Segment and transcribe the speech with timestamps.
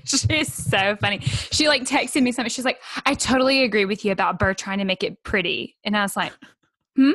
[0.04, 1.20] She's so funny.
[1.20, 2.50] She like texted me something.
[2.50, 5.76] She's like, I totally agree with you about Burr trying to make it pretty.
[5.84, 6.32] And I was like,
[6.96, 7.12] hmm?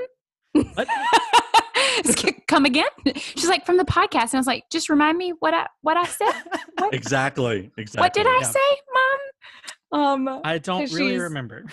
[0.54, 0.88] What?
[2.48, 2.86] Come again?
[3.16, 4.32] She's like, from the podcast.
[4.32, 6.32] And I was like, just remind me what I what I said.
[6.80, 7.72] What, Exactly.
[7.78, 8.02] Exactly.
[8.02, 8.48] what did I yeah.
[8.48, 8.60] say,
[9.92, 10.28] Mom?
[10.28, 11.66] Um I don't really remember.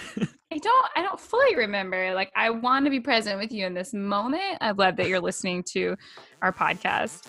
[0.53, 2.15] I don't I don't fully remember.
[2.15, 4.59] Like I want to be present with you in this moment.
[4.61, 5.97] I love that you're listening to
[6.43, 7.27] our podcast.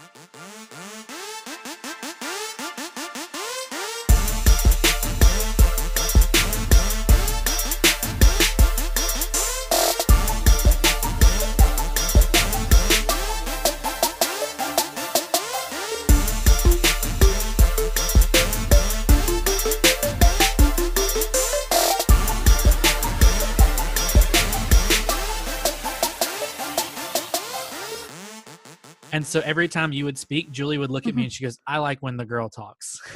[29.14, 31.18] And so every time you would speak, Julie would look at Mm-hmm.
[31.18, 33.00] me and she goes, I like when the girl talks.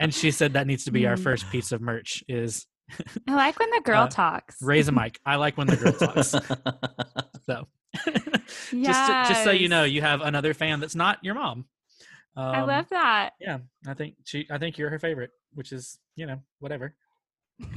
[0.00, 1.22] and she said that needs to be our Mm.
[1.22, 2.66] first piece of merch is
[3.26, 4.56] I like when the girl Uh, talks.
[4.62, 5.18] raise a mic.
[5.26, 6.34] I like when the girl talks.
[7.46, 7.68] So
[8.72, 11.66] just, to- just so you know, you have another fan that's not your mom.
[12.36, 13.30] Um, I love that.
[13.40, 14.46] Yeah, I think she.
[14.50, 16.94] I think you're her favorite, which is you know whatever.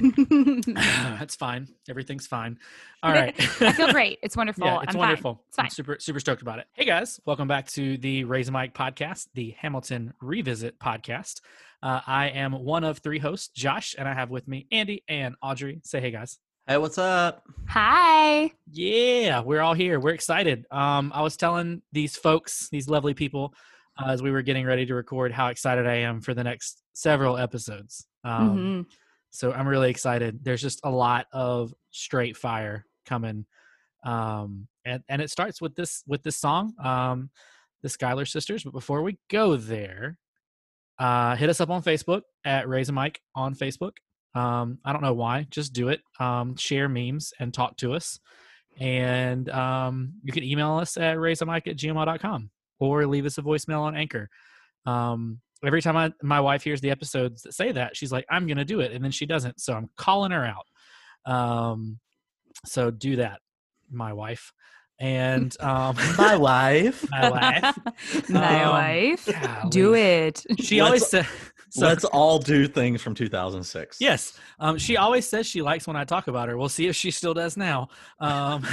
[0.66, 1.68] That's fine.
[1.88, 2.58] Everything's fine.
[3.02, 3.34] All right.
[3.62, 4.18] I feel great.
[4.22, 4.66] It's wonderful.
[4.66, 5.34] Yeah, it's I'm wonderful.
[5.34, 5.44] Fine.
[5.48, 5.70] It's I'm fine.
[5.70, 6.66] super super stoked about it.
[6.72, 11.40] Hey guys, welcome back to the Raise a Mic podcast, the Hamilton Revisit podcast.
[11.82, 15.34] Uh, I am one of three hosts, Josh, and I have with me Andy and
[15.42, 15.80] Audrey.
[15.84, 16.38] Say hey guys.
[16.66, 17.42] Hey, what's up?
[17.68, 18.52] Hi.
[18.70, 19.98] Yeah, we're all here.
[19.98, 20.66] We're excited.
[20.70, 23.54] Um, I was telling these folks, these lovely people,
[24.00, 26.82] uh, as we were getting ready to record, how excited I am for the next
[26.92, 28.06] several episodes.
[28.22, 28.86] Um, Mhm.
[29.30, 30.40] So I'm really excited.
[30.42, 33.46] There's just a lot of straight fire coming,
[34.04, 37.30] um, and and it starts with this with this song, um,
[37.82, 38.64] the Schuyler Sisters.
[38.64, 40.18] But before we go there,
[40.98, 43.92] uh, hit us up on Facebook at Raise a Mic on Facebook.
[44.34, 46.00] Um, I don't know why, just do it.
[46.18, 48.18] Um, share memes and talk to us,
[48.78, 53.80] and um, you can email us at raiseamic at gmail.com or leave us a voicemail
[53.80, 54.28] on Anchor.
[54.86, 58.46] Um, every time I, my wife hears the episodes that say that, she's like, I'm
[58.46, 58.92] going to do it.
[58.92, 59.60] And then she doesn't.
[59.60, 60.66] So I'm calling her out.
[61.32, 61.98] Um,
[62.64, 63.40] so do that,
[63.90, 64.52] my wife.
[64.98, 67.06] And um, My wife.
[67.10, 67.78] my wife.
[68.28, 69.26] My Um, wife.
[69.26, 69.70] golly.
[69.70, 70.44] Do it.
[70.60, 71.26] She Let's- always says,
[71.72, 73.98] so, Let's all do things from 2006.
[74.00, 74.36] yes.
[74.58, 76.58] Um, she always says she likes when I talk about her.
[76.58, 77.90] We'll see if she still does now.
[78.18, 78.66] Um,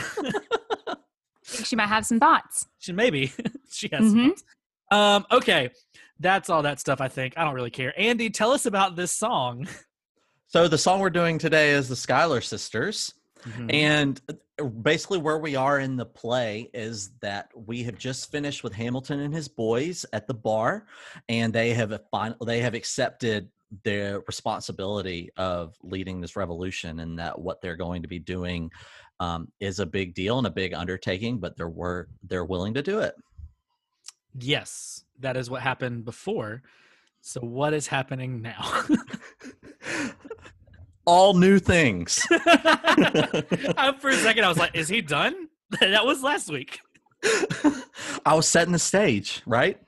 [1.43, 2.65] she might have some thoughts.
[2.79, 3.31] she maybe
[3.71, 3.99] she has.
[4.09, 4.27] some Mhm.
[4.29, 4.43] thoughts.
[4.91, 5.69] Um, okay.
[6.19, 7.01] That's all that stuff.
[7.01, 7.94] I think I don't really care.
[7.97, 9.67] Andy, tell us about this song.
[10.50, 13.13] So the song we're doing today is the Schuyler Sisters.
[13.44, 13.73] Mhm.
[13.73, 18.63] And uh, basically, where we are in the play is that we have just finished
[18.63, 20.88] with Hamilton and his boys at the bar,
[21.28, 23.49] and they have a fin- they have accepted
[23.84, 28.72] their responsibility of leading this revolution, and that what they're going to be doing
[29.19, 32.81] um, is a big deal and a big undertaking, but they're wor- they're willing to
[32.81, 33.16] do it.
[34.39, 36.61] Yes, that is what happened before.
[37.21, 38.83] So what is happening now?
[41.05, 42.19] All new things.
[42.29, 42.35] For
[44.09, 45.47] a second, I was like, "Is he done?"
[45.79, 46.79] that was last week.
[48.25, 49.79] I was setting the stage, right?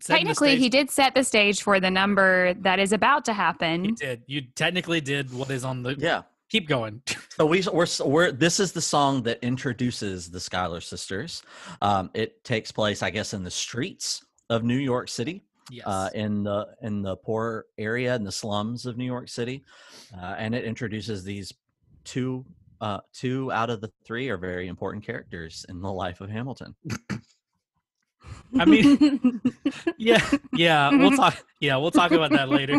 [0.00, 3.32] Setting the Technically, he did set the stage for the number that is about to
[3.32, 3.84] happen.
[3.84, 4.22] He did.
[4.26, 5.94] You technically did what is on the.
[5.98, 6.22] Yeah.
[6.50, 7.02] Keep going.
[7.36, 11.42] So we we're, we're this is the song that introduces the Schuyler sisters.
[11.82, 15.86] Um, it takes place, I guess, in the streets of New York City, yes.
[15.86, 19.64] uh, in the in the poor area in the slums of New York City,
[20.18, 21.52] uh, and it introduces these
[22.04, 22.42] two
[22.80, 26.74] uh, two out of the three are very important characters in the life of Hamilton.
[28.58, 29.40] I mean,
[29.98, 30.20] yeah,
[30.52, 30.90] yeah.
[30.90, 31.44] We'll talk.
[31.60, 32.78] Yeah, we'll talk about that later.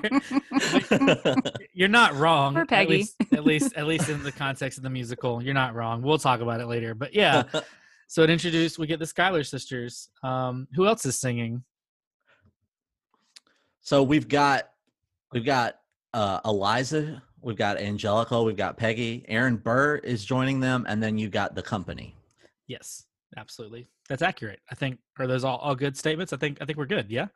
[1.73, 2.53] You're not wrong.
[2.53, 2.89] Poor At Peggy.
[2.89, 6.01] least, at least, at least in the context of the musical, you're not wrong.
[6.01, 6.94] We'll talk about it later.
[6.94, 7.44] But yeah,
[8.07, 8.79] so it introduced.
[8.79, 10.09] We get the Schuyler sisters.
[10.23, 11.63] Um, who else is singing?
[13.81, 14.70] so we've got
[15.31, 15.79] we've got
[16.13, 21.17] uh, Eliza, we've got Angelica, we've got Peggy, Aaron Burr is joining them, and then
[21.17, 22.16] you got the company.
[22.67, 23.05] Yes,
[23.37, 23.87] absolutely.
[24.09, 24.59] That's accurate.
[24.72, 25.00] I think.
[25.20, 26.32] Are those all, all good statements?
[26.34, 26.58] I think.
[26.62, 27.09] I think we're good.
[27.09, 27.28] Yeah.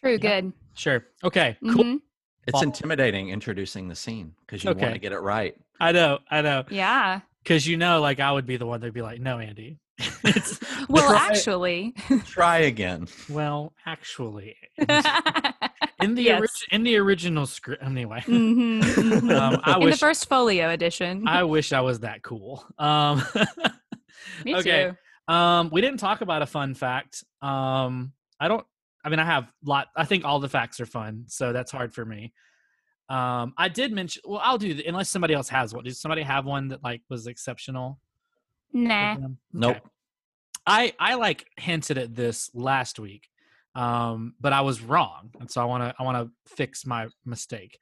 [0.00, 0.52] True, good.
[0.74, 1.04] Sure.
[1.22, 1.56] Okay.
[1.62, 1.84] Cool.
[1.84, 2.00] Mhm.
[2.46, 2.64] It's Follow.
[2.64, 4.92] intimidating introducing the scene because you want Okay.
[4.92, 5.56] to get it right.
[5.80, 6.18] I know.
[6.30, 6.64] I know.
[6.68, 7.20] Yeah.
[7.42, 9.78] Because you know, like I would be the one that'd be like, "No, Andy."
[10.24, 10.58] it's,
[10.88, 11.94] Well, Try- actually,
[12.26, 13.06] Try again.
[13.30, 14.56] well, actually,
[16.00, 16.40] in the Yes.
[16.40, 17.82] orig- in the original script.
[17.82, 19.38] Anyway, Mhm, mhm.
[19.38, 21.26] Um, I in the first folio edition.
[21.26, 22.64] I wish I was that cool.
[22.78, 23.22] Um,
[24.44, 24.90] Me okay.
[24.90, 24.96] too.
[25.28, 27.24] Um, we didn't talk about a fun fact.
[27.42, 28.66] Um, I don't.
[29.04, 29.88] I mean, I have lot.
[29.96, 32.32] I think all the facts are fun, so that's hard for me.
[33.08, 34.22] Um, I did mention.
[34.24, 35.84] Well, I'll do the, unless somebody else has one.
[35.84, 37.98] Does somebody have one that like was exceptional?
[38.72, 39.14] for Nah.
[39.16, 39.38] them?
[39.52, 39.76] Nope.
[40.66, 43.28] I I like hinted at this last week,
[43.74, 47.08] um, but I was wrong, and so I want to I want to fix my
[47.26, 47.78] mistake.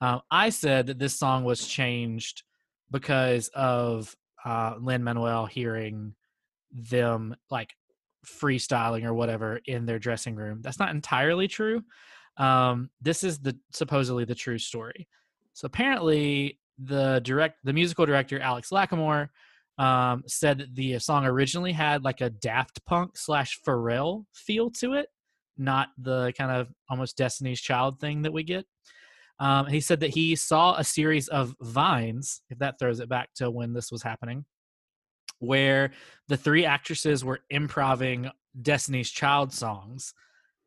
[0.00, 2.42] Um, I said that this song was changed
[2.90, 4.14] because of
[4.44, 6.14] uh, Lin Manuel hearing
[6.74, 7.74] them like
[8.26, 10.60] freestyling or whatever in their dressing room.
[10.62, 11.82] That's not entirely true.
[12.36, 15.08] Um, this is the supposedly the true story.
[15.52, 19.28] So apparently, the direct the musical director Alex Lacamoire
[19.78, 24.94] um, said that the song originally had like a Daft Punk slash Pharrell feel to
[24.94, 25.08] it,
[25.56, 28.66] not the kind of almost Destiny's Child thing that we get.
[29.40, 33.30] Um, he said that he saw a series of vines, if that throws it back
[33.36, 34.44] to when this was happening,
[35.38, 35.92] where
[36.28, 40.14] the three actresses were improving Destiny's Child songs,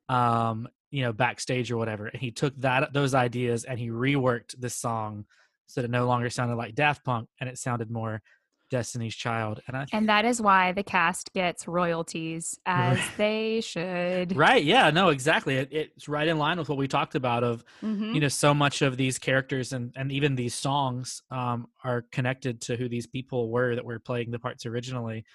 [0.10, 2.08] um, you know, backstage or whatever.
[2.08, 5.26] And he took that those ideas and he reworked this song
[5.68, 8.22] so that it no longer sounded like Daft Punk and it sounded more
[8.70, 9.62] Destiny's Child.
[9.68, 13.18] And I And that is why the cast gets royalties as Right.
[13.18, 14.36] they should.
[14.36, 15.56] right, yeah, no, exactly.
[15.56, 18.14] It, it's right in line with what we talked about of Mhm.
[18.14, 22.62] you know so much of these characters and and even these songs um are connected
[22.62, 25.26] to who these people were that were playing the parts originally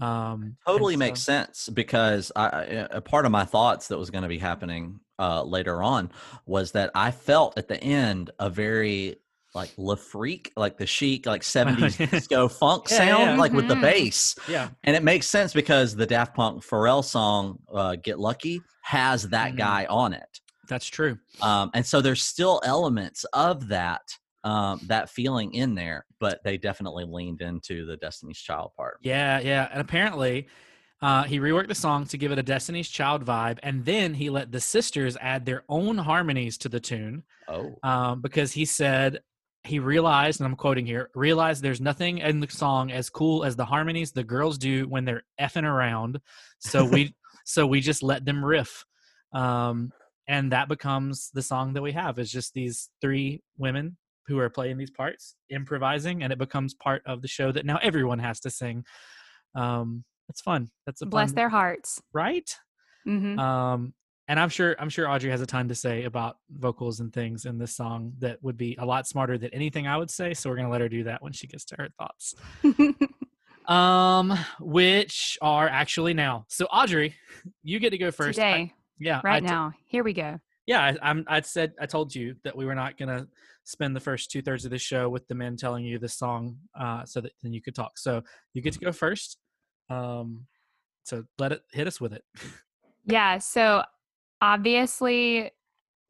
[0.00, 4.10] um totally and makes sense because I, I- a part of my thoughts that was
[4.10, 6.10] going to be happening uh, later on
[6.46, 9.16] was that I felt at the end a very
[9.54, 13.36] like Le Freak, like the chic, like 70s disco funk Yeah, sound, yeah.
[13.36, 13.82] like with the Mhm.
[13.82, 14.36] bass.
[14.48, 19.28] yeah And it makes sense because the Daft Punk Pharrell song, uh, Get Lucky, has
[19.30, 19.56] that Mhm.
[19.56, 20.40] guy on it.
[20.68, 24.02] that's true Um, and so there's still elements of that.
[24.44, 28.98] Um, that feeling in there, but they definitely leaned into the Destiny's Child part.
[29.02, 30.48] yeah yeah and apparently
[31.02, 34.30] uh, he reworked the song to give it a Destiny's Child vibe, and then he
[34.30, 39.20] let the sisters add their own harmonies to the tune Oh, um, because he said
[39.64, 43.56] he realized, and I'm quoting here, realized there's nothing in the song as cool as
[43.56, 46.20] the harmonies the girls do when they're effing around.
[46.60, 47.14] So we,
[47.44, 48.84] so we just let them riff,
[49.32, 49.92] um,
[50.28, 52.18] and that becomes the song that we have.
[52.18, 53.96] Is just these three women
[54.26, 57.78] who are playing these parts, improvising, and it becomes part of the show that now
[57.82, 58.84] everyone has to sing.
[59.54, 60.70] Um, it's fun.
[60.86, 62.00] That's a Bless fun, their hearts.
[62.12, 62.48] right.
[63.06, 63.38] Mm-hmm.
[63.38, 63.94] Um,
[64.30, 67.46] and I'm sure I'm sure Audrey has a ton to say about vocals and things
[67.46, 70.34] in this song that would be a lot smarter than anything I would say.
[70.34, 72.34] So we're gonna let her do that when she gets to her thoughts.
[73.66, 76.44] Um, which are actually now.
[76.48, 77.14] So Audrey,
[77.62, 78.36] you get to go first.
[78.38, 79.72] I- Today, yeah, right I now.
[79.84, 80.40] Here we go.
[80.66, 81.24] yeah, I, I'm.
[81.28, 83.28] I said I told you that we were not gonna
[83.64, 86.56] spend the first two thirds of the show with the men telling you this song,
[86.76, 87.96] uh, so that then you could talk.
[87.96, 88.24] So
[88.54, 89.38] you get to go first.
[89.88, 90.46] Um,
[91.04, 92.24] so let it hit us with it.
[93.06, 93.38] Yeah.
[93.38, 93.82] So
[94.40, 95.50] obviously,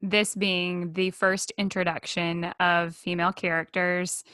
[0.02, 4.24] this being the first introduction of female characters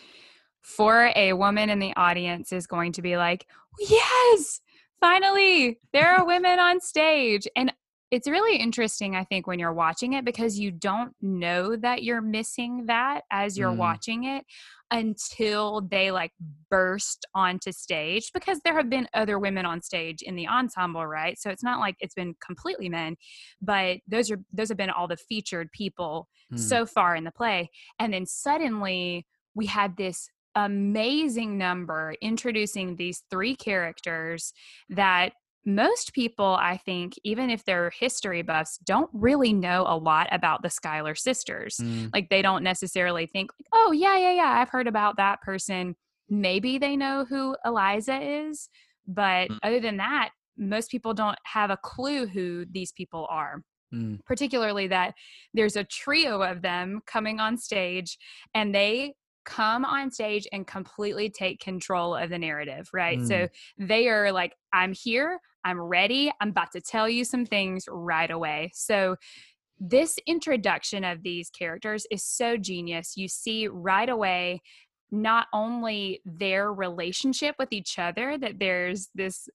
[0.62, 3.46] for a woman in the audience is going to be like,
[3.80, 4.60] yes,
[5.00, 7.46] finally, there are women on stage.
[7.56, 7.72] And
[8.12, 12.20] it's really interesting, I think, when you're watching it because you don't know that you're
[12.20, 13.78] missing that as you're Mm.
[13.78, 14.44] watching it
[14.90, 16.30] until they like
[16.70, 21.38] burst onto stage because there have been other women on stage in the ensemble right
[21.40, 23.16] so it's not like it's been completely men
[23.60, 26.60] but those are those have been all the featured people Mm.
[26.60, 29.26] so far in the play and then suddenly
[29.56, 34.52] we had this amazing number introducing these three characters
[34.88, 35.32] that
[35.66, 40.62] most people i think even if they're history buffs don't really know a lot about
[40.62, 42.10] the schuyler sisters Mm.
[42.14, 45.96] like they don't necessarily think oh yeah yeah yeah i've heard about that person
[46.30, 48.68] maybe they know who eliza is
[49.08, 49.58] but Mm.
[49.64, 53.62] other than that most people don't have a clue who these people are
[53.94, 54.18] Mm.
[54.24, 55.14] particularly that
[55.54, 58.18] there's a trio of them coming on stage
[58.54, 59.14] and they
[59.46, 63.22] come on stage and completely take control of the narrative right?
[63.22, 63.48] So mm.
[63.78, 68.30] they are like i'm here i'm ready i'm about to tell you some things right
[68.30, 68.70] away.
[68.74, 69.16] So
[69.78, 73.16] this introduction of these characters is so genius.
[73.16, 74.62] You see right away
[75.10, 79.48] not only their relationship with each other that there's this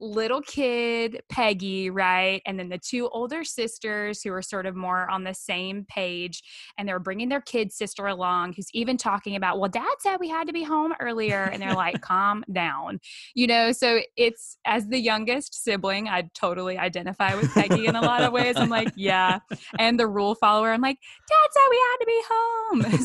[0.00, 2.42] little kid Peggy, right?
[2.46, 6.42] And then the two older sisters who are sort of more on the same page
[6.76, 10.28] and they're bringing their kid sister along who's even talking about, well, dad said we
[10.28, 11.44] had to be home earlier.
[11.44, 13.00] And they're like, calm down,
[13.34, 13.72] you know?
[13.72, 18.32] So it's as the youngest sibling, I totally identify with Peggy in a lot of
[18.32, 18.56] ways.
[18.56, 19.38] I'm like, yeah.
[19.78, 20.98] And the rule follower, I'm like,
[21.28, 22.56] dad said we had to be home.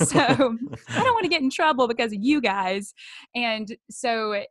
[0.12, 2.94] So I don't want to get in trouble because of you guys.
[3.36, 4.44] And so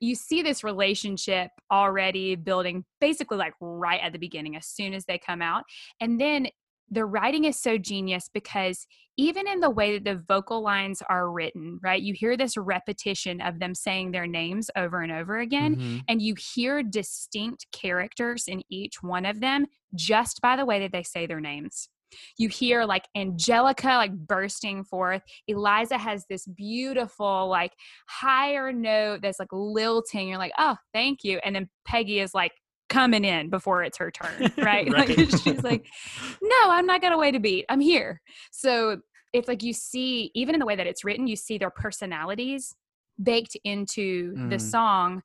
[0.00, 5.04] you see this relationship already building basically like right at the beginning as soon as
[5.06, 5.64] they come out
[6.00, 6.48] and then
[6.90, 8.86] the writing is so genius because
[9.16, 12.02] even in the way that the vocal lines are written, right?
[12.02, 16.02] You hear this repetition of them saying their names over and over again, Mhm.
[16.08, 20.92] and you hear distinct characters in each one of them just by the way that
[20.92, 21.88] they say their names.
[22.38, 25.22] You hear like Angelica like bursting forth.
[25.48, 27.72] Eliza has this beautiful like
[28.08, 30.28] higher note that's like lilting.
[30.28, 31.38] You're like, oh, thank you.
[31.44, 32.52] And then Peggy is like
[32.88, 34.90] coming in before it's her turn, right?
[34.90, 35.86] Like she's like,
[36.42, 37.64] no, I'm not gonna wait a beat.
[37.68, 38.20] I'm here.
[38.52, 38.98] So
[39.32, 42.74] it's like you see, even in the way that it's written, you see their personalities
[43.22, 44.60] baked into the Mm.
[44.60, 45.22] song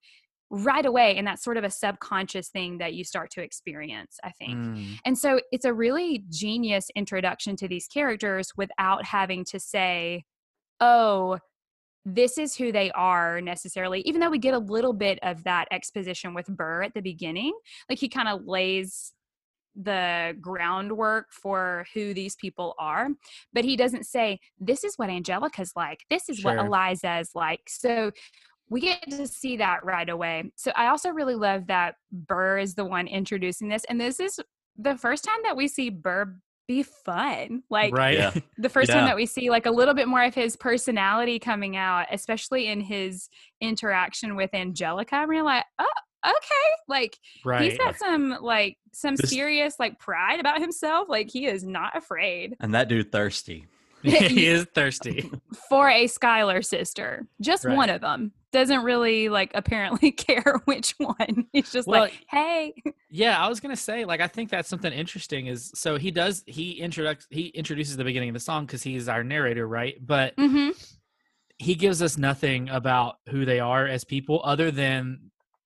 [0.49, 1.15] right away.
[1.15, 4.57] And that's sort of a subconscious thing that you start to experience, I think.
[4.57, 4.99] Mm.
[5.05, 10.23] And so it's a really genius introduction to these characters without having to say,
[10.79, 11.37] oh,
[12.05, 15.67] this is who they are necessarily, even though we get a little bit of that
[15.69, 17.53] exposition with Burr at the beginning.
[17.87, 19.13] Like he kind of lays
[19.75, 23.09] the groundwork for who these people are,
[23.53, 26.65] but he doesn't say, this is what Angelica's like, this is what Sure.
[26.65, 27.61] Eliza is like.
[27.67, 28.11] So
[28.69, 30.51] we get to see that right away.
[30.55, 33.83] So I also really love that Burr is the one introducing this.
[33.89, 34.39] And this is
[34.77, 36.35] the first time that we see Burr
[36.67, 37.63] be fun.
[37.71, 38.15] Like right.
[38.15, 38.31] Yeah.
[38.57, 41.75] the first time that we see like a little bit more of his personality coming
[41.75, 43.27] out, especially in his
[43.59, 45.15] interaction with Angelica.
[45.15, 45.87] And we're like, oh,
[46.27, 46.69] okay.
[46.87, 47.63] Like right.
[47.63, 51.09] he's got some like some This- serious like pride about himself.
[51.09, 53.65] Like he is not afraid And that dude thirsty.
[54.03, 55.29] he is thirsty.
[55.69, 57.27] for a Schuyler sister.
[57.41, 57.75] Just Right.
[57.75, 58.31] one of them.
[58.51, 61.45] Doesn't really like apparently care which one.
[61.53, 62.73] He's just Well, like, hey.
[63.09, 65.47] Yeah, I was gonna say, like, I think that's something interesting.
[65.47, 69.07] Is so he does he introducts he introduces the beginning of the song because he's
[69.07, 69.95] our narrator, right?
[70.05, 70.69] But hmm
[71.61, 75.19] he gives us nothing about who they are as people other than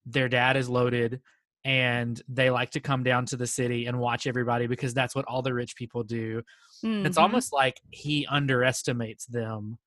[0.07, 1.21] their dad is loaded
[1.65, 5.23] and they like to come down to the city and watch everybody because that's what
[5.25, 6.41] all the rich people do.
[6.83, 7.21] It's Mhm.
[7.21, 9.77] almost like he underestimates them.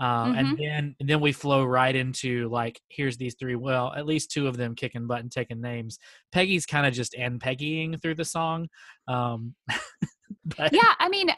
[0.00, 0.38] Um, Mm-hmm.
[0.38, 4.32] and then and then we flow right into like here's these three well at least
[4.32, 6.00] two of them kicking butt and taking names
[6.32, 8.66] peggy's kind of just and peggying through the song
[9.06, 9.54] um
[10.56, 11.30] but yeah i mean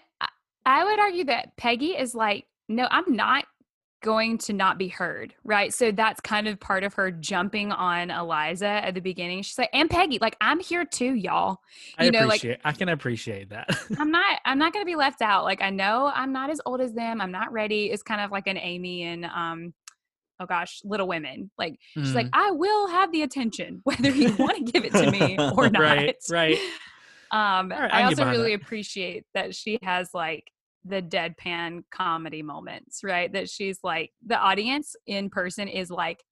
[0.65, 3.45] i would argue that peggy is like no i'm not
[4.03, 5.73] going to not be heard right?
[5.75, 9.43] So that's kind of part of her jumping on eliza at the beginning.
[9.43, 11.59] She's like and peggy like i'm here too y'all.
[11.99, 13.69] I you know, like- appreciate i can appreciate that.
[13.99, 15.45] I'm not i'm not going to be left out.
[15.45, 17.21] Like i know i'm not as old as them.
[17.21, 17.87] I'm not ready.
[17.87, 19.75] It's kind of like an amy and um
[20.39, 21.51] oh gosh little women.
[21.59, 24.93] Like she's like Mm, i will have the attention whether you want to give it
[24.93, 25.81] to me or not.
[25.83, 26.17] right.
[26.31, 26.59] Right
[27.33, 28.63] um right, I i also really that.
[28.63, 30.45] appreciate that she has like
[30.89, 36.23] the deadpan comedy moments right that she's like the audience in person is like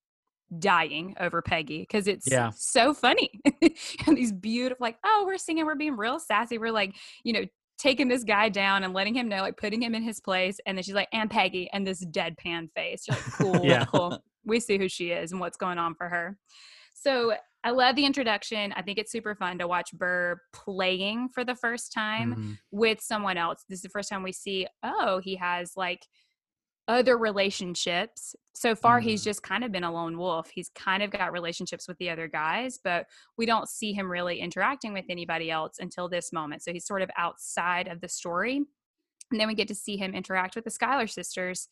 [0.59, 2.51] dying over peggy because it's Yeah.
[2.55, 3.31] so funny
[4.07, 6.95] and these beautiful like oh we're singing we're being real sassy we're like
[7.25, 7.45] you know
[7.79, 10.79] taking this guy down and letting him know like putting him in his place and
[10.79, 13.85] then she's like and peggy and this deadpan face You're like cool Yeah.
[13.87, 16.39] cool we see who she is and what's going on for her
[16.95, 17.35] so
[17.65, 18.73] I love the introduction.
[18.77, 22.59] I think it's super fun to watch Burr playing for the first time Mhm.
[22.71, 23.65] with someone else.
[23.69, 26.07] This is the first time we see, oh, he has like
[26.87, 28.37] other relationships.
[28.55, 29.25] So far, he's Mm.
[29.25, 30.51] just kind of been a lone wolf.
[30.51, 33.07] He's kind of got relationships with the other guys, but
[33.39, 36.63] we don't see him really interacting with anybody else until this moment.
[36.63, 38.57] So he's sort of outside of the story.
[39.31, 41.71] And then we get to see him interact with the Schuyler sisters.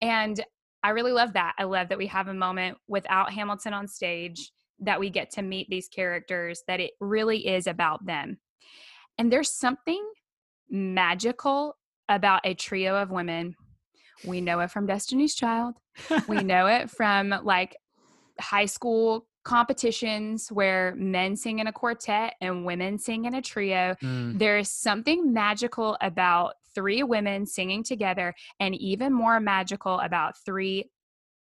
[0.00, 0.42] And
[0.82, 1.54] I really love that.
[1.58, 4.50] I love that we have a moment without Hamilton on stage,
[4.80, 8.38] that we get to meet these characters, that it really is about them.
[9.18, 10.04] And there's something
[10.68, 11.76] magical
[12.08, 13.54] about a trio of women.
[14.24, 15.74] We know it from Destiny's Child.
[16.28, 17.76] We know it from like
[18.40, 23.94] high school competitions where men sing in a quartet and women sing in a trio.
[24.02, 30.34] Mm, There is something magical about three women singing together, and even more magical about
[30.44, 30.90] three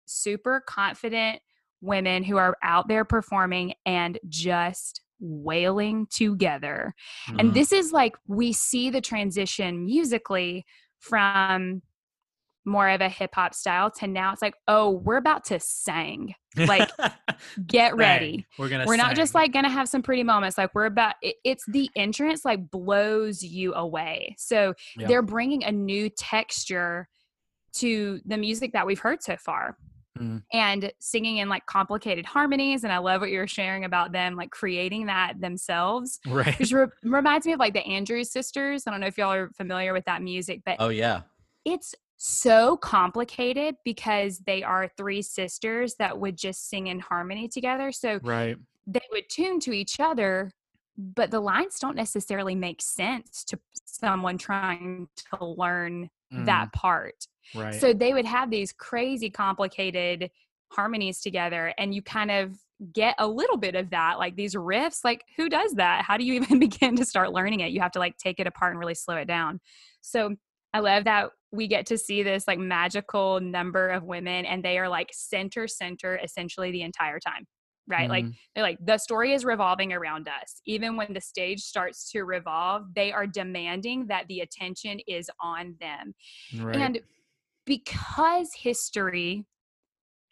[0.05, 1.41] super confident
[1.83, 6.93] women who are out there performing and just wailing together.
[7.27, 7.53] And mhm.
[7.53, 10.65] this is like we see the transition musically
[10.99, 11.81] from
[12.65, 16.33] more of a hip hop style to now it's like, oh, we're about to sing.
[16.55, 16.89] like,
[17.67, 20.85] Get ready we're gonna we're not just like gonna have some pretty moments like we're
[20.85, 25.07] about it, it's the entrance like blows you away so Yeah.
[25.07, 27.07] they're bringing a new texture
[27.73, 29.77] to the music that we've heard so far
[30.19, 30.43] Mhm.
[30.53, 34.51] and singing in like complicated harmonies and i love what you're sharing about them like
[34.51, 38.99] creating that themselves right which re- reminds me of like the andrews sisters i don't
[38.99, 41.21] know if y'all are familiar with that music but Oh yeah.
[41.65, 47.91] it's so complicated because they are three sisters that would just sing in harmony together.
[47.91, 48.55] So right.
[48.87, 50.51] they would tune to each other,
[50.97, 56.45] but the lines don't necessarily make sense to someone trying to learn mm.
[56.45, 57.27] that part.
[57.55, 57.75] Right.
[57.75, 60.29] So they would have these crazy complicated
[60.71, 62.57] harmonies together and you kind of
[62.91, 66.25] get a little bit of that like these riffs like who does that how do
[66.25, 68.79] you even begin to start learning it you have to like take it apart and
[68.79, 69.59] really slow it down
[70.01, 70.35] so
[70.73, 74.79] i love that we get to see this like magical number of women and they
[74.79, 77.45] are like center center essentially the entire time
[77.87, 78.33] right mm like mm-hmm.
[78.53, 82.83] they're like the story is revolving around us even when the stage starts to revolve
[82.95, 86.13] they are demanding that the attention is on them
[86.61, 86.75] right.
[86.75, 86.99] and
[87.65, 89.45] because history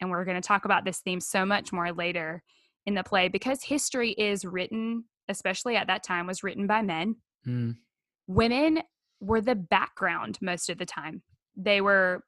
[0.00, 2.42] and we're going to talk about this theme so much more later
[2.86, 7.16] in the play because history is written especially at that time was written by men
[7.46, 7.74] mm.
[8.28, 8.80] women
[9.20, 11.22] were the background most of the time
[11.56, 12.22] they were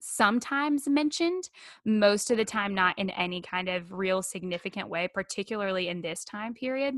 [0.00, 1.50] sometimes mentioned
[1.84, 6.24] most of the time not in any kind of real significant way particularly in this
[6.24, 6.94] time period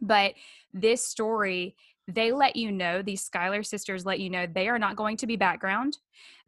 [0.00, 0.34] but
[0.72, 1.76] this story
[2.08, 5.26] they let you know, these Schuyler sisters let you know they are not going to
[5.26, 5.98] be background.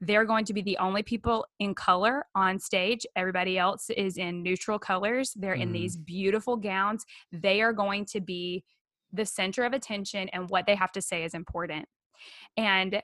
[0.01, 3.07] They're going to be the only people in color on stage.
[3.15, 5.33] Everybody else is in neutral colors.
[5.37, 5.63] They're mm.
[5.63, 7.05] in these beautiful gowns.
[7.31, 8.65] They are going to be
[9.13, 11.87] the center of attention, and what they have to say is important.
[12.57, 13.01] And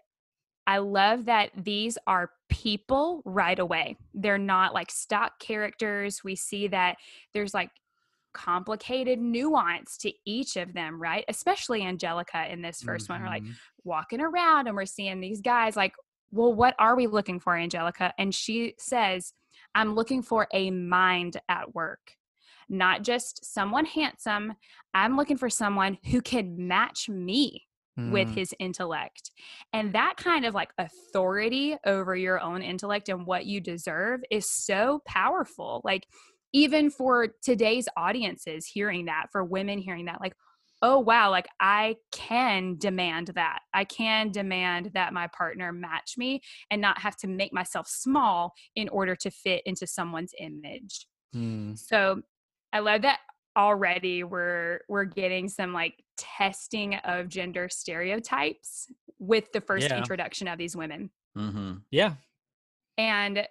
[0.71, 3.97] I love that these are people right away.
[4.15, 6.23] They're not like stock characters.
[6.23, 6.95] We see that
[7.35, 7.71] there's like
[8.35, 11.25] complicated nuance to each of them, right?
[11.27, 13.13] Especially Angelica in this 1st mm-hmm.
[13.15, 13.23] one.
[13.23, 13.53] We're like mm-hmm.
[13.83, 15.93] walking around and we're seeing these guys like,
[16.31, 18.15] well, what are we looking for, Angelica?
[18.17, 19.33] And she says,
[19.75, 22.13] I'm looking for a mind at work,
[22.69, 24.53] not just someone handsome.
[24.95, 27.67] I'm looking for someone who can match me
[28.09, 28.35] with mm.
[28.35, 29.31] his intellect.
[29.73, 34.51] And that kind of like authority over your own intellect and what you deserve is
[34.51, 35.81] so powerful.
[35.85, 36.07] Like
[36.53, 40.35] even for today's audiences hearing that for women hearing that like
[40.83, 46.41] oh wow like i can demand that i can demand that my partner match me
[46.71, 51.79] and not have to make myself small in order to fit into someone's image mm.
[51.79, 52.21] so
[52.73, 53.21] i love that
[53.57, 58.87] already we're we're getting some like testing of gender stereotypes
[59.19, 59.97] with the first yeah.
[59.97, 61.75] introduction of these women mm-hmm.
[61.91, 62.15] yeah
[62.99, 63.47] and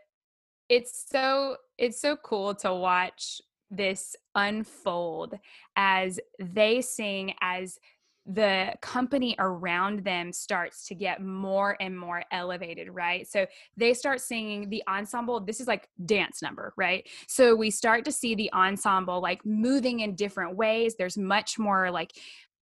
[0.70, 5.36] it's so it's so cool to watch this unfold
[5.76, 7.80] as they sing as
[8.26, 13.28] the company around them starts to get more and more elevated, right?
[13.28, 15.40] So they start singing the ensemble.
[15.40, 17.08] This is like dance number, right?
[17.28, 20.96] So we start to see the ensemble like moving in different ways.
[20.96, 22.12] There's much more like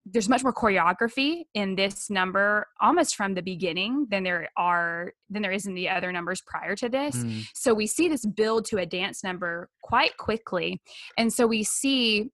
[0.07, 5.43] there's much more choreography in this number almost from the beginning than there are than
[5.43, 7.17] there is in the other numbers prior to this.
[7.17, 7.45] Mm.
[7.55, 10.81] so we see this build to a dance number quite quickly.
[11.17, 12.31] And so we see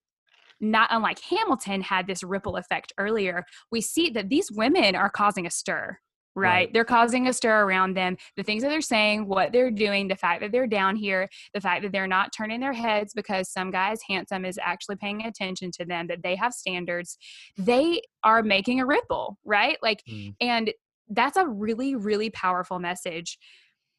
[0.62, 5.46] not unlike hamilton had this ripple effect earlier we see that these women are causing
[5.46, 5.98] a stir
[6.34, 6.48] right?
[6.48, 6.72] right?
[6.72, 8.16] They're causing a stir around them.
[8.36, 11.60] The things that they're saying, what they're doing, the fact that they're down here, the
[11.60, 15.24] fact that they're not turning their heads because some guy is handsome is actually paying
[15.24, 17.18] attention to them, that they have standards.
[17.56, 19.78] They are making a ripple, right?
[19.82, 20.34] Like, mm.
[20.40, 20.72] and
[21.08, 23.38] that's a really, really powerful message.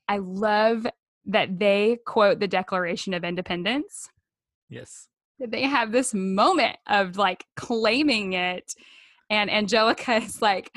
[0.07, 0.87] I love
[1.25, 4.09] that they quote the Declaration of Independence.
[4.69, 5.07] Yes.
[5.39, 8.73] That they have this moment of like claiming it.
[9.29, 10.71] And Angelica is like,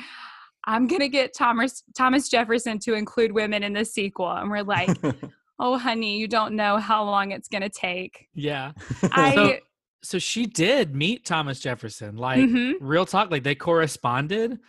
[0.65, 4.89] I'm gonna get Thomas Thomas Jefferson to include women in the sequel, and we're like,
[5.59, 8.27] oh honey, you don't know how long it's gonna take.
[8.33, 8.71] Yeah,
[9.03, 9.35] I.
[9.35, 9.55] So,
[10.03, 12.85] so she did meet Thomas Jefferson, like mm-hmm.
[12.85, 13.31] real talk.
[13.31, 14.59] Like they corresponded.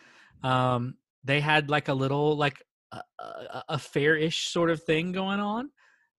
[0.43, 5.41] Um, they had like a little like a, a, a fair-ish sort of thing going
[5.41, 5.71] on.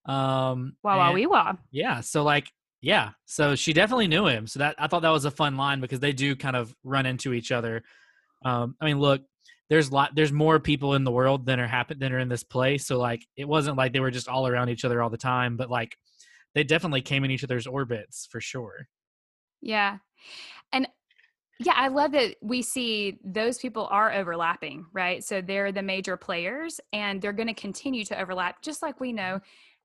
[0.05, 1.53] Um, wow, wow, wee wah.
[1.71, 4.47] Yeah, so like yeah, so she definitely knew him.
[4.47, 7.05] So that I thought that was a fun line because they do kind of run
[7.05, 7.83] into each other.
[8.45, 9.21] Um, I mean, look,
[9.69, 12.43] there's lot there's more people in the world than are happen than are in this
[12.43, 12.85] place.
[12.85, 15.57] So like it wasn't like they were just all around each other all the time
[15.57, 15.95] but like
[16.55, 18.87] they definitely came in each other's orbits for sure.
[19.61, 19.97] Yeah.
[20.71, 20.87] And
[21.59, 25.23] yeah i love that we see those people are overlapping right?
[25.23, 29.11] So they're the major players and they're going to continue to overlap just like we
[29.11, 29.39] know.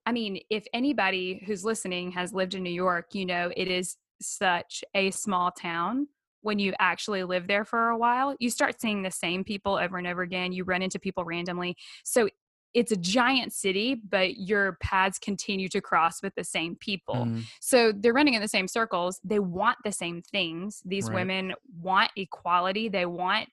[0.06, 3.96] I mean if anybody who's listening has lived in new york you know it is
[4.20, 6.06] such a small town
[6.42, 9.96] when you actually live there for a while, you start seeing the same people over
[9.96, 10.52] and over again.
[10.52, 11.76] You run into people randomly.
[12.04, 12.28] So
[12.74, 17.26] it's a giant city, but your paths continue to cross with the same people.
[17.26, 17.44] Mm.
[17.60, 19.20] So they're running in the same circles.
[19.22, 20.82] They want the same things.
[20.84, 21.16] These right.
[21.16, 22.88] women want equality.
[22.88, 23.48] They want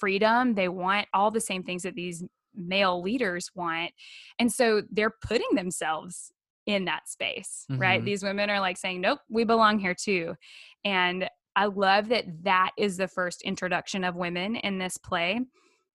[0.00, 0.54] freedom.
[0.54, 2.24] They want all the same things that these
[2.54, 3.92] male leaders want.
[4.38, 6.32] And so they're putting themselves
[6.66, 7.80] in that space, mm-hmm.
[7.80, 8.04] right?
[8.04, 10.34] These women are like saying, nope, we belong here too.
[10.84, 15.40] And I love that that is the first introduction of women in this play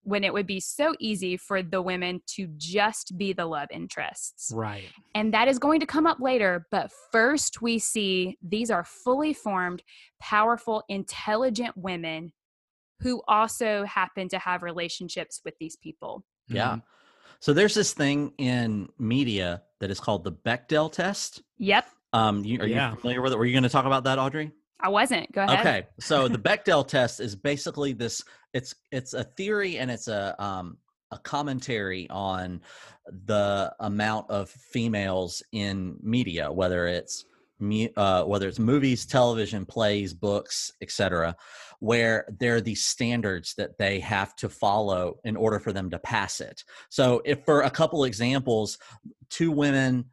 [0.04, 4.52] when it would be so easy for the women to just be the love interests.
[4.56, 4.86] Right.
[5.14, 6.66] And that is going to come up later.
[6.72, 9.84] But first, we see these are fully formed,
[10.22, 12.32] powerful, intelligent women
[13.02, 16.24] who also happen to have relationships with these people.
[16.48, 16.70] Yeah.
[16.70, 16.80] Mm-hmm.
[17.42, 21.44] So there's this thing in media that is called the Bechdel test.
[21.58, 21.86] Yep.
[22.14, 22.92] Um, you, are yeah.
[22.92, 23.38] you familiar with it?
[23.38, 24.52] Were you going to talk about that, Audrey?
[24.80, 25.32] I wasn't.
[25.32, 25.60] Go ahead.
[25.60, 25.88] Okay.
[26.00, 30.78] So the Bechdel test is basically this it's it's a theory and it's a um
[31.12, 32.62] a commentary on
[33.26, 37.26] the amount of females in media, whether it's
[37.96, 41.36] uh, whether it's movies, television, plays, books, etc.,
[41.80, 45.98] where there are these standards that they have to follow in order for them to
[45.98, 46.64] pass it.
[46.90, 48.78] So, if for a couple examples,
[49.30, 50.06] two women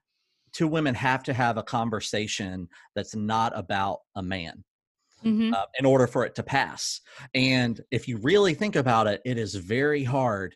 [0.54, 4.64] two women have to have a conversation that's not about a man
[5.24, 5.52] mm-hmm.
[5.52, 7.00] uh, in order for it to pass.
[7.34, 10.54] And if you really think about it, it is very hard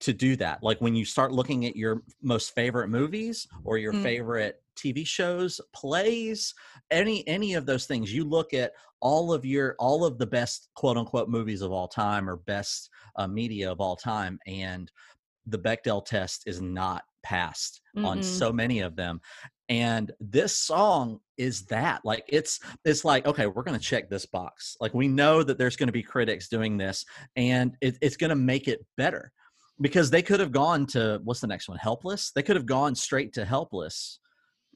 [0.00, 0.62] to do that.
[0.62, 4.02] Like when you start looking at your most favorite movies or your mm-hmm.
[4.02, 6.54] favorite TV shows, plays,
[6.90, 10.68] any any of those things, you look at all of your all of the best
[10.74, 14.90] quote unquote movies of all time or best uh, media of all time, and
[15.46, 18.06] the Bechdel test is not passed mm-hmm.
[18.06, 19.20] on so many of them
[19.68, 24.76] and this song is that like it's it's like okay we're to check this box
[24.80, 27.04] like we know that there's to be critics doing this
[27.36, 29.32] and it, it's to make it better
[29.80, 32.94] because they could have gone to what's the next one helpless they could have gone
[32.94, 34.18] straight to helpless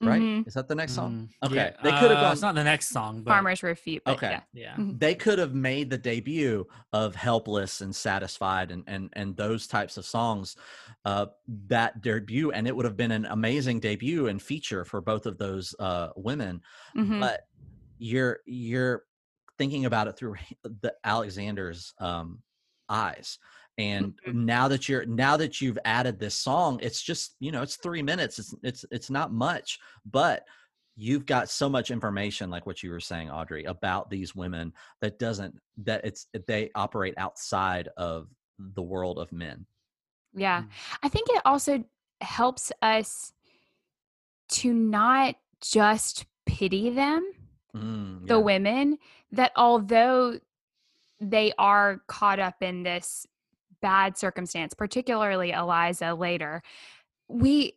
[0.01, 0.21] right?
[0.21, 0.47] Mm-hmm.
[0.47, 1.29] Is that the next song?
[1.43, 1.83] Mm, okay, yeah.
[1.83, 2.31] they could have uh, gone.
[2.33, 3.21] It's not the next song.
[3.21, 3.31] But...
[3.31, 4.03] Farmers Refute.
[4.05, 4.73] Okay, yeah, yeah.
[4.73, 4.97] Mm-hmm.
[4.97, 9.97] They could have made the debut of "Helpless" and "Satisfied" and and and those types
[9.97, 10.55] of songs,
[11.05, 11.27] uh,
[11.67, 15.37] that debut, and it would have been an amazing debut and feature for both of
[15.37, 16.61] those uh, women.
[16.95, 17.19] Mm-hmm.
[17.19, 17.47] But
[17.97, 19.03] you're you're
[19.57, 22.39] thinking about it through the Alexander's um,
[22.89, 23.39] eyes
[23.77, 24.45] and mm-hmm.
[24.45, 28.01] now that you're now that you've added this song it's just you know it's three
[28.01, 30.45] minutes it's it's it's not much but
[30.95, 35.19] you've got so much information like what you were saying audrey about these women that
[35.19, 38.27] doesn't that it's they operate outside of
[38.59, 39.65] the world of men
[40.33, 40.67] yeah mm.
[41.03, 41.83] i think it also
[42.21, 43.33] helps us
[44.47, 47.29] to not just pity them
[47.75, 48.27] mm, yeah.
[48.27, 48.97] the women
[49.31, 50.39] that although
[51.19, 53.25] they are caught up in this
[53.85, 56.63] bad circumstance, particularly Eliza later,
[57.27, 57.75] we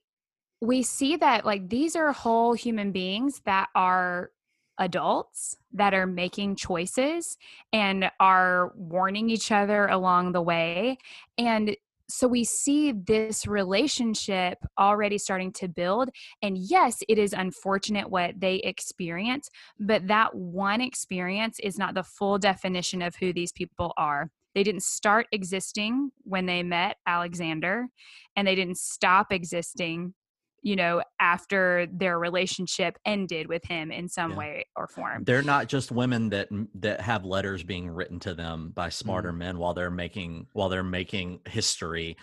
[0.63, 4.31] we see that like these are whole human beings that are
[4.79, 7.37] adults that are making choices
[7.75, 10.97] and are warning each other along the way
[11.37, 11.77] and
[12.11, 16.09] so we see this relationship already starting to build
[16.43, 22.05] and yes it is unfortunate what they experience but that one experience is not the
[22.05, 27.87] full definition of who these people are they didn't start existing when they met Alexander,
[28.35, 30.15] and they didn't stop existing,
[30.63, 34.37] you know, after their relationship ended with him in some yeah.
[34.37, 35.23] way or form.
[35.23, 39.39] They're not just women that that have letters being written to them by smarter mm
[39.39, 42.17] men while they're making while they're making history.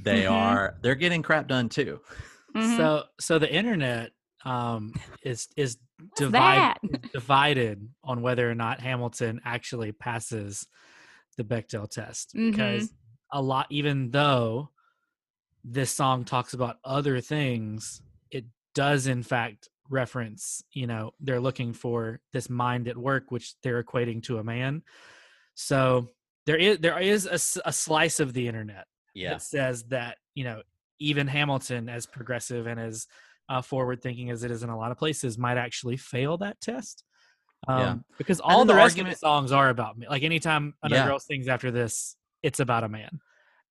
[0.00, 0.32] They mm-hmm.
[0.32, 2.00] are they're getting crap done too.
[2.56, 2.78] Mm-hmm.
[2.78, 4.12] So so the internet
[4.46, 5.76] um is is
[6.16, 10.66] divided divided on whether or not Hamilton actually passes
[11.36, 12.50] the Bechdel test mm-hmm.
[12.50, 12.92] because
[13.32, 14.70] a lot, even though
[15.64, 21.72] this song talks about other things, it does in fact reference, you know, they're looking
[21.72, 24.82] for this mind at work, which they're equating to a man.
[25.54, 26.08] So
[26.46, 29.30] there is there is a, a slice of the internet yeah.
[29.34, 30.62] that says that you know
[30.98, 33.06] even Hamilton, as progressive and as
[33.48, 36.60] uh, forward thinking as it is in a lot of places, might actually fail that
[36.60, 37.04] test.
[37.68, 37.96] Um, yeah.
[38.18, 40.06] Because all the, the, rest argument, of the songs are about me.
[40.08, 41.06] Like anytime another yeah.
[41.06, 43.20] girl sings after this, it's about a man.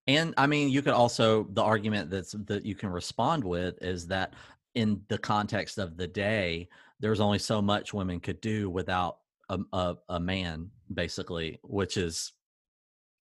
[0.06, 4.06] And I mean, you could also the argument that's that you can respond with is
[4.08, 4.34] that
[4.74, 6.68] in the context of the day,
[7.00, 12.32] there's only so much women could do without a, a, a man, basically, which is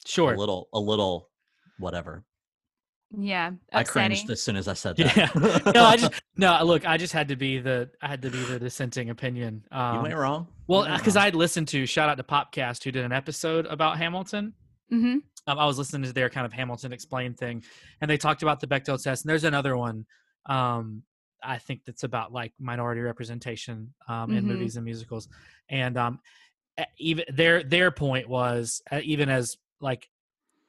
[0.06, 1.30] sure a little a little
[1.78, 2.24] whatever.
[3.18, 3.58] Yeah, upsetting.
[3.74, 5.16] I cringed as soon as I said that.
[5.18, 5.72] Yeah.
[5.74, 6.64] no, I just no.
[6.64, 9.64] Look, I just had to be the I had to be the dissenting opinion.
[9.72, 10.48] Um, you went wrong.
[10.68, 14.54] Well, because I'd listened to shout out to Popcast who did an episode about Hamilton.
[14.92, 15.18] Mm-hmm.
[15.48, 17.64] Um, I was listening to their kind of Hamilton explained thing,
[18.00, 19.26] and they talked about the Bechdel test.
[19.26, 20.06] And there's another one.
[20.46, 21.04] Um,
[21.44, 24.48] I think that's about like minority representation um, in mm-hmm.
[24.54, 25.28] movies and musicals,
[25.70, 26.20] and um,
[26.98, 30.08] even their their point was uh, even as like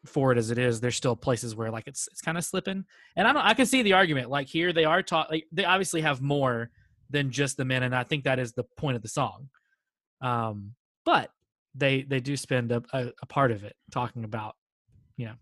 [0.06, 2.84] forward as it is, there's still places where like it's it's kind of slipping.
[3.16, 4.30] And I don't I can see the argument.
[4.30, 6.70] Like here they are taught like they obviously have more
[7.10, 9.48] than just the men, and I think that is the point of the song.
[10.20, 11.30] Um, but
[11.74, 14.56] they they do spend a, a, a part of it talking about,
[15.16, 15.34] you know,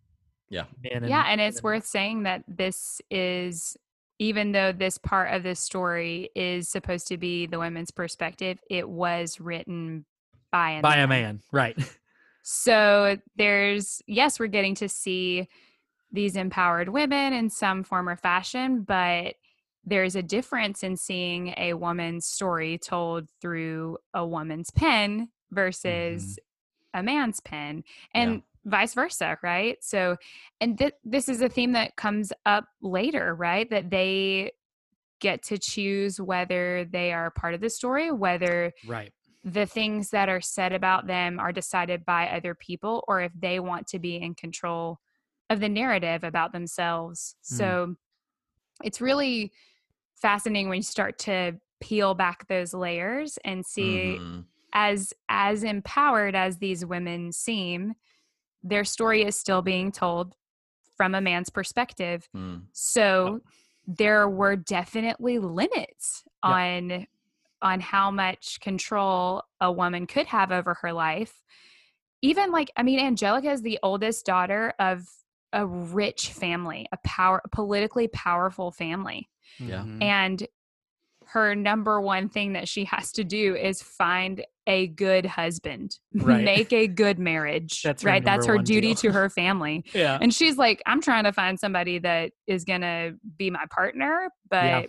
[0.48, 0.64] Yeah.
[0.82, 3.76] men yeah, and it's worth saying that this is
[4.18, 8.88] even though this part of this story is supposed to be the women's perspective, it
[8.88, 10.04] was written
[10.52, 11.04] by a by man.
[11.04, 11.78] a man, right?
[12.42, 15.48] So there's yes, we're getting to see
[16.12, 19.34] these empowered women in some form or fashion, but
[19.84, 25.54] there's a difference in seeing a woman's story told through a woman's pen mm-hmm.
[25.54, 26.38] versus
[26.92, 29.78] a man's pen and vice versa right?
[29.80, 30.16] So
[30.60, 33.68] and th- this is a theme that comes up later right?
[33.70, 34.52] That they
[35.20, 39.12] get to choose whether they are part of the story whether right.
[39.44, 43.58] The things that are said about them are decided by other people or if they
[43.60, 44.98] want to be in control
[45.48, 47.34] of the narrative about themselves.
[47.44, 47.56] Mm.
[47.56, 47.94] So
[48.84, 49.52] it's really
[50.20, 54.44] fascinating when you start to peel back those layers and see Mhm.
[54.74, 57.94] as as empowered as these women seem,
[58.62, 60.36] their story is still being told
[60.96, 62.28] from a man's perspective.
[62.36, 62.66] Mm.
[62.72, 63.40] So
[63.86, 66.50] there were definitely limits Yeah.
[66.50, 67.06] on
[67.62, 71.42] on how much control a woman could have over her life.
[72.22, 75.04] Even like I mean Angelica is the oldest daughter of
[75.52, 79.28] a rich family, a power a politically powerful family.
[79.58, 79.84] Yeah.
[79.84, 80.02] Mhm.
[80.02, 80.46] And
[81.26, 86.42] her number one thing that she has to do is find a good husband, Right.
[86.44, 87.82] make a good marriage.
[87.82, 88.24] That's right.
[88.24, 88.96] That's her duty deal.
[88.96, 89.84] to her family.
[89.94, 90.18] yeah.
[90.20, 94.30] And she's like, I'm trying to find somebody that is going to be my partner.
[94.48, 94.82] But Yeah.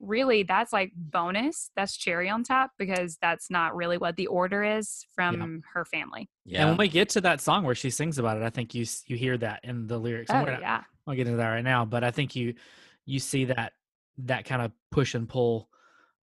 [0.00, 1.70] Really, that's like bonus.
[1.76, 6.28] That's cherry on top because that's not really what the order is from her family.
[6.44, 6.60] Yeah.
[6.60, 8.86] And when we get to that song where she sings about it, I think you
[9.06, 10.30] you hear that in the lyrics.
[10.32, 10.82] Oh, we're not- yeah.
[11.06, 12.54] I'll get into that right now, but I think you
[13.06, 13.72] you see that
[14.18, 15.68] that kind of push and pull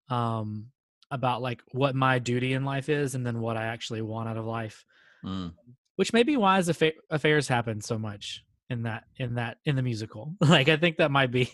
[0.10, 0.68] um
[1.12, 4.38] about like what my duty in life is and then what I actually want out
[4.38, 4.86] of life.
[5.24, 5.54] Mm.
[5.96, 9.82] Which may be why affa- affairs happen so much in that in that in the
[9.82, 10.36] musical.
[10.42, 11.52] like I think that might be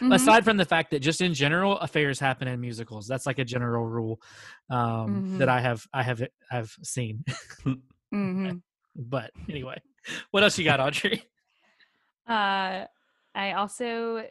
[0.00, 0.14] Mhm.
[0.14, 3.06] aside from the fact that just in general affairs happen in musicals.
[3.08, 4.20] That's like a general rule
[4.70, 5.52] um that Mhm.
[5.52, 7.24] I have I have I've seen.
[8.12, 8.62] Mhm.
[8.96, 9.80] but anyway,
[10.30, 11.22] what else you got, Audrey?
[12.26, 12.86] Uh,
[13.34, 14.26] I also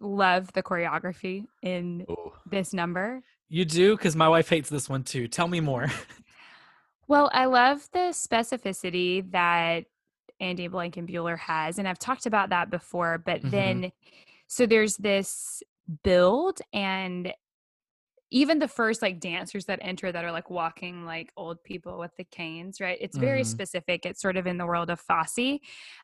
[0.00, 2.32] love the choreography in Oh.
[2.46, 3.20] this number.
[3.50, 5.28] You do because my wife hates this one too.
[5.28, 5.88] Tell me more.
[7.08, 9.84] Well, I love the specificity that
[10.40, 13.18] Andy Blankenbuehler has, and I've talked about that before.
[13.18, 13.50] But Mhm.
[13.50, 13.92] then,
[14.46, 15.62] so there's this
[16.02, 17.32] build, and
[18.32, 22.14] even the first like dancers that enter that are like walking like old people with
[22.16, 22.98] the canes, right?
[23.00, 23.46] It's very Mhm.
[23.46, 24.06] specific.
[24.06, 25.58] It's sort of in the world of Fosse,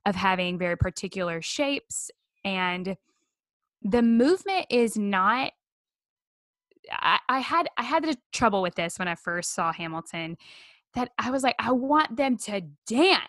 [0.05, 2.11] of having very particular shapes,
[2.44, 2.96] and
[3.83, 5.53] the movement is not.
[6.90, 10.37] I, I had I had the trouble with this when I first saw Hamilton
[10.94, 13.22] that I was like, I want them to dance.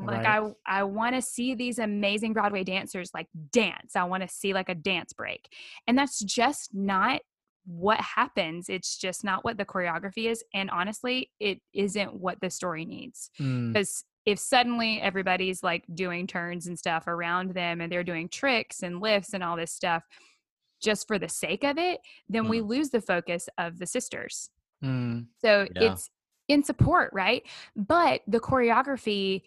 [0.00, 0.40] Like Right.
[0.66, 3.96] I I want to see these amazing Broadway dancers like dance.
[3.96, 5.48] I want to see like a dance break.
[5.86, 7.22] And that's just not
[7.66, 8.68] what happens.
[8.68, 10.44] It's just not what the choreography is.
[10.52, 13.30] And honestly, it isn't what the story needs.
[13.40, 18.28] Mm, Because if suddenly everybody's like doing turns and stuff around them and they're doing
[18.28, 20.04] tricks and lifts and all this stuff
[20.82, 24.50] just for the sake of it, then we lose the focus of the sisters.
[24.82, 25.92] mm, So Yeah.
[25.92, 26.10] it's
[26.48, 27.42] in support, right?
[27.74, 29.42] But the choreography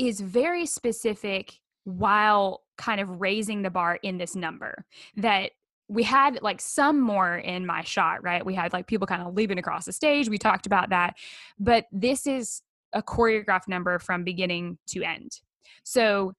[0.00, 4.86] is very specific while kind of raising the bar in this number
[5.16, 5.52] that
[5.88, 8.46] we had like some more in my shot, right?
[8.46, 10.28] We had like people kind of leaping across the stage.
[10.28, 11.16] We talked about that.
[11.58, 15.40] But this is a choreographed number from beginning to end.
[15.82, 16.32] So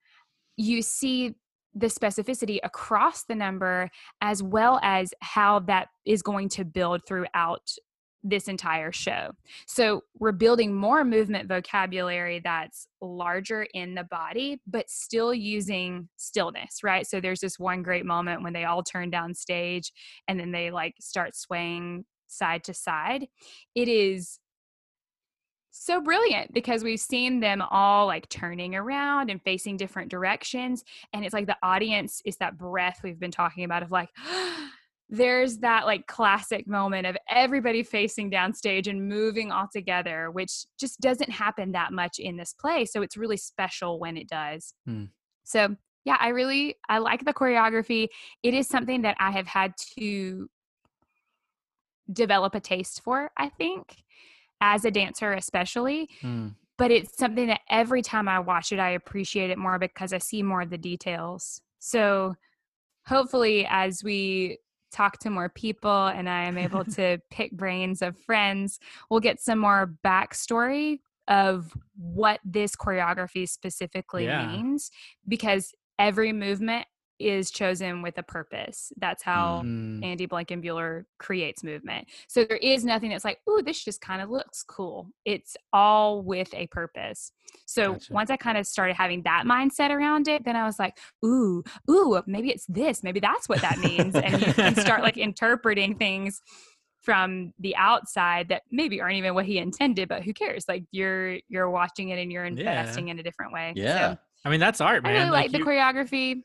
[0.58, 1.36] you see
[1.76, 3.89] the specificity across the number
[4.21, 7.76] as well as how that is going to build throughout
[8.23, 9.31] this entire show.
[9.67, 16.84] So we're building more movement vocabulary that's larger in the body, but still using stillness,
[16.84, 17.07] right?
[17.07, 19.91] So there's this one great moment when they all turn down stage
[20.27, 23.27] and then they like start swaying side to side.
[23.75, 24.39] It is
[25.71, 30.84] so brilliant because we've seen them all like turning around and facing different directions.
[31.13, 34.67] And it's like the audience is that breath we've been talking about of like, oh,
[35.12, 41.02] there's that like classic moment of everybody facing downstage and moving all together, which just
[41.02, 42.86] doesn't happen that much in this play.
[42.86, 44.74] So it's really special when it does.
[44.86, 45.06] Hmm.
[45.43, 48.08] So yeah, I really I like the choreography.
[48.41, 50.50] It is something that I have had to
[52.12, 53.97] develop a taste for, I think,
[54.62, 56.54] as a dancer especially mm.
[56.78, 60.19] but it's something that every time I watch it, I appreciate it more because I
[60.19, 61.62] see more of the details.
[61.80, 62.36] So
[63.08, 64.60] hopefully, as we
[64.91, 69.39] talk to more people and I am able to pick brains of friends, we'll get
[69.39, 74.47] some more backstory of what this choreography specifically Yeah.
[74.47, 74.91] means
[75.27, 76.86] because every movement
[77.21, 78.91] is chosen with a purpose.
[78.97, 80.03] That's how Mm.
[80.03, 82.07] Andy Blankenbuehler creates movement.
[82.27, 85.10] So there is nothing that's like, ooh, this just kind of looks cool.
[85.25, 87.31] It's all with a purpose.
[87.65, 88.13] So Gotcha.
[88.13, 91.63] once I kind of started having that mindset around it, then I was like, ooh,
[91.89, 93.03] ooh, maybe it's this.
[93.03, 94.15] Maybe that's what that means.
[94.15, 96.41] and you can start like interpreting things
[97.01, 100.65] from the outside that maybe aren't even what he intended, but who cares?
[100.67, 103.73] Like you're you're watching it and you're investing in a different way.
[103.75, 104.13] Yeah.
[104.13, 105.13] So I mean, that's art, man.
[105.15, 106.43] I really like, the you- choreography.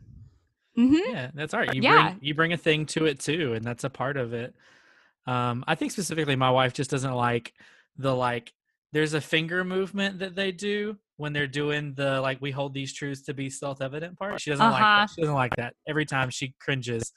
[0.77, 2.11] Hmm yeah that's art you Yeah.
[2.11, 4.55] bring you bring a thing to it too and that's a part of it
[5.27, 7.53] um i think specifically my wife just doesn't like
[7.97, 8.53] the like
[8.93, 12.93] there's a finger movement that they do when they're doing the like we hold these
[12.93, 15.01] truths to be self-evident part she doesn't like Uh-huh.
[15.03, 15.11] that.
[15.11, 17.13] she doesn't like that every time she cringes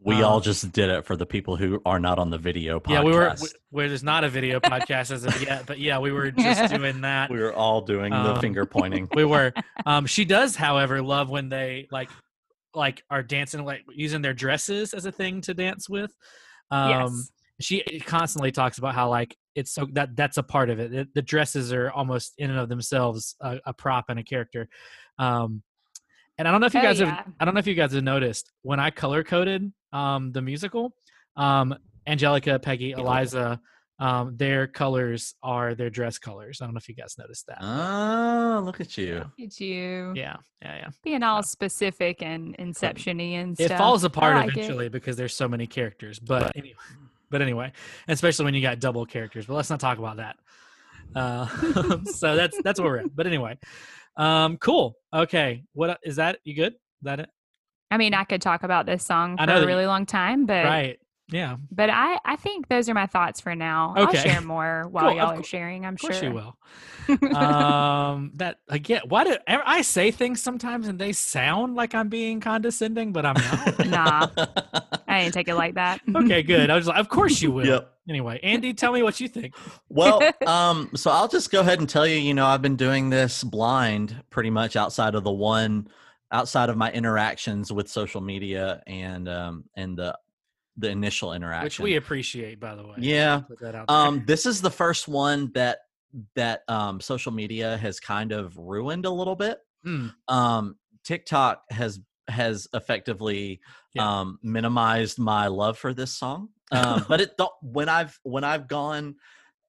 [0.00, 2.78] We all Um, just did it for the people who are not on the video
[2.78, 2.92] podcast.
[2.92, 5.98] yeah we were We, where there's not a video podcast as of yet but yeah
[5.98, 9.08] we were just doing that we were all doing the Um, finger pointing.
[9.14, 9.52] we were
[9.86, 12.10] um she does however love when they like
[12.78, 16.14] like are dancing like using their dresses as a thing to dance with
[16.70, 17.30] um yes.
[17.60, 20.92] she constantly talks about how like it's so that that's a part of it.
[20.92, 24.68] The, the dresses are almost in and of themselves a, a prop and a character.
[25.18, 25.62] Um,
[26.38, 27.26] and I don't know if you Oh, guys have.
[27.40, 30.94] I don't know if you guys have noticed when I color coded um, the musical,
[31.36, 31.74] um,
[32.06, 33.60] Angelica, Peggy, Eliza,
[34.00, 36.60] um, their colors are their dress colors.
[36.60, 37.58] I don't know if you guys noticed that.
[37.60, 39.16] Oh, look at you.
[39.16, 40.88] Look at you yeah, yeah, yeah.
[41.02, 44.56] being all specific and inception-y and It falls apart like it.
[44.58, 46.18] eventually because there's so many characters.
[46.20, 46.76] But anyway,
[47.30, 47.72] but anyway,
[48.06, 49.46] especially when you got double characters.
[49.46, 50.36] But let's not talk about that.
[51.14, 51.46] Uh,
[52.04, 53.16] so that's that's where we're at.
[53.16, 53.58] But anyway,
[54.16, 54.96] um, cool.
[55.12, 56.38] Okay, what is that?
[56.44, 56.74] You good?
[56.74, 57.28] Is that it?
[57.90, 60.44] I mean, I could talk about this song for a that you- really long time,
[60.46, 60.98] but Right.
[61.30, 61.56] Yeah.
[61.70, 63.94] but I I think those are my thoughts for now.
[63.96, 64.18] Okay.
[64.18, 65.84] I'll share more while Cool, y'all are sharing.
[65.84, 66.28] I'm Of course sure.
[66.28, 66.56] you will.
[67.36, 69.02] um, that again.
[69.08, 73.26] Why do I I say things sometimes and they sound like I'm being condescending, but
[73.26, 73.86] I'm not.
[73.88, 74.28] Nah.
[75.08, 76.00] I didn't take it like that.
[76.14, 76.70] okay, good.
[76.70, 77.66] I was like, of course you will.
[77.66, 77.94] Yep.
[78.08, 79.54] Anyway, Andy, tell me what you think.
[79.88, 83.08] Well, um, so I'll just go ahead and tell you, you know, I've been doing
[83.10, 85.88] this blind pretty much outside of the one
[86.30, 90.16] outside of my interactions with social media and um and the
[90.78, 91.64] the initial interaction.
[91.64, 92.94] Which we appreciate, by the way.
[92.98, 93.40] Yeah.
[93.40, 95.80] Put that out um this is the first one that
[96.36, 99.58] that um social media has kind of ruined a little bit.
[99.84, 100.08] Hmm.
[100.28, 103.60] Um TikTok has has effectively
[103.94, 104.20] Yeah.
[104.20, 106.50] um minimized my love for this song.
[106.70, 109.16] Um but it don't when I've when I've gone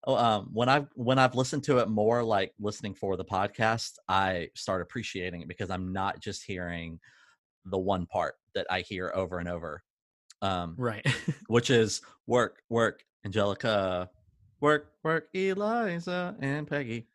[0.05, 3.93] oh, um when I've when I've listened to it more like listening for the podcast,
[4.07, 6.99] I start appreciating it because I'm not just hearing
[7.65, 9.83] the one part that I hear over and over.
[10.41, 11.05] Um right.
[11.47, 14.09] which is work, work, Angelica,
[14.61, 17.07] work, work, Eliza, and Peggy.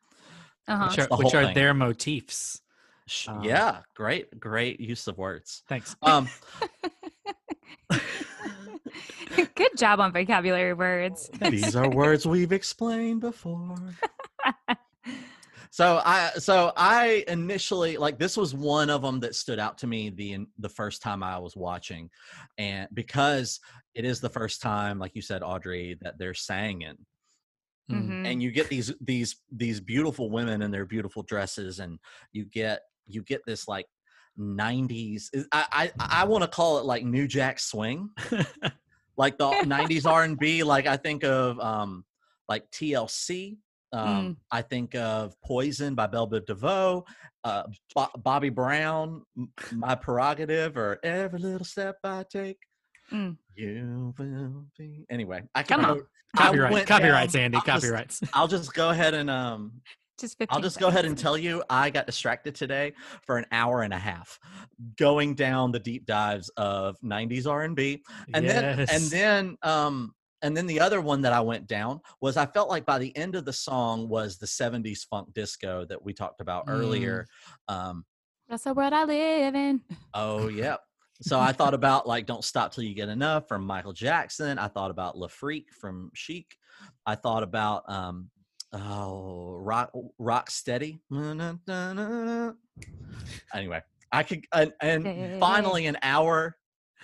[0.66, 0.88] Uh-huh.
[0.88, 2.62] which are, which are their motifs.
[3.28, 5.62] Um, yeah, great, great use of words.
[5.68, 5.94] Thanks.
[6.02, 6.26] Um,
[9.54, 11.30] Good job on vocabulary words.
[11.50, 13.76] these are words we've explained before.
[15.74, 19.88] So I, so I initially like this was one of them that stood out to
[19.88, 22.10] me the the first time I was watching,
[22.58, 23.58] and because
[23.92, 26.94] it is the first time, like you said, Audrey, that they're singing.
[27.90, 28.08] Mm.
[28.08, 28.26] Mhm.
[28.26, 31.98] and you get these these these beautiful women in their beautiful dresses and
[32.30, 33.87] you get you get this like
[34.38, 35.66] 90s i
[35.98, 38.08] i, I want to call it like new jack swing
[39.18, 42.06] like the 90s r&b like i think of um
[42.48, 43.58] like tlc
[43.94, 47.04] um i think of poison by Bell Biv DeVoe
[47.44, 47.62] uh
[47.94, 49.22] Bo- bobby brown
[49.72, 52.59] my prerogative or every little step i take
[53.12, 53.37] Mm.
[53.54, 56.00] you will be anyway i can Come on.
[56.37, 57.57] Copyright, copyrights, down- Andy.
[57.59, 58.20] I'll just- Copyrights.
[58.33, 59.72] I'll just go ahead and um
[60.18, 62.94] Just 15 I'll just go ahead and tell you I got distracted today
[63.26, 64.38] for an hour and a half
[64.98, 68.02] going down the deep dives of 90s R&B
[68.33, 70.12] and then and then um
[70.44, 73.16] and then the other one that I went down was I felt like by the
[73.16, 76.70] end of the song was the 70s funk disco that we talked about Mm.
[76.78, 77.26] earlier
[77.68, 78.04] um
[78.48, 79.80] That's the world I live in.
[80.12, 80.76] oh yeah
[81.22, 84.58] so I thought about like "Don't Stop Till You Get Enough" from Michael Jackson.
[84.58, 86.56] I thought about "Le Freak" from Chic.
[87.06, 88.30] I thought about um,
[88.72, 91.00] oh, "Rock Rock Steady."
[93.54, 93.80] Anyway,
[94.12, 96.56] I could and, and finally an hour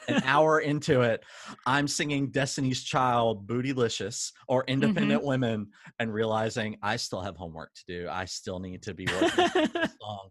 [0.08, 1.22] an hour into it,
[1.66, 4.70] I'm singing Destiny's Child, Bootylicious, or mm-hmm.
[4.70, 8.08] Independent Women, and realizing I still have homework to do.
[8.10, 10.28] I still need to be working on this song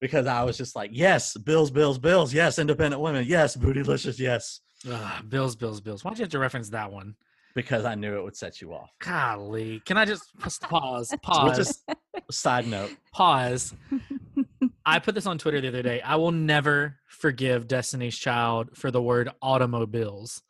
[0.00, 4.60] because I was just like, yes, Bills, Bills, Bills, yes, Independent Women, yes, Bootylicious, yes,
[4.90, 6.04] Ugh, bills, bills, bills.
[6.04, 7.14] Why'd you have to reference that one?
[7.54, 8.90] Because I knew it would set you off.
[9.00, 9.80] Golly.
[9.84, 11.14] Can I just just pause?
[11.22, 11.58] Pause.
[11.58, 11.84] is
[12.30, 12.90] side note.
[13.12, 13.74] pause.
[14.86, 16.00] I put this on Twitter the other day.
[16.00, 20.42] I will never forgive Destiny's Child for the word automobiles.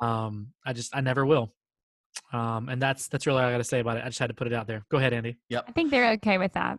[0.00, 1.52] Um, I just I never will.
[2.32, 4.02] Um, and that's that's really all I got to say about it.
[4.04, 4.84] I just had to put it out there.
[4.90, 5.38] Go ahead, Andy.
[5.50, 5.64] Yep.
[5.68, 6.78] I think they're okay with that.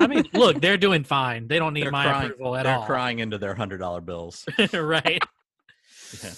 [0.00, 1.46] I mean, look, they're doing fine.
[1.46, 2.86] They don't need They're my crying, approval at they're all.
[2.86, 4.46] crying into their hundred dollar bills.
[4.72, 5.22] right.
[6.24, 6.30] Yeah.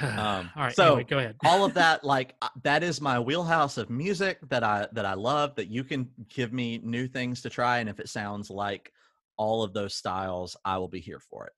[0.02, 0.74] Um, all right.
[0.74, 1.36] so- anyway, go ahead.
[1.44, 5.14] all of that like uh, that is my wheelhouse of music that i that i
[5.14, 8.92] love that you can give me new things to try and if it sounds like
[9.36, 11.52] all of those styles i will be here for it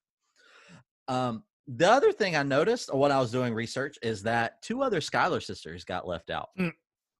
[1.07, 4.81] um the other thing i noticed or when i was doing research is that two
[4.81, 6.49] other Schuyler sisters got left out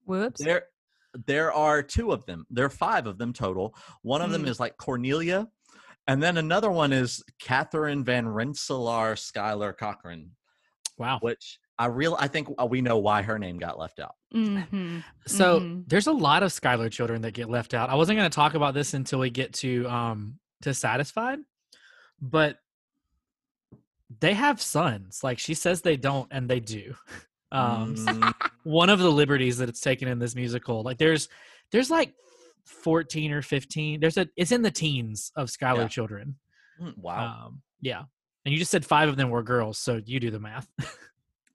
[0.05, 0.43] Whoops.
[0.43, 0.63] there
[1.27, 4.47] there are two of them there are five of them total one of them Mm.
[4.49, 5.47] is like cornelia
[6.07, 10.31] and then another one is catherine van rensselaer Schuyler cochran
[11.01, 11.17] Wow.
[11.21, 14.59] which i real i think uh, we know why her name got left out hmm
[15.27, 15.83] So Mhm.
[15.87, 17.89] there's a lot of Schuyler children that get left out.
[17.89, 21.39] I wasn't going to talk about this until we get to um to satisfied,
[22.19, 22.57] but
[24.19, 25.23] they have sons.
[25.23, 26.95] Like she says they don't, and they do.
[27.53, 28.33] Um, Mm,
[28.63, 31.27] one of the liberties that it's taken in this musical, like there's
[31.73, 32.13] there's like
[32.63, 33.99] 14 or 15.
[33.99, 35.87] There's a it's in the teens of Schuyler Yeah.
[35.89, 36.37] children.
[36.81, 38.03] mm, wow Um, yeah,
[38.45, 40.67] and you just said five of them were girls, so you do the math.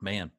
[0.00, 0.30] man.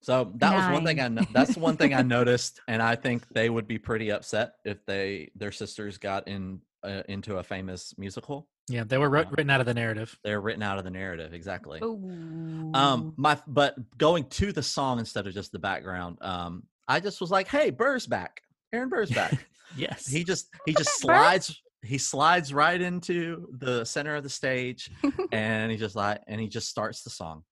[0.00, 3.26] So that was one thing i no- that's one thing i noticed and i think
[3.32, 7.92] they would be pretty upset if they their sisters got in uh, into a famous
[7.98, 8.46] musical.
[8.68, 10.16] Yeah, they were wrote, Uh, written out of the narrative.
[10.22, 11.80] they're written out of the narrative exactly.
[11.82, 12.70] Ooh.
[12.74, 17.20] um my but going to the song instead of just the background um i just
[17.20, 18.42] was like hey burr's back.
[18.72, 19.32] Aaron burr's back.
[19.76, 24.90] Yes, he just he just slides he slides right into the center of the stage
[25.32, 27.42] and he just like and he just starts the song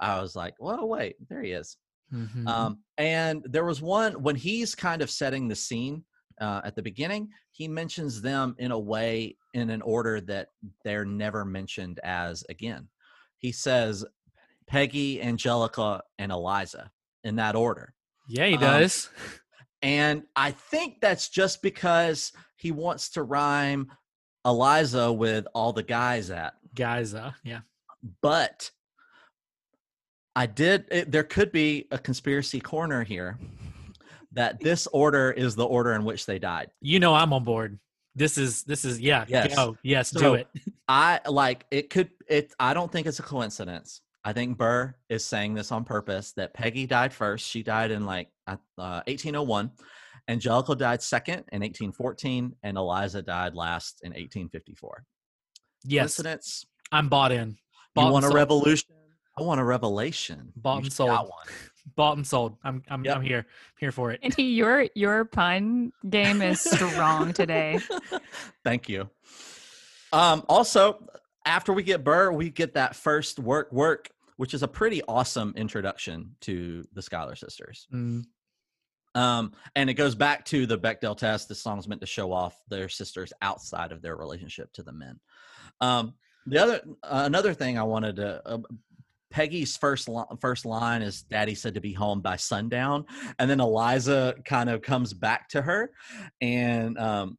[0.00, 1.76] i was like well wait there he is
[2.10, 2.48] Mhm.
[2.48, 6.04] um, and there was one when he's kind of setting the scene
[6.40, 10.48] uh, at the beginning he mentions them in a way in an order that
[10.84, 12.88] they're never mentioned as again
[13.36, 14.06] he says
[14.66, 16.90] peggy angelica and eliza
[17.24, 17.92] in that order
[18.30, 19.10] yeah, he um, does.
[19.82, 23.90] and i think that's just because he wants to rhyme
[24.44, 27.60] eliza with all the guys at Guys, uh, yeah.
[28.22, 28.70] but
[30.36, 30.84] I did.
[30.90, 33.36] It, there could be a conspiracy corner here
[34.32, 36.70] that this order is the order in which they died.
[36.80, 37.80] You know I'm on board.
[38.14, 39.24] This is this is yeah.
[39.26, 39.56] Yes.
[39.56, 39.76] Go.
[39.82, 40.46] Yes, do it.
[40.88, 41.90] I like it.
[41.90, 42.54] Could it?
[42.60, 44.00] I don't think it's a coincidence.
[44.28, 46.32] I think Burr is saying this on purpose.
[46.32, 47.46] That Peggy died first.
[47.46, 49.70] She died in like uh, 1801.
[50.28, 55.02] Angelica died second in 1814, and Eliza died last in 1854.
[55.84, 56.66] Yes, Coincidence?
[56.92, 57.56] I'm bought in.
[57.94, 58.34] Bought You want a sold.
[58.34, 58.90] revolution?
[59.38, 60.52] I want a revelation.
[60.56, 61.10] Bought You and got sold.
[61.10, 61.46] one.
[61.96, 62.58] Bought and sold.
[62.62, 63.16] I'm I'm Yep.
[63.16, 63.38] I'm here.
[63.38, 64.20] I'm here for it.
[64.22, 67.78] Andy, your your pun game is strong today.
[68.62, 69.08] Thank you.
[70.12, 71.02] Um, also,
[71.46, 75.52] after we get Burr, we get that first work work, which is a pretty awesome
[75.56, 77.86] introduction to the Schuyler Sisters.
[77.92, 78.24] Mm,
[79.14, 81.48] Um, and it goes back to the Bechdel test.
[81.48, 85.18] This song's meant to show off their sisters outside of their relationship to the men.
[85.80, 86.14] Um,
[86.46, 88.40] the other uh, another thing I wanted to.
[88.48, 88.58] Uh,
[89.30, 93.04] Peggy's first li- first line is "Daddy said to be home by sundown,"
[93.38, 95.90] and then Eliza kind of comes back to her,
[96.40, 97.36] and um,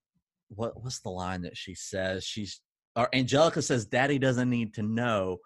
[0.50, 2.24] what what's the line that she says?
[2.24, 2.62] She's
[3.00, 5.38] or Angelica says, "Daddy doesn't need to know,"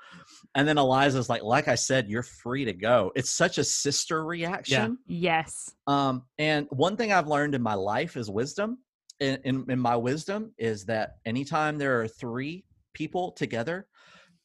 [0.55, 4.25] and then Eliza's like, "Like I said, you're free to go." It's such a sister
[4.25, 4.97] reaction.
[5.07, 5.71] Yes.
[5.87, 8.79] Um, and one thing I've learned in my life is wisdom.
[9.19, 13.87] In, in, in my wisdom is that anytime there are three people together,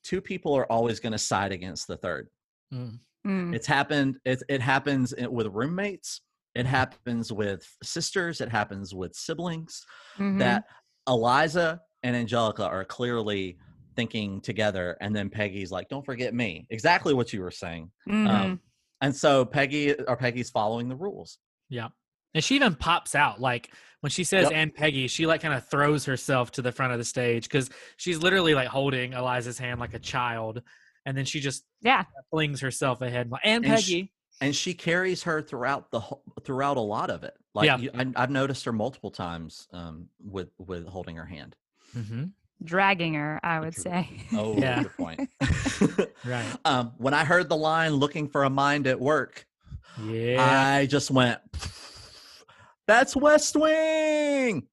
[0.05, 2.29] two people are always going to side against the third.
[2.73, 2.99] mm.
[3.27, 3.55] Mm.
[3.55, 4.17] It's happened.
[4.25, 6.21] It, it happens with roommates.
[6.55, 8.41] It happens with sisters.
[8.41, 9.85] It happens with siblings.
[10.19, 10.39] Mhm.
[10.39, 10.65] That
[11.09, 13.59] Eliza and Angelica are clearly
[13.97, 17.91] thinking together, and then Peggy's like, "Don't forget me." Exactly what you were saying.
[18.09, 18.29] Mhm.
[18.29, 18.61] Um,
[19.01, 21.39] and so Peggy or Peggy's following the rules.
[21.69, 21.89] Yeah.
[22.35, 24.53] And she even pops out like when she says Yep.
[24.55, 27.71] and Peggy, she like kind of throws herself to the front of the stage because
[27.97, 30.63] she's literally like holding Eliza's hand like a child,
[31.07, 32.05] and then she just yeah.
[32.31, 33.31] flings herself ahead.
[33.43, 37.25] And And sh- Peggy, and she carries her throughout the whole, throughout a lot of
[37.25, 37.35] it.
[37.55, 37.79] Like Yeah.
[37.79, 41.57] you, I, I've noticed her multiple times um, with with holding her hand.
[41.97, 42.25] Mm-hmm.
[42.65, 44.09] dragging her, I would say.
[44.33, 44.83] Oh, Yeah.
[44.83, 45.31] good point.
[46.25, 46.47] Right.
[46.65, 49.47] um, when I heard the line "looking for a mind at work,"
[50.03, 50.45] Yeah.
[50.79, 51.41] I just went,
[52.87, 54.67] "That's West Wing."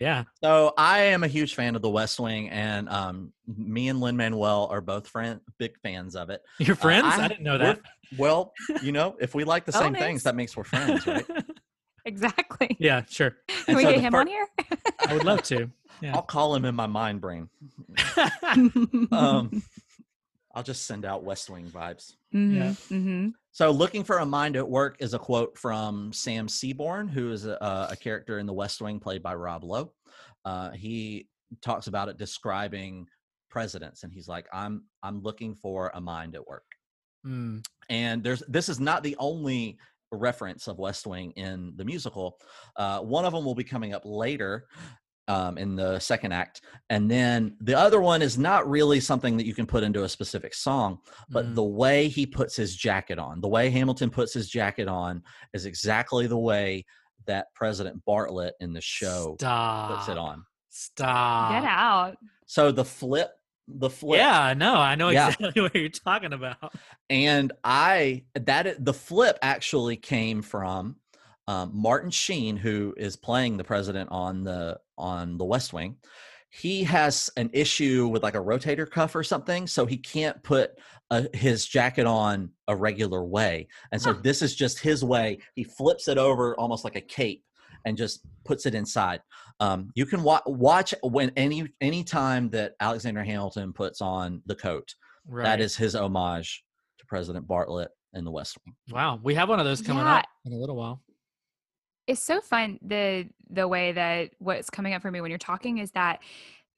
[0.00, 0.24] yeah.
[0.42, 4.16] So I am a huge fan of the West Wing, and um, me and Lin
[4.16, 6.42] Manuel are both friend big fans of it.
[6.58, 7.06] Your friends?
[7.06, 7.80] I, I- didn't know that.
[8.18, 8.52] Well,
[8.82, 10.00] you know, if we like the same Bonus.
[10.00, 11.26] things, that makes we're friends, right?
[12.04, 12.76] exactly.
[12.78, 13.36] yeah, sure.
[13.48, 14.46] Can And we so get him fir- on here?
[15.08, 15.70] I would love to.
[16.00, 16.14] Yeah.
[16.14, 17.48] I'll call him in my mind brain.
[19.12, 19.62] um,
[20.54, 22.14] I'll just send out West Wing vibes.
[22.32, 22.72] Yeah.
[22.88, 27.30] hmm So, looking for a mind at work is a quote from Sam Seaborn, who
[27.30, 29.92] is a, a character in The West Wing played by Rob Lowe.
[30.44, 31.28] Uh, he
[31.62, 33.06] talks about it describing
[33.50, 36.64] presidents, and he's like, "I'm I'm looking for a mind at work."
[37.26, 37.64] Mm.
[37.88, 39.78] And there's this is not the only
[40.12, 42.38] reference of West Wing in the musical.
[42.76, 44.66] Uh, one of them will be coming up later
[45.28, 46.60] um, in the second act,
[46.90, 50.08] and then the other one is not really something that you can put into a
[50.08, 50.98] specific song
[51.30, 51.54] but Mm.
[51.56, 55.22] the way he puts his jacket on, the way Hamilton puts his jacket on,
[55.52, 56.84] is exactly the way
[57.26, 59.90] that President Bartlet in the show Stop.
[59.96, 60.44] puts it on.
[60.70, 61.50] Stop.
[61.50, 62.16] Get out.
[62.46, 63.30] So the flip,
[63.66, 65.30] the flip, Yeah, no, I know Yeah.
[65.30, 66.72] exactly what you're talking about.
[67.10, 70.96] and I that the flip actually came from
[71.48, 75.96] um, Martin Sheen, who is playing the president on the on the West Wing.
[76.50, 80.72] He has an issue with like a rotator cuff or something, so he can't put
[81.10, 83.68] uh his jacket on a regular way.
[83.92, 84.20] And so Huh.
[84.22, 85.38] this is just his way.
[85.54, 87.44] He flips it over almost like a cape
[87.84, 89.20] and just puts it inside.
[89.60, 94.54] Um, you can wa- watch when any any time that Alexander Hamilton puts on the
[94.56, 94.94] coat.
[95.28, 95.44] Right.
[95.44, 96.64] That is his homage
[96.98, 98.74] to President Bartlet in the West Wing.
[98.90, 99.20] wow.
[99.22, 100.18] We have one of those coming Yeah.
[100.18, 101.02] up in a little while.
[102.06, 105.78] It's so fun the the way that what's coming up for me when you're talking
[105.78, 106.20] is that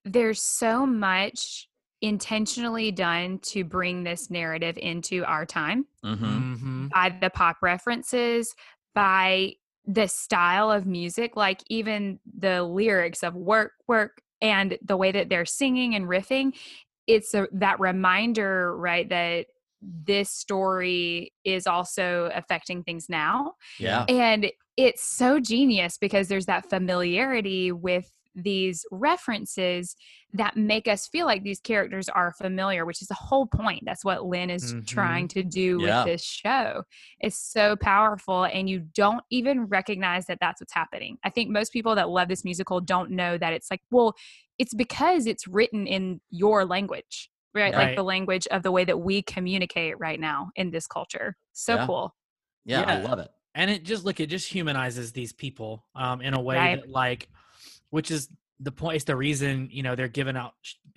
[0.04, 1.68] there's so much
[2.00, 6.24] intentionally done to bring this narrative into our time Mm-hmm.
[6.24, 6.86] Mm-hmm.
[6.88, 8.54] by the pop references
[8.94, 9.54] by
[9.84, 15.28] the style of music like even the lyrics of work work and the way that
[15.28, 16.54] they're singing and riffing
[17.08, 19.46] it's a, that reminder right that
[19.80, 24.04] this story is also affecting things now Yeah.
[24.08, 29.96] and it's so genius because there's that familiarity with these references
[30.32, 33.82] that make us feel like these characters are familiar, which is the whole point.
[33.84, 34.86] That's what Lin is Mhm.
[34.86, 36.04] trying to do Yeah.
[36.04, 36.84] with this show.
[37.18, 41.18] It's so powerful, and you don't even recognize that that's what's happening.
[41.24, 44.14] I think most people that love this musical don't know that it's like, well,
[44.58, 47.74] it's because it's written in your language, right?
[47.74, 47.86] Right.
[47.88, 51.36] Like the language of the way that we communicate right now in this culture.
[51.52, 51.86] So Yeah.
[51.86, 52.14] cool.
[52.64, 53.30] yeah, I love it.
[53.54, 56.80] and it just look it just humanizes these people um in a way Right.
[56.80, 57.28] that like
[57.90, 58.28] which is
[58.60, 60.52] the point it's the reason you know they're giving out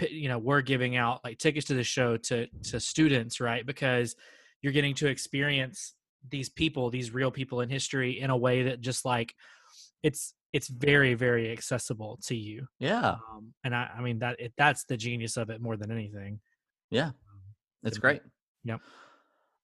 [0.10, 4.16] you know we're giving out like tickets to the show to to students right because
[4.62, 5.94] you're getting to experience
[6.30, 9.34] these people these real people in history in a way that just like
[10.04, 13.12] it's it's very very accessible to you Yeah.
[13.32, 16.40] um, and i i mean that it, that's the genius of it more than anything
[16.90, 17.12] Yeah.
[17.84, 18.22] It's So, great.
[18.66, 18.80] Yep.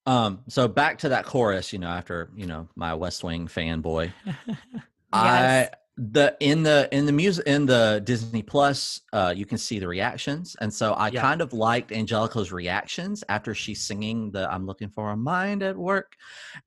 [0.05, 4.11] Um, so back to that chorus, you know, after, you know, my West Wing fanboy.
[5.13, 5.69] I Yes.
[5.99, 9.87] The in the in the music in the Disney Plus, uh, you can see the
[9.87, 11.21] reactions, and so I Yeah.
[11.21, 15.75] kind of liked Angelica's reactions after she's singing the "I'm looking for a mind at
[15.75, 16.15] work,"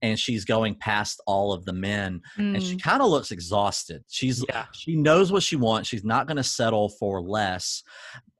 [0.02, 2.82] and she's going past all of the men, and she Mm.
[2.82, 4.02] kind of looks exhausted.
[4.08, 5.88] She's yeah she knows what she wants.
[5.88, 7.84] She's not going to settle for less,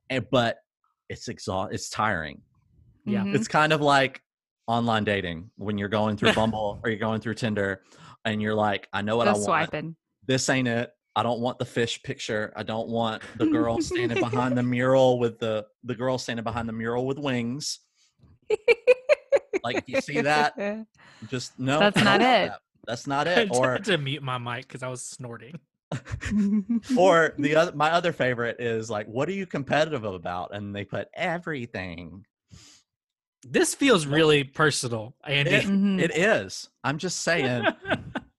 [0.09, 0.57] and, but
[1.09, 1.72] it's exhaust.
[1.72, 2.43] It's tiring.
[3.05, 3.22] Yeah.
[3.22, 3.36] Mhm.
[3.36, 4.22] It's kind of like
[4.66, 7.82] online dating when you're going through Bumble or you're going through Tinder,
[8.24, 9.97] and you're like, I know what Go I want swiping.
[10.30, 10.92] This ain't it.
[11.16, 12.52] I don't want the fish picture.
[12.54, 16.68] I don't want the girl standing behind the mural with the the girl standing behind
[16.68, 17.80] the mural with wings.
[19.64, 20.54] Like, you see that,
[21.28, 21.80] Just no.
[21.80, 22.18] That's don't it.
[22.20, 22.60] that.
[22.86, 23.48] That's not it.
[23.50, 25.58] Or to mute my mic because i was snorting
[26.96, 30.54] or the other my other favorite is like, what are you competitive about?
[30.54, 32.24] And they put everything.
[33.42, 35.50] this feels really personal andy
[36.04, 36.68] It, it is.
[36.84, 37.66] I'm just saying.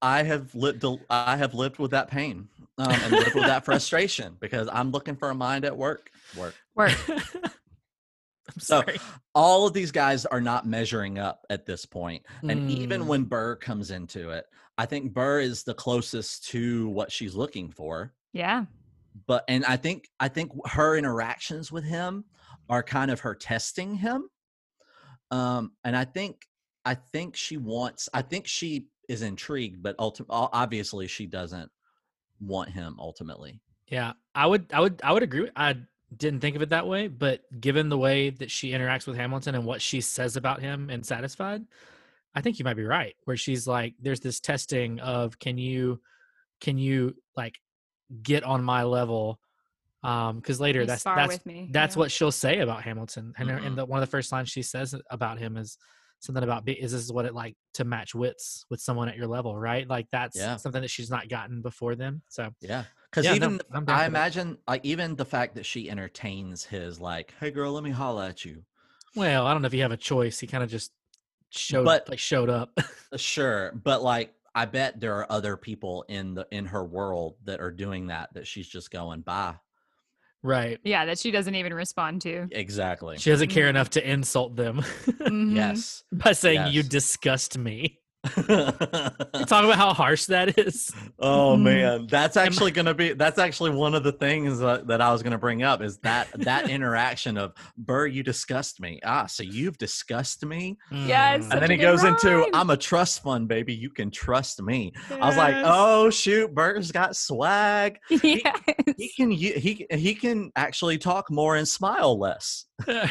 [0.01, 0.83] I have lived.
[1.09, 2.47] I have lived with that pain
[2.77, 6.09] um, and lived with that frustration because I'm looking for a mind at work.
[6.37, 6.55] Work.
[6.75, 6.97] Work.
[7.07, 8.99] I'm So, sorry.
[9.35, 12.25] all of these guys are not measuring up at this point.
[12.41, 13.07] And even Mm.
[13.07, 14.45] when Burr comes into it,
[14.77, 18.13] I think Burr is the closest to what she's looking for.
[18.33, 18.65] Yeah.
[19.27, 22.25] But and I think I think her interactions with him
[22.69, 24.29] are kind of her testing him.
[25.29, 26.47] Um, and I think
[26.83, 28.09] I think she wants.
[28.13, 31.69] I think she is intrigued, but ultimately, obviously, she doesn't
[32.39, 33.59] want him ultimately.
[33.87, 35.41] Yeah, I would, I would, I would agree.
[35.41, 35.75] with- I
[36.15, 39.55] didn't think of it that way, but given the way that she interacts with Hamilton
[39.55, 41.63] and what she says about him and satisfied,
[42.35, 43.15] I think you might be right.
[43.25, 46.01] Where she's like, there's this testing of can you
[46.61, 47.55] can you like
[48.21, 49.39] get on my level?
[50.03, 51.69] Um, because later You that's that's with me.
[51.71, 51.99] that's yeah.
[51.99, 53.33] what she'll say about Hamilton.
[53.37, 53.65] And, her Mhm.
[53.67, 55.77] and the, one of the first lines she says about him is
[56.21, 59.17] something about be, is this is what it like to match wits with someone at
[59.17, 59.87] your level, right?
[59.87, 60.55] Like that's Yeah.
[60.57, 62.21] something that she's not gotten before then.
[62.29, 62.85] So Yeah.
[63.09, 67.33] Because Yeah, even I'm I imagine like even the fact that she entertains his like,
[67.39, 68.63] hey girl, let me holla at you.
[69.15, 70.39] well, I don't know if you have a choice.
[70.39, 70.91] He kind of just
[71.49, 72.71] showed But- like showed up.
[73.11, 73.71] Uh, Sure.
[73.73, 77.71] But like I bet there are other people in the in her world that are
[77.71, 79.55] doing that that she's just going by.
[80.43, 80.79] Right.
[80.83, 82.47] yeah, that she doesn't even respond to.
[82.51, 83.17] Exactly.
[83.17, 83.69] She doesn't care Mhm.
[83.71, 84.77] enough to insult them
[85.07, 85.55] Mhm.
[85.55, 86.03] Yes.
[86.11, 87.99] by saying you disgust me.
[88.35, 90.91] Talk about how harsh that is.
[91.19, 91.61] oh Mhm.
[91.61, 95.11] man, that's actually going to be that's actually one of the things that, that I
[95.11, 98.99] was going to bring up is that that interaction of Burr, you disgust me.
[99.03, 101.39] Ah, so you've discussed me, Yes.
[101.39, 101.43] Mm.
[101.45, 102.47] Such and then he good goes into.
[102.53, 103.73] I'm a trust fund baby.
[103.73, 104.93] You can trust me.
[105.09, 107.97] I was like, oh shoot, Burr's got swag.
[108.09, 108.55] yes.
[108.97, 112.65] He can he he can actually talk more and smile less.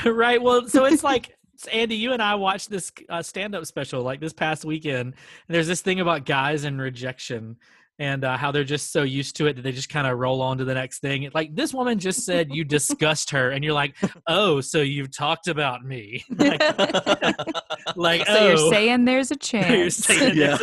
[0.05, 0.41] right.
[0.41, 1.37] Well, so it's like
[1.69, 5.15] Andy, you and I watched this uh, stand-up special like this past weekend.
[5.49, 7.57] And there's this thing about guys and rejection
[7.99, 10.41] and uh, how they're just so used to it that they just kind of roll
[10.41, 11.29] on to the next thing.
[11.35, 13.95] Like this woman just said you disgust her, and you're like,
[14.27, 16.25] oh, so you've talked about me.
[16.39, 16.61] like,
[17.97, 19.97] like, so oh, you're saying there's a You're chance.
[19.97, 20.57] saying- yeah.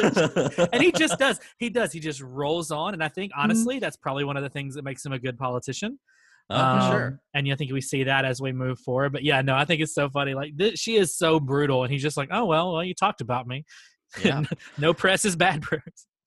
[0.74, 1.39] and he just does.
[1.60, 1.91] He does.
[1.93, 3.41] He just rolls on, and I think Mm-hmm.
[3.41, 6.00] honestly, that's probably one of the things that makes him a good politician.
[6.50, 7.22] Oh, Um, sure.
[7.34, 9.12] And I think we see that as we move forward.
[9.12, 10.34] But yeah, no, I think it's so funny.
[10.34, 13.22] Like th- she is so brutal, and he's just like, "Oh well, well, you talked
[13.22, 13.66] about me.
[14.24, 14.43] Yeah.
[14.78, 15.82] no press is bad press."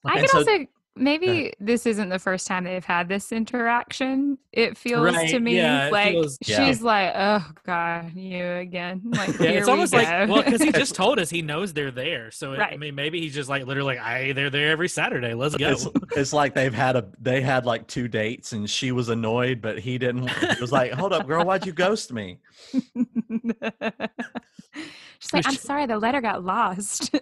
[0.05, 0.67] I And could so- also
[0.97, 4.37] maybe this isn't the first time they've had this interaction.
[4.53, 6.67] It feels Right, to me yeah, like feels- Yeah.
[6.67, 9.99] she's like, "Oh God, you again." Like, Yeah, it's almost go.
[9.99, 12.31] like well, because he just told us he knows they're there.
[12.31, 15.35] So it, I mean, maybe he's just like literally like, "I they're there every Saturday.
[15.35, 15.87] Let's go." It's,
[16.17, 19.79] it's like they've had a they had like two dates and she was annoyed, but
[19.79, 20.29] he didn't.
[20.29, 22.39] He was like, "Hold up, girl, why'd you ghost me?"
[25.23, 27.15] She's like, "I'm sorry, the letter got lost."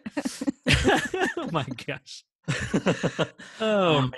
[1.37, 2.25] oh my gosh.
[3.61, 4.11] Oh man.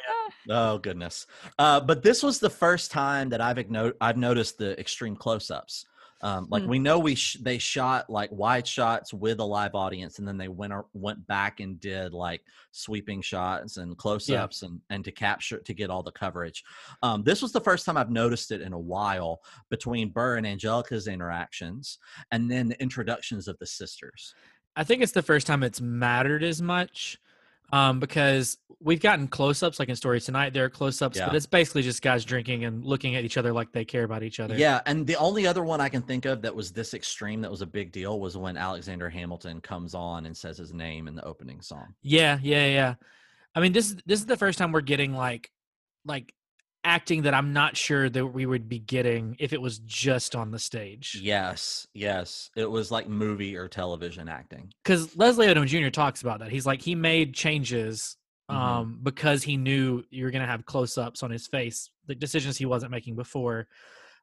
[0.49, 1.27] Oh goodness!
[1.59, 5.87] Uh, but this was the first time that I've igno- I've noticed the extreme close-ups.
[6.23, 6.69] Um, like Hmm.
[6.69, 10.37] we know we sh- they shot like wide shots with a live audience, and then
[10.37, 15.13] they went ar- went back and did like sweeping shots and close-ups and and to
[15.13, 16.63] capture to get all the coverage.
[17.03, 20.47] Um, this was the first time I've noticed it in a while between Burr and
[20.47, 21.99] Angelica's interactions,
[22.33, 24.35] and then the introductions of the sisters.
[24.77, 27.19] I think it's the first time it's mattered as much
[27.73, 30.55] um, because we've gotten close-ups like in stories tonight.
[30.55, 33.73] There are close-ups, but it's basically just guys drinking and looking at each other like
[33.73, 34.57] they care about each other.
[34.57, 37.51] Yeah, and the only other one I can think of that was this extreme that
[37.51, 41.15] was a big deal was when Alexander Hamilton comes on and says his name in
[41.15, 41.95] the opening song.
[42.03, 42.95] yeah, yeah, yeah.
[43.55, 45.51] I mean, this is this is the first time we're getting like
[46.05, 46.33] like
[46.85, 50.51] acting that I'm not sure that we would be getting if it was just on
[50.51, 51.19] the stage.
[51.21, 52.51] Yes, yes.
[52.57, 54.73] It was like movie or television acting.
[54.83, 55.91] Because Leslie Odom Jr.
[55.91, 56.51] talks about that.
[56.51, 58.17] He's like he made changes
[58.51, 58.55] Mhm.
[58.55, 62.57] um, because he knew you were going to have close-ups on his face, the decisions
[62.57, 63.69] he wasn't making before.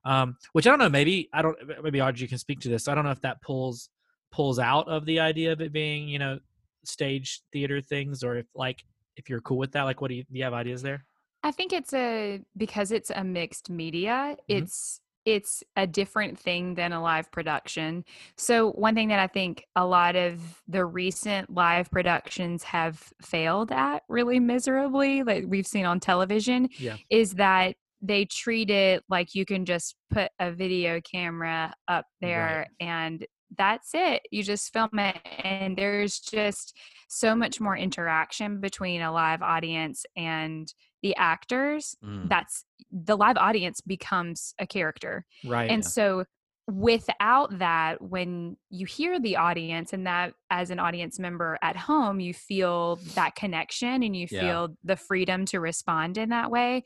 [0.04, 0.90] Um, which I don't know.
[0.90, 1.58] Maybe I don't.
[1.84, 2.88] Maybe Audrey can speak to this.
[2.88, 3.90] I don't know if that pulls
[4.32, 6.40] pulls out of the idea of it being you know
[6.86, 8.84] stage theater things, or if like
[9.16, 9.84] if you're cool with that.
[9.84, 11.06] Like, what do you, do you have ideas there?
[11.44, 14.36] I think it's a because it's a mixed media.
[14.50, 14.62] Mhm.
[14.64, 18.06] It's it's a different thing than a live production.
[18.38, 23.74] So one thing that I think a lot of the recent live productions have failed
[23.74, 26.96] at really miserably, like we've seen on television, Yeah.
[27.10, 32.68] is that they treat it like you can just put a video camera up there
[32.80, 33.26] and
[33.58, 34.22] that's it.
[34.32, 36.78] You just film it and there's just
[37.10, 40.74] so much more interaction between a live audience and
[41.04, 42.30] the actors Mm.
[42.30, 45.70] that's the live audience becomes a character Right.
[45.70, 46.26] and so
[46.68, 52.20] without that when you hear the audience and that as an audience member at home
[52.20, 54.40] you feel that connection and you Yeah.
[54.42, 56.84] feel the freedom to respond in that way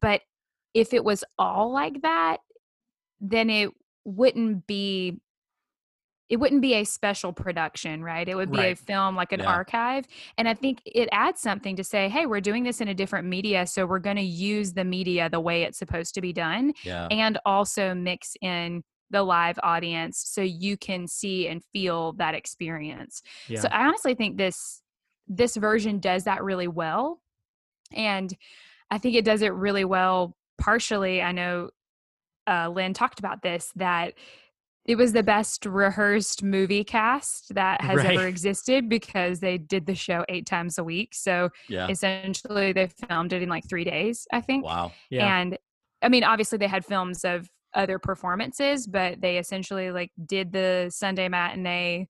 [0.00, 0.22] but
[0.72, 2.38] if it was all like that
[3.20, 3.70] then it
[4.04, 5.20] wouldn't be
[6.32, 8.26] it wouldn't be a special production, right?
[8.26, 9.50] It would be a film like an Yeah.
[9.50, 10.06] archive.
[10.38, 13.28] And I think it adds something to say, hey, we're doing this in a different
[13.28, 13.66] media.
[13.66, 17.06] So we're going to use the media the way it's supposed to be done yeah.
[17.10, 23.20] and also mix in the live audience so you can see and feel that experience.
[23.46, 23.60] yeah.
[23.60, 24.80] So I honestly think this
[25.28, 27.20] this version does that really well.
[27.92, 28.34] And
[28.90, 31.20] I think it does it really well partially.
[31.20, 31.68] I know
[32.46, 34.14] uh, Lin talked about this that
[34.84, 38.16] it was the best rehearsed movie cast that has Right.
[38.16, 41.14] ever existed because they did the show eight times a week.
[41.14, 41.86] So Yeah.
[41.88, 44.64] essentially, they filmed it in like three days, I think.
[44.64, 44.92] Wow.
[45.10, 45.40] Yeah.
[45.40, 45.58] And
[46.02, 50.90] I mean, obviously, they had films of other performances, but they essentially like did the
[50.92, 52.08] Sunday matinee,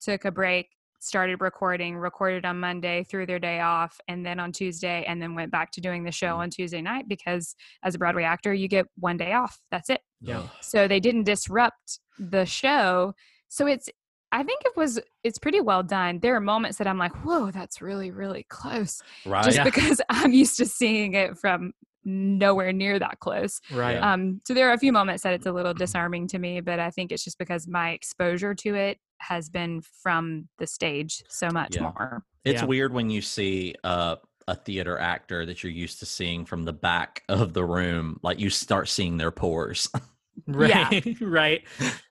[0.00, 0.68] took a break,
[1.02, 5.34] started recording, recorded on Monday, threw their day off, and then on Tuesday, and then
[5.34, 6.38] went back to doing the show Mm.
[6.38, 9.58] on Tuesday night because as a Broadway actor, you get one day off.
[9.70, 10.00] That's it.
[10.20, 10.44] Yeah.
[10.60, 13.14] So they didn't disrupt the show.
[13.48, 13.88] So it's,
[14.30, 16.20] I think it was, it's pretty well done.
[16.20, 19.02] There are moments that I'm like, whoa, that's really, really close.
[19.26, 19.44] Right.
[19.44, 19.64] Just Yeah.
[19.64, 21.72] because I'm used to seeing it from
[22.04, 23.60] nowhere near that close.
[23.72, 23.96] right.
[23.98, 26.78] Um, so there are a few moments that it's a little disarming to me, but
[26.80, 31.48] I think it's just because my exposure to it has been from the stage so
[31.50, 31.82] much Yeah.
[31.82, 32.24] more.
[32.44, 32.66] It's Yeah.
[32.66, 34.16] weird when you see uh,
[34.48, 38.40] a theater actor that you're used to seeing from the back of the room, like
[38.40, 39.88] you start seeing their pores.
[40.48, 40.88] Yeah.
[40.88, 41.62] right right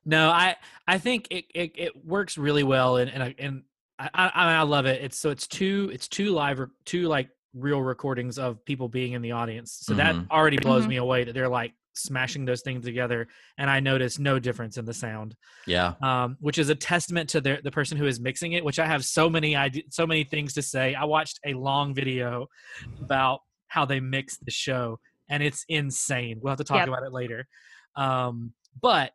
[0.05, 0.55] no i
[0.88, 3.64] i think it it, it works really well and and, I- and
[3.97, 7.30] I, I i love it it's so it's two it's two live re- two like
[7.55, 10.30] real recordings of people being in the audience so that Mhm.
[10.30, 10.89] already blows Mhm.
[10.89, 13.28] me away that they're like smashing those things together
[13.58, 15.36] and i notice no difference in the sound
[15.68, 15.94] yeah.
[16.02, 18.64] um, which is a testament to the the person who is mixing it.
[18.64, 20.96] Which I have so many ide- so many things to say.
[20.96, 22.48] I watched a long video
[23.02, 26.39] about how they mix the show, and it's insane.
[26.42, 26.88] We'll have to talk Yep.
[26.88, 27.48] about it later.
[27.96, 29.12] Um, but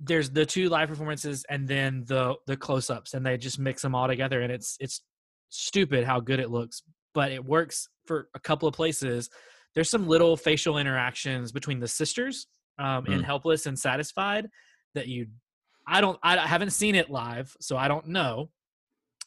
[0.00, 3.82] there's the two live performances and then the the close ups, and they just mix
[3.82, 5.02] them all together, and it's it's
[5.48, 6.82] stupid how good it looks,
[7.14, 9.28] but it works for a couple of places.
[9.74, 12.46] There's some little facial interactions between the sisters
[12.78, 13.24] um, in Mm.
[13.24, 14.48] Helpless and Satisfied
[14.94, 15.26] that you
[15.86, 18.50] I don't I haven't seen it live, so I don't know.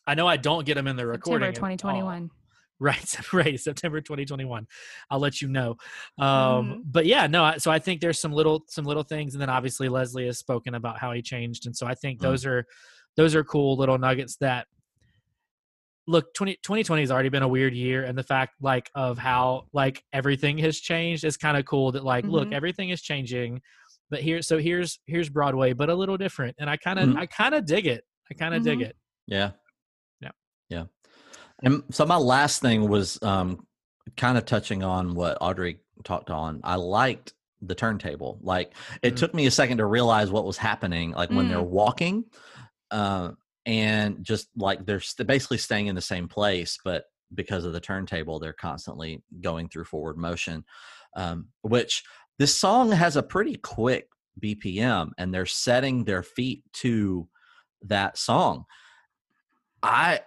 [0.08, 1.48] I know I don't get them in the recording.
[1.54, 1.89] September at all.
[2.02, 2.32] 2021.
[2.78, 4.68] Right, right, September 2021.
[5.10, 5.78] I'll let you know.
[6.20, 6.82] Um, Mhm.
[6.86, 7.54] But yeah, no.
[7.58, 10.76] So I think there's some little some little things, and then obviously Leslie has spoken
[10.76, 12.24] about how he changed, and so I think Mm.
[12.24, 12.66] those are
[13.16, 14.68] those are cool little nuggets that
[16.08, 19.66] look 20, 2020 has already been a weird year and the fact like of how
[19.74, 22.53] like everything has changed is kind of cool that like look Mhm.
[22.53, 23.62] everything is changing
[24.12, 27.18] but here so here's here's broadway but a little different and i kind of Mhm.
[27.18, 28.86] i kind of dig it i kind of dig Mhm.
[28.89, 28.95] it
[29.28, 29.51] Yeah.
[30.22, 30.32] Yeah.
[30.70, 30.84] Yeah.
[31.64, 33.66] And so my last thing was um
[34.16, 36.62] kind of touching on what Audrey talked on.
[36.64, 38.38] I liked the turntable.
[38.41, 39.18] Like it Mm.
[39.18, 41.70] took me a second to realize what was happening like when they're Mm.
[41.82, 42.26] walking
[42.91, 43.32] uh
[43.66, 47.80] and just like they're st- basically staying in the same place but because of the
[47.80, 50.63] turntable they're constantly going through forward motion
[51.16, 52.03] um which
[52.38, 54.09] this song has a pretty quick
[54.39, 57.28] BPM and they're setting their feet to
[57.84, 58.66] that song.
[59.82, 60.22] I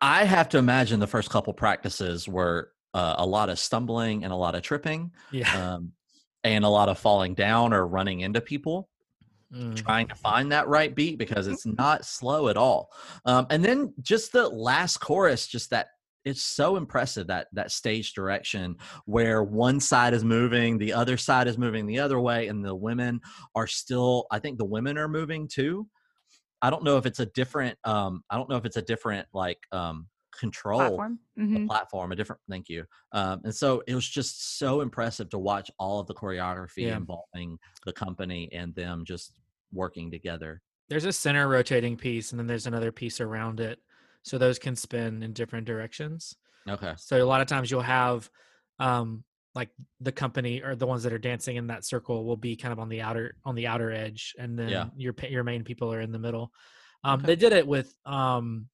[0.00, 4.32] I have to imagine the first couple practices were uh, a lot of stumbling and
[4.32, 5.92] a lot of tripping, yeah um,
[6.42, 8.88] and a lot of falling down or running into people,
[9.54, 9.76] Mm.
[9.76, 12.90] trying to find that right beat because it's not slow at all.
[13.24, 15.88] Um, and then just the last chorus, just that
[16.24, 21.46] it's so impressive that that stage direction where one side is moving, the other side
[21.46, 23.20] is moving the other way, and the women
[23.54, 24.26] are still.
[24.30, 25.86] I think the women are moving too.
[26.62, 27.78] I don't know if it's a different.
[27.84, 31.18] Um, I don't know if it's a different like um, control Platform.
[31.38, 31.66] a Mhm.
[31.66, 32.40] platform, a different.
[32.48, 32.86] Thank you.
[33.12, 36.96] Um, and so it was just so impressive to watch all of the choreography Yeah.
[36.96, 39.34] involving the company and them just
[39.74, 40.62] working together.
[40.88, 43.78] there's a center rotating piece and then there's another piece around it
[44.22, 46.36] so those can spin in different directions
[46.68, 46.94] Okay.
[46.96, 48.30] so a lot of times you'll have
[48.78, 49.70] um like
[50.00, 52.78] the company or the ones that are dancing in that circle will be kind of
[52.78, 54.86] on the outer on the outer edge and then Yeah.
[54.96, 56.52] your your main people are in the middle
[57.04, 57.26] um Okay.
[57.28, 58.66] they did it with um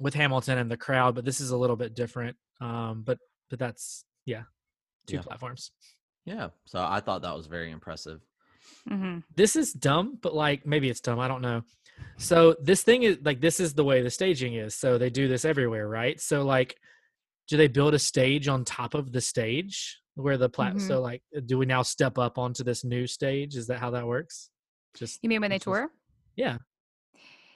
[0.00, 3.18] with hamilton and the crowd but this is a little bit different um but
[3.50, 4.42] but that's yeah
[5.06, 5.22] two Yeah.
[5.22, 5.70] platforms
[6.24, 6.48] Yeah.
[6.64, 8.20] So I thought that was very impressive.
[8.88, 9.22] Mhm.
[9.34, 11.18] this is dumb, but like maybe it's dumb.
[11.18, 11.62] I don't know.
[12.18, 14.74] So this thing is like this is the way the staging is.
[14.76, 16.20] So they do this everywhere, right?
[16.20, 16.76] So like,
[17.48, 20.74] do they build a stage on top of the stage where the plat?
[20.74, 20.80] Mhm.
[20.86, 23.56] So like, do we now step up onto this new stage?
[23.56, 24.50] Is that how that works?
[24.94, 25.90] Just You mean when they just- tour?
[26.36, 26.58] yeah.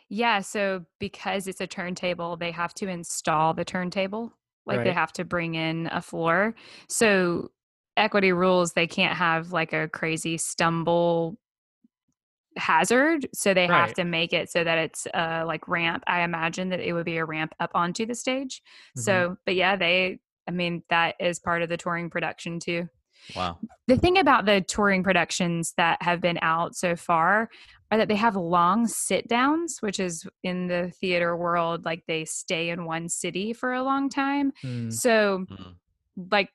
[0.08, 4.32] Yeah, so because it's a turntable, they have to install the turntable.
[4.66, 6.54] Like they have to bring in a floor.
[6.88, 7.50] So
[8.00, 11.36] equity rules, they can't have like a crazy stumble
[12.56, 13.28] hazard.
[13.32, 16.02] So they have to make it so that it's uh like ramp.
[16.06, 18.62] I imagine that it would be a ramp up onto the stage.
[18.96, 19.02] Mhm.
[19.02, 22.88] So, but yeah, they I mean that is part of the touring production too.
[23.36, 23.58] Wow.
[23.86, 27.48] The thing about the touring productions that have been out so far
[27.92, 32.24] are that they have long sit downs, which is in the theater world, like they
[32.24, 34.52] stay in one city for a long time.
[34.64, 34.92] Mm.
[34.92, 35.74] So, Mm.
[36.30, 36.50] like,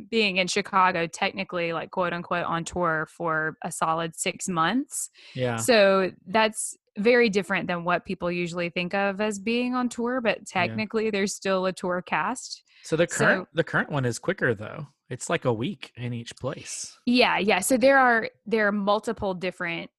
[0.10, 5.10] being in Chicago, technically, like quote unquote, on tour for a solid six months.
[5.34, 5.56] Yeah.
[5.56, 10.46] So that's very different than what people usually think of as being on tour, but
[10.46, 12.62] technically, there's still a tour cast.
[12.82, 14.88] So the current So- the current one is quicker though.
[15.08, 16.98] It's like a week in each place.
[17.06, 17.60] Yeah, yeah.
[17.60, 19.90] So there are there are multiple different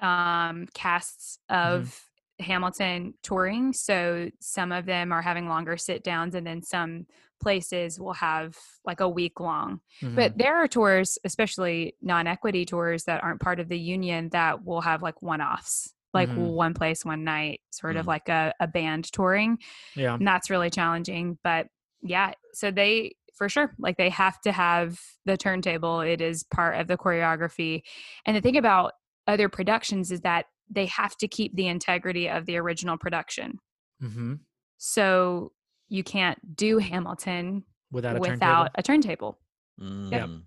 [0.00, 2.00] um casts of
[2.40, 3.72] Hamilton touring.
[3.72, 7.06] So some of them are having longer sit downs and then some
[7.40, 9.80] places will have like a week long.
[10.02, 10.14] Mhm.
[10.16, 14.80] But there are tours, especially non-equity tours that aren't part of the union that will
[14.82, 15.94] have like one-offs.
[16.14, 16.52] Like Mhm.
[16.54, 18.08] one place one night, sort of Mm.
[18.08, 19.58] like a, a band touring.
[19.94, 20.14] yeah.
[20.14, 21.66] and that's really challenging but
[22.02, 26.78] yeah so they for sure like they have to have the turntable it is part
[26.80, 27.82] of the choreography
[28.24, 28.92] and the thing about
[29.26, 33.58] other productions is that they have to keep the integrity of the original production
[34.00, 34.34] hmm
[34.78, 35.50] so
[35.88, 38.70] you can't do hamilton Without a without turntable.
[38.74, 39.38] a turntable
[39.80, 40.42] Mm.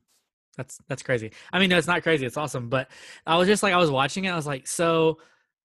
[0.57, 1.31] That's that's crazy.
[1.53, 2.25] I mean, no, it's not crazy.
[2.25, 2.69] It's awesome.
[2.69, 2.89] But
[3.25, 4.29] I was just like, I was watching it.
[4.29, 5.17] I was like, so,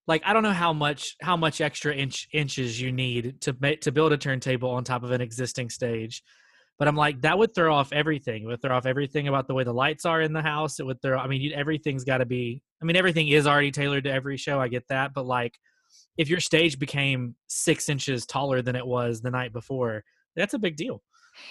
[0.07, 3.81] like, I don't know how much how much extra inch inches you need to make
[3.83, 6.23] to build a turntable on top of an existing stage.
[6.79, 8.45] But I'm like, that would throw off everything.
[8.45, 10.79] It would throw off everything about the way the lights are in the house.
[10.79, 11.19] It would throw.
[11.19, 12.63] I mean, you, everything's got to be.
[12.81, 14.61] I mean, everything is already tailored to every show.
[14.61, 15.15] I get that.
[15.15, 15.59] But like,
[16.17, 20.03] if your stage became six inches taller than it was the night before,
[20.35, 21.03] that's a big deal.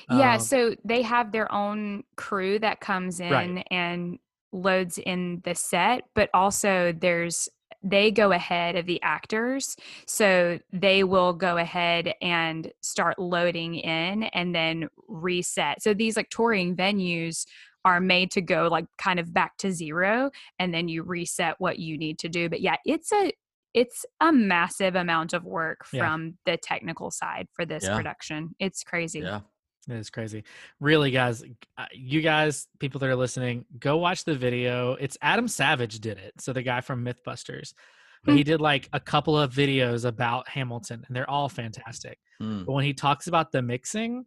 [0.09, 3.67] yeah Um, so they have their own crew that comes in Right.
[3.71, 4.19] and
[4.51, 7.49] loads in the set but also there's
[7.83, 9.75] they go ahead of the actors
[10.07, 16.29] so they will go ahead and start loading in and then reset so these like
[16.29, 17.45] touring venues
[17.83, 21.77] are made to go like kind of back to zero and then you reset what
[21.77, 23.31] you need to do but yeah it's a
[23.75, 25.99] it's a massive amount of work Yeah.
[26.07, 27.95] from the technical side for this Yeah.
[27.95, 29.41] production it's crazy Yeah.
[29.87, 30.43] It is crazy.
[30.79, 31.43] Really, guys,
[31.77, 34.93] uh, you guys, people that are listening, go watch the video.
[34.93, 36.33] It's Adam Savage did it.
[36.41, 37.75] So the guy from Mythbusters.
[38.23, 38.37] But Hmm.
[38.37, 42.17] he did like a couple of videos about Hamilton and they're all fantastic.
[42.41, 42.65] Mm.
[42.65, 44.25] But when he talks about the mixing,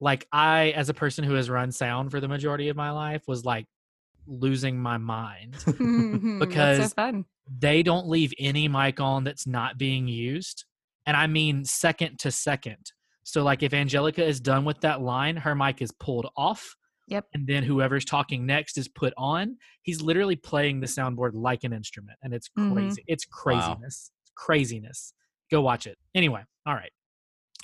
[0.00, 3.24] like I, as a person who has run sound for the majority of my life,
[3.26, 3.66] was like
[4.28, 5.56] losing my mind.
[6.38, 7.24] Because- so fun.
[7.58, 10.64] They don't leave any mic on that's not being used.
[11.06, 12.92] And I mean second to second.
[13.24, 16.76] So like if Angelica is done with that line, her mic is pulled off.
[17.08, 17.26] Yep.
[17.32, 19.56] And then whoever's talking next is put on.
[19.82, 22.18] He's literally playing the soundboard like an instrument.
[22.22, 22.74] And it's Mhm.
[22.74, 23.04] crazy.
[23.06, 23.36] It's Wow.
[23.42, 24.10] craziness.
[24.34, 25.14] Craziness.
[25.50, 25.96] Go watch it.
[26.14, 26.92] Anyway, all right.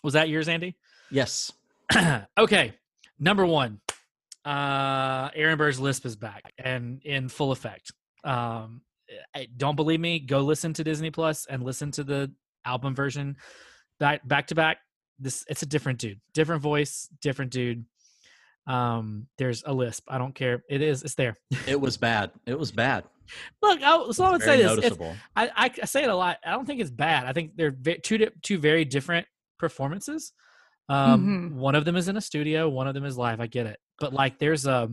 [0.03, 0.77] Was that yours, Andy?
[1.11, 1.53] Yes.
[2.39, 2.73] okay.
[3.19, 3.81] Number one.
[4.45, 7.93] Uh Aaron Burr's lisp is back and in full effect.
[8.25, 8.94] Um I-
[9.57, 12.33] don't believe me, go listen to Disney Plus and listen to the
[12.65, 13.37] album version
[14.01, 14.79] back back to back.
[15.19, 17.85] This it's a different dude, different voice, different dude.
[18.67, 20.05] Um, there's a lisp.
[20.09, 20.65] I don't care.
[20.71, 21.03] It is.
[21.03, 21.37] It's there.
[21.67, 22.31] It was bad.
[22.47, 23.05] It was bad.
[23.63, 24.79] Look, I, so I would say this.
[24.93, 24.99] It's.
[25.37, 26.39] I, I I say it a lot.
[26.45, 27.27] I don't think it's bad.
[27.27, 29.27] I think they're ve- two di- two very different
[29.59, 30.33] performances.
[30.89, 31.55] Um, Mhm.
[31.57, 33.41] one of them is in a studio, one of them is live.
[33.41, 34.91] I get it, but like there's a,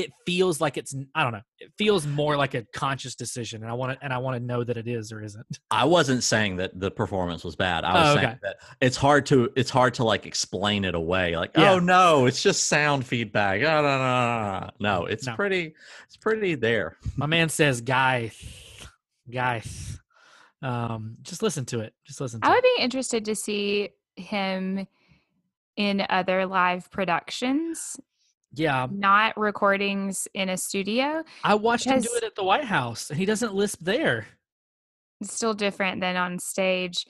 [0.00, 1.40] it feels like it's I don't know.
[1.58, 4.44] It feels more like a conscious decision, and I want to and I want to
[4.44, 5.46] know that it is or isn't.
[5.70, 7.84] I wasn't saying that the performance was bad.
[7.84, 11.36] I was Oh, saying that it's hard to it's hard to like explain it away.
[11.36, 11.72] Like, Yeah.
[11.72, 13.60] oh no, it's just sound feedback.
[13.60, 14.70] Oh, no, no, no, no.
[15.00, 15.34] no, it's No.
[15.36, 15.74] pretty
[16.06, 16.96] it's pretty there.
[17.16, 18.34] My man says, guys,
[19.30, 19.98] guys,
[20.62, 21.94] Um, just listen to it.
[22.04, 22.54] Just listen to I it.
[22.54, 24.86] would be interested to see him
[25.76, 27.98] in other live productions,
[28.52, 31.22] Yeah, not recordings in a studio.
[31.44, 34.26] I watched him do it at the White House, and he doesn't lisp there.
[35.20, 37.06] It's still different than on stage,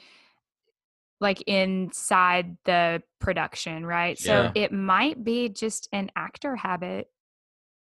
[1.20, 4.18] like inside the production, right?
[4.18, 7.06] So it might be just an actor habit.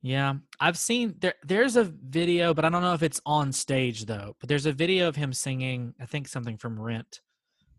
[0.03, 1.35] Yeah, I've seen there.
[1.43, 4.37] There's a video, but I don't know if it's on stage though.
[4.39, 7.21] But there's a video of him singing, I think something from Rent,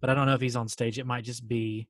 [0.01, 0.99] but I don't know if he's on stage.
[0.99, 1.88] It might just be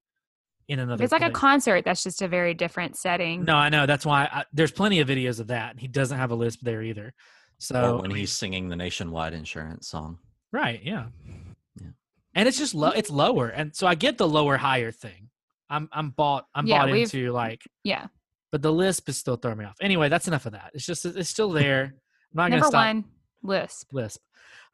[0.69, 1.03] in another.
[1.03, 3.43] it's like a concert, that's just a very different setting.
[3.43, 3.85] No, I know.
[3.85, 5.71] That's why I, there's plenty of videos of that.
[5.71, 7.13] and He doesn't have a lisp there either.
[7.57, 10.19] So or when he's singing the nationwide insurance song.
[10.53, 11.07] right, yeah,
[11.81, 11.87] Yeah.
[12.35, 12.91] and it's just low.
[12.91, 15.29] It's lower, and so I get the lower higher thing.
[15.69, 16.45] I'm I'm bought.
[16.55, 18.07] I'm Yeah, bought into like, Yeah.
[18.51, 19.75] but the lisp is still throwing me off.
[19.81, 20.71] Anyway, that's enough of that.
[20.73, 21.83] It's just it's still there.
[21.83, 21.91] I'm
[22.33, 22.85] not gonna Number stop.
[22.85, 23.05] one,
[23.43, 23.91] lisp.
[23.91, 24.21] lisp.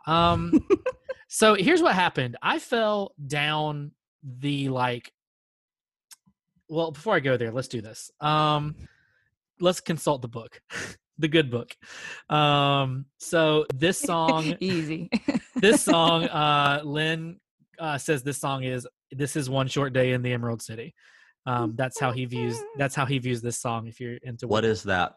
[0.05, 0.53] Um,
[1.27, 2.37] so here's what happened.
[2.41, 3.91] I fell down
[4.23, 5.11] the like.
[6.69, 8.11] Well, before I go there, let's do this.
[8.19, 8.75] Um,
[9.59, 10.61] let's consult the book,
[11.17, 11.75] the good book.
[12.29, 15.09] Um, so this song, Easy.
[15.55, 17.39] this song, uh, Lin
[17.79, 20.93] uh, says this song is "This Is One Short Day in the Emerald City."
[21.45, 22.57] Um, that's how he views.
[22.77, 23.87] That's how he views this song.
[23.87, 25.15] If you're into What is that?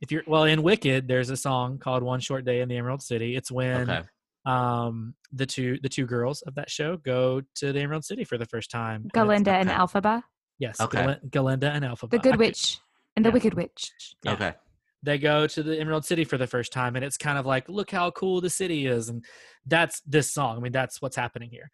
[0.00, 3.02] if you're well in Wicked, there's a song called "One Short Day in the Emerald
[3.02, 4.02] City." It's when Okay.
[4.46, 8.38] um the two the two girls of that show go to the Emerald City for
[8.38, 9.10] the first time.
[9.12, 9.78] Galinda and okay.
[9.78, 10.22] Elphaba,
[10.58, 11.18] Yes, Okay.
[11.30, 12.10] Gal- Galinda and Elphaba.
[12.10, 12.78] the Good Witch
[13.14, 13.34] and the yeah.
[13.34, 13.92] Wicked Witch.
[14.22, 14.32] Yeah.
[14.32, 14.54] Okay.
[15.02, 17.68] They go to the Emerald City for the first time, and it's kind of like,
[17.68, 19.24] look how cool the city is, and
[19.66, 20.56] that's this song.
[20.56, 21.70] I mean, that's what's happening here.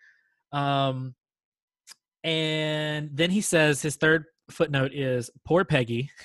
[0.53, 1.15] Um,
[2.25, 6.11] and then he says his third footnote is poor Peggy.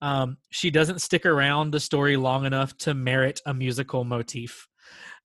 [0.00, 4.68] Um, she doesn't stick around the story long enough to merit a musical motif.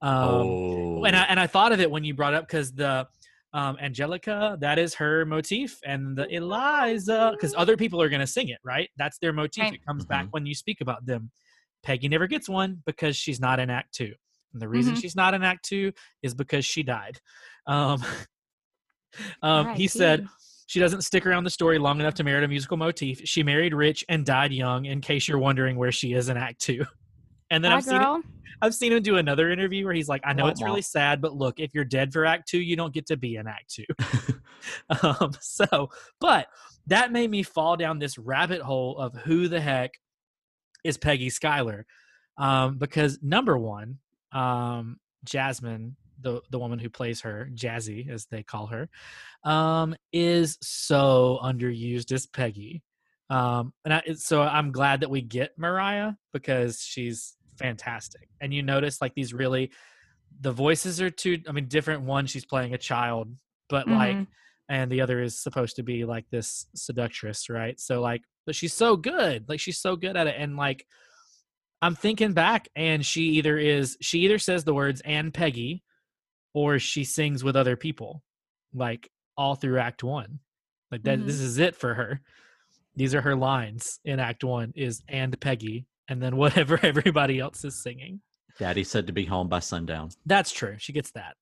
[0.01, 1.03] Um, oh.
[1.03, 3.07] and I and I thought of it when you brought up because the
[3.54, 8.28] um, Angelica that is her motif, and the Eliza because other people are going to
[8.28, 8.89] sing it, right?
[8.97, 9.64] That's their motif.
[9.66, 9.74] Right.
[9.74, 10.32] It comes back Mhm.
[10.32, 11.32] when you speak about them.
[11.84, 14.14] Peggy never gets one because she's not in Act Two,
[14.54, 15.01] and the reason Mhm.
[15.01, 15.91] she's not in Act Two
[16.22, 17.20] is because she died.
[17.68, 18.01] Um,
[19.41, 19.88] um, he R.I.P..
[19.88, 20.28] said
[20.66, 23.22] she doesn't stick around the story long enough to merit a musical motif.
[23.26, 24.86] She married rich and died young.
[24.86, 26.86] In case you're wondering where she is in Act Two,
[27.54, 28.24] and then Bye, I've seen it.
[28.62, 31.22] I've seen him do another interview where he's like, I know Womp it's really sad,
[31.22, 33.70] but look, if you're dead for Act Two, you don't get to be in Act
[33.70, 33.86] Two.
[35.04, 35.89] um, so,
[36.20, 36.47] but
[36.88, 39.91] that made me fall down this rabbit hole of who the heck
[40.84, 41.86] is Peggy Schuyler,
[42.38, 43.99] um, because number one,
[44.32, 48.89] um, Jasmine, the the woman who plays her, Jazzy as they call her,
[49.43, 52.82] um, is so underused as Peggy.
[53.30, 58.28] Um, and I, so I'm glad that we get Maria because she's fantastic.
[58.41, 59.72] And you notice like these really,
[60.41, 61.41] the voices are two.
[61.47, 62.04] I mean, different.
[62.04, 63.36] One she's playing a child,
[63.70, 64.28] but like, Mhm.
[64.70, 67.80] and the other is supposed to be like this seductress, right?
[67.80, 69.47] So like, but she's so good.
[69.47, 70.86] Like she's so good at it, and like.
[71.82, 75.84] I'm thinking back, and she either is she either says the words "and Peggy,"
[76.54, 78.24] or she sings with other people,
[78.74, 80.39] like all through Act One.
[80.93, 82.22] Like that, this is it for her.
[82.95, 87.64] These are her lines in Act One: is "and Peggy," and then whatever everybody else
[87.64, 88.22] is singing.
[88.60, 90.10] Daddy said to be home by sundown.
[90.26, 90.76] That's true.
[90.78, 91.36] She gets that.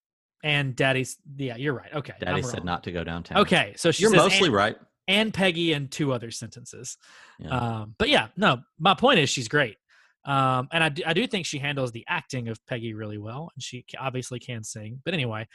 [0.43, 1.93] And Daddy's, yeah, you're right.
[1.93, 3.39] Okay, Daddy said not to go downtown.
[3.39, 4.75] Okay, so she You're says mostly and, right.
[5.07, 6.97] and Peggy and two other sentences.
[7.37, 7.49] Yeah.
[7.49, 9.77] Um, but yeah, no, my point is she's great.
[10.25, 13.51] Um, and I do, I do think she handles the acting of Peggy really well,
[13.55, 15.01] and she obviously can sing.
[15.03, 15.47] But anyway,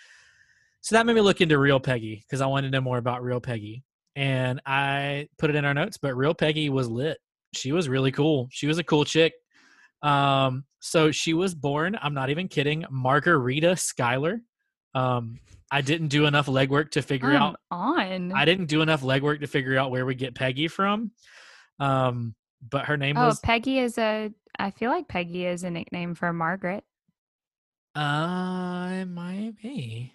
[0.81, 3.23] so that made me look into real Peggy because I wanted to know more about
[3.23, 3.85] real Peggy,
[4.15, 5.99] and I put it in our notes.
[5.99, 7.19] But real Peggy was lit.
[7.57, 8.49] She was really cool.
[8.51, 9.35] She was a cool chick.
[10.03, 11.99] Um, so she was born.
[12.01, 12.85] I'm not even kidding.
[12.91, 14.41] Margarita Schuyler.
[14.95, 15.39] Um,
[15.71, 18.33] I didn't do enough legwork to figure Come out on.
[18.33, 21.11] I didn't do enough legwork to figure out where we get Peggy from.
[21.81, 22.35] Um,
[22.71, 24.31] but her name oh, was Peggy is a.
[24.59, 26.85] I feel like Peggy is a nickname for Margaret.
[27.95, 30.13] uh it might be.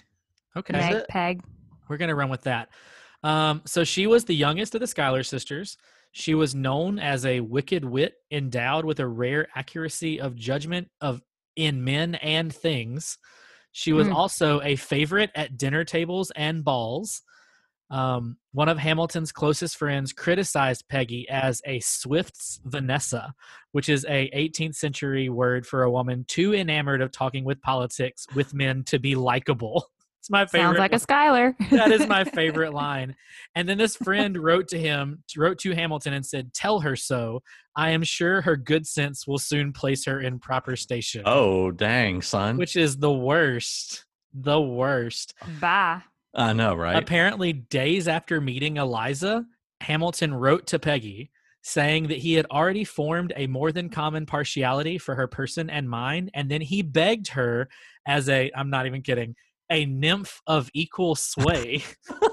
[0.55, 0.73] Okay.
[0.73, 1.07] Meg.
[1.07, 1.43] Peg.
[1.87, 2.69] We're gonna run with that.
[3.23, 5.77] Um, so she was the youngest of the Schuyler sisters.
[6.11, 11.21] She was known as a wicked wit, endowed with a rare accuracy of judgment of
[11.55, 13.17] in men and things.
[13.71, 14.15] She was Mm.
[14.15, 17.21] also a favorite at dinner tables and balls.
[17.89, 23.33] Um, one of Hamilton's closest friends criticized Peggy as a Swift's Vanessa,
[23.73, 28.25] which is a 18th century word for a woman too enamored of talking with politics
[28.33, 29.85] with men to be likable.
[30.21, 30.67] It's my favorite.
[30.67, 31.55] Sounds like a Schuyler.
[31.71, 33.15] that is my favorite line.
[33.55, 37.41] And then this friend wrote to him, wrote to Hamilton and said, Tell her so.
[37.75, 41.23] I am sure her good sense will soon place her in proper station.
[41.25, 42.57] Oh, dang, son.
[42.57, 44.05] Which is the worst.
[44.31, 45.33] The worst.
[45.59, 46.03] Bye.
[46.35, 47.01] I know, right?
[47.01, 49.43] Apparently, days after meeting Eliza,
[49.81, 51.31] Hamilton wrote to Peggy
[51.63, 55.89] saying that he had already formed a more than common partiality for her person and
[55.89, 56.29] mind.
[56.35, 57.69] And then he begged her
[58.07, 59.35] as a, I'm not even kidding,
[59.71, 61.83] a nymph of equal sway.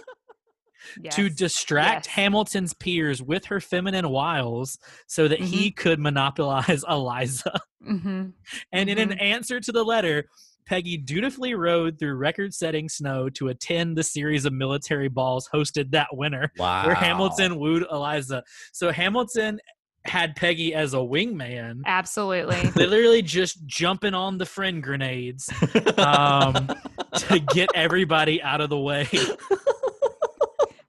[1.11, 2.15] to distract Yes.
[2.15, 7.61] Hamilton's peers with her feminine wiles so that he could monopolize Eliza.
[7.87, 8.33] Mhm.
[8.73, 10.25] And in an answer to the letter,
[10.67, 15.91] Peggy dutifully rode through record setting snow to attend the series of military balls hosted
[15.93, 16.87] that winter wow.
[16.87, 18.43] where Hamilton wooed Eliza.
[18.73, 19.61] So Hamilton
[20.05, 22.71] had Peggy as a wingman, Absolutely.
[22.77, 25.51] literally just jumping on the friend grenades
[25.99, 26.69] um,
[27.29, 29.09] to get everybody out of the way.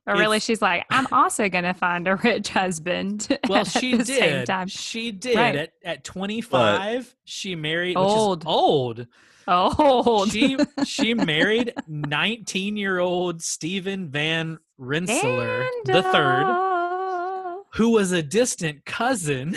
[0.08, 3.28] Or really, It's- she's like, I'm also going to find a rich husband.
[3.48, 4.48] Well, at she the Same did.
[4.48, 4.68] time.
[4.68, 5.36] She did.
[5.36, 5.56] Right.
[5.56, 8.44] At at 25, she married which is Old.
[8.48, 9.06] old.
[9.48, 10.32] Old.
[10.32, 17.66] She she married 19-year-old Stephen Van Rensselaer the third, Vandal.
[17.76, 19.56] who was a distant cousin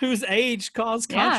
[0.00, 1.38] whose age caused Yeah.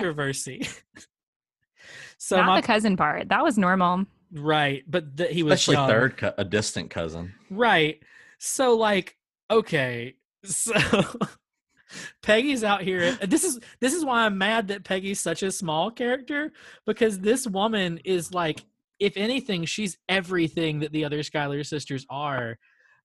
[2.30, 2.36] Controversy.
[2.36, 3.30] so Not my the cousin part.
[3.30, 4.06] That was normal.
[4.32, 5.90] right, but the, he was Especially young.
[5.90, 7.34] third, co- a distant cousin.
[7.50, 8.00] Right.
[8.38, 9.16] So like,
[9.52, 10.16] okay,
[10.46, 10.74] so
[12.22, 13.12] Peggy's out here.
[13.14, 16.52] This is this is why I'm mad that Peggy's such a small character
[16.86, 18.64] because this woman is like,
[19.00, 22.58] if anything, she's everything that the other Schuyler sisters are.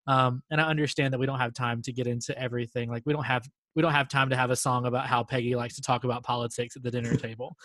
[0.06, 2.90] Um, and I understand that we don't have time to get into everything.
[2.90, 5.56] Like we don't have we don't have time to have a song about how Peggy
[5.56, 7.56] likes to talk about politics at the dinner table.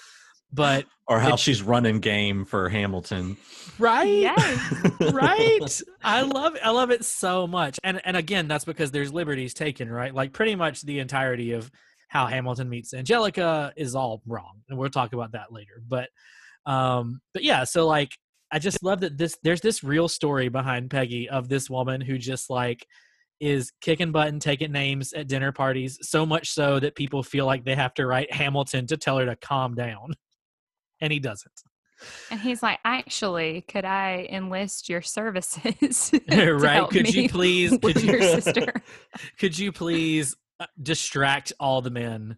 [0.51, 3.37] But Or how It- she's running game for Hamilton.
[3.77, 4.07] right?
[4.07, 4.71] Yes.
[5.13, 9.53] right i love i love it so much and and again that's because there's liberties
[9.53, 11.71] taken right like pretty much the entirety of
[12.09, 16.09] how hamilton meets angelica is all wrong and we'll talk about that later but
[16.65, 18.11] um but yeah so like
[18.51, 22.17] i just love that this there's this real story behind peggy of this woman who
[22.17, 22.85] just like
[23.39, 27.45] is kicking butt and taking names at dinner parties so much so that people feel
[27.45, 30.13] like they have to write hamilton to tell her to calm down
[31.01, 31.63] and he doesn't
[32.31, 36.11] And he's like, actually, could I enlist your services?
[36.29, 38.73] to right help could you me please with could you your sister?
[39.37, 42.37] could you please uh, distract all the men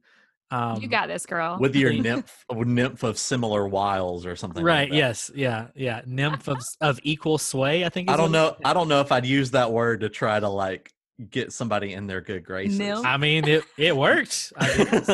[0.51, 1.57] um you got this, girl.
[1.59, 4.63] With your nymph, nymph of similar wiles or something.
[4.63, 4.95] right Like that.
[4.97, 8.57] yes yeah yeah nymph of, of equal sway i think I don't know.
[8.65, 10.91] I don't know if I'd use that word to try to like
[11.29, 12.79] get somebody in their good graces.
[12.79, 13.05] Nymph?
[13.05, 15.09] i mean it it worked I guess.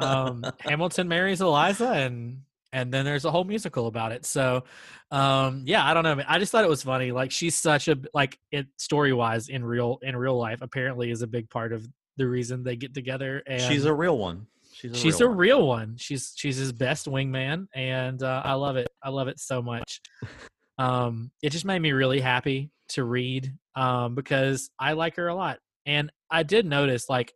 [0.00, 2.40] um hamilton marries eliza and
[2.72, 4.64] and then there's a whole musical about it so
[5.10, 7.96] um yeah i don't know i just thought it was funny like she's such a
[8.12, 11.86] like it story wise in real in real life apparently is a big part of
[12.16, 14.46] the reason they get together and she's a real one.
[14.72, 15.38] She's a she's real a one.
[15.38, 15.96] real one.
[15.96, 18.88] She's she's his best wingman, and uh, I love it.
[19.02, 20.00] I love it so much.
[20.78, 25.34] Um, it just made me really happy to read um, because I like her a
[25.34, 27.32] lot, and I did notice like,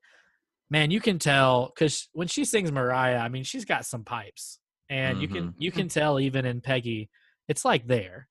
[0.69, 4.59] man, you can tell because when she sings Maria, I mean, she's got some pipes,
[4.91, 7.09] and you can you can tell even in Peggy,
[7.49, 8.29] it's like there,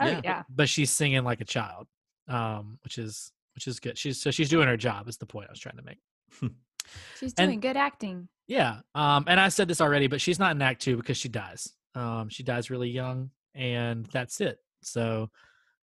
[0.00, 0.20] oh, yeah.
[0.24, 0.42] yeah.
[0.48, 1.86] but she's singing like a child,
[2.28, 3.98] um, which is which is good.
[3.98, 5.08] She's so she's doing her job.
[5.08, 5.98] Is the point I was trying to make.
[7.18, 8.28] She's And- doing good acting.
[8.46, 8.78] Yeah.
[8.94, 11.68] Um, and I said this already, but she's not in Act Two because she dies.
[11.94, 14.58] Um, she dies really young, and that's it.
[14.82, 15.28] So,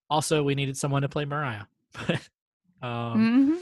[0.10, 1.68] also, we needed someone to play Maria.
[2.82, 3.60] um,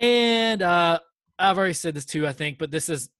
[0.00, 0.98] and uh,
[1.38, 3.10] I've already said this too, I think, but this is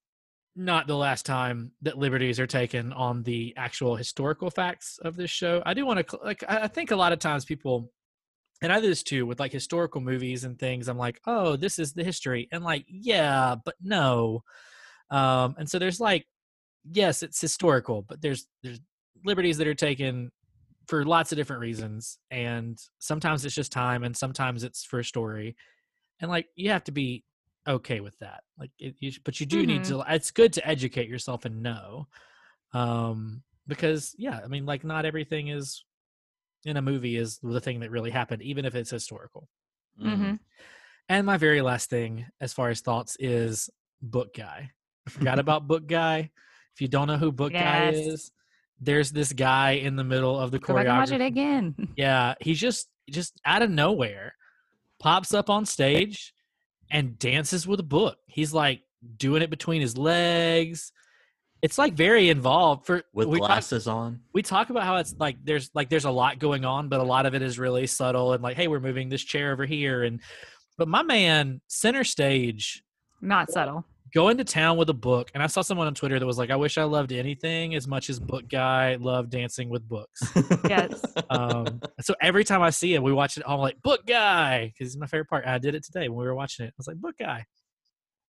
[0.57, 5.30] not the last time that liberties are taken on the actual historical facts of this
[5.30, 5.62] show.
[5.64, 6.44] I do want to like.
[6.48, 7.92] I think a lot of times people,
[8.62, 10.88] and I do this too with like historical movies and things.
[10.88, 14.42] I'm like, oh, this is the history, and like, yeah, but no.
[15.11, 16.26] Um, and so there's like,
[16.90, 18.80] yes, it's historical, but there's there's
[19.24, 20.30] liberties that are taken
[20.88, 25.05] for lots of different reasons, and sometimes it's just time, and sometimes it's for a
[25.05, 25.57] story,
[26.20, 27.24] and like you have to be
[27.67, 28.43] okay with that.
[28.59, 30.05] Like, it, you, but you do need to.
[30.09, 32.09] It's good to educate yourself and know,
[32.73, 35.85] um, because yeah, I mean, like not everything is
[36.65, 39.49] in a movie is the thing that really happened, even if it's historical.
[40.01, 40.23] Mm-hmm.
[40.23, 40.39] Mhm.
[41.09, 43.69] And my very last thing, as far as thoughts, is
[44.01, 44.71] Book Guy.
[45.07, 46.31] I forgot about Book Guy.
[46.75, 48.31] If you don't know who Book Guy is,
[48.81, 51.75] there's this guy in the middle of the Go back watch it again.
[51.97, 54.35] Yeah, he just just out of nowhere
[55.01, 56.33] pops up on stage
[56.91, 58.18] and dances with a book.
[58.26, 58.82] He's like
[59.16, 60.93] doing it between his legs.
[61.62, 64.20] It's like very involved for With we talk- glasses on.
[64.32, 67.05] we talk about how it's like there's like there's a lot going on but a
[67.05, 70.03] lot of it is really subtle and like hey we're moving this chair over here
[70.05, 70.20] and
[70.78, 72.82] but my man center stage
[73.20, 73.84] Not subtle.
[74.15, 76.51] Going to town with a book and i saw someone on twitter that was like
[76.51, 80.21] i wish i loved anything as much as book guy loved dancing with books
[80.69, 81.01] Yes.
[81.31, 84.93] um so every time i see him we watch it i'm like book guy because
[84.93, 86.87] he's my favorite part i did it today when we were watching it i was
[86.87, 87.45] like book guy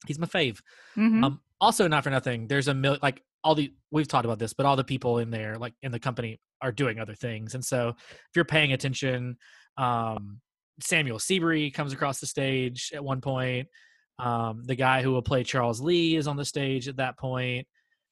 [0.07, 0.59] he's my fave
[0.97, 1.23] Mhm.
[1.23, 4.51] um, also, not for nothing, there's a mil like all the we've talked about this,
[4.51, 7.53] but all the people in there, like in the company, are doing other things.
[7.53, 9.37] And so, if you're paying attention,
[9.77, 10.41] um,
[10.81, 13.67] Samuel Seabury comes across the stage at one point.
[14.21, 17.67] Um, the guy who will play Charles Lee is on the stage at that point.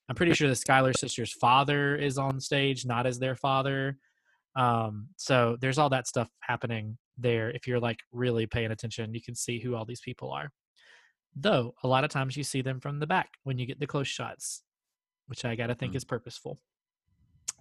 [0.09, 3.95] I'm pretty sure the Schuyler sisters' father is on stage, not as their father.
[4.55, 7.51] Um, so there's all that stuff happening there.
[7.51, 10.49] If you're like really paying attention, you can see who all these people are
[11.35, 13.85] though a lot of times you see them from the back when you get the
[13.85, 14.63] close shots
[15.27, 15.97] which i gotta think Mm.
[15.97, 16.59] is purposeful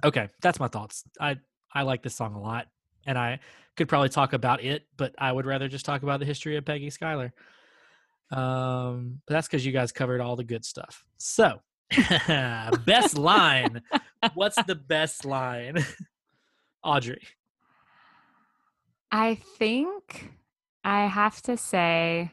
[0.02, 1.36] okay that's my thoughts i
[1.74, 2.66] i like this song a lot
[3.06, 3.38] and i
[3.76, 6.64] could probably talk about it but i would rather just talk about the history of
[6.64, 7.32] peggy schuyler
[8.30, 11.60] um but that's because you guys covered all the good stuff so
[12.84, 13.80] best line
[14.34, 15.82] what's the best line
[16.84, 17.22] audrey
[19.10, 20.32] I think
[20.84, 22.30] I have to say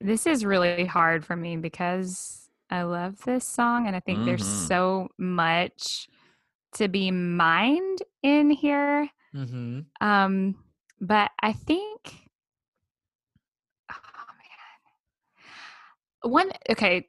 [0.00, 4.42] this is really hard for me because I love this song and I think there's
[4.42, 4.66] Mhm.
[4.66, 6.08] so much
[6.74, 9.08] to be mined in here.
[9.34, 9.80] Mm-hmm.
[10.00, 10.56] Um,
[11.00, 12.28] but I think
[13.92, 13.94] oh
[14.28, 14.94] man.
[16.22, 17.08] One okay,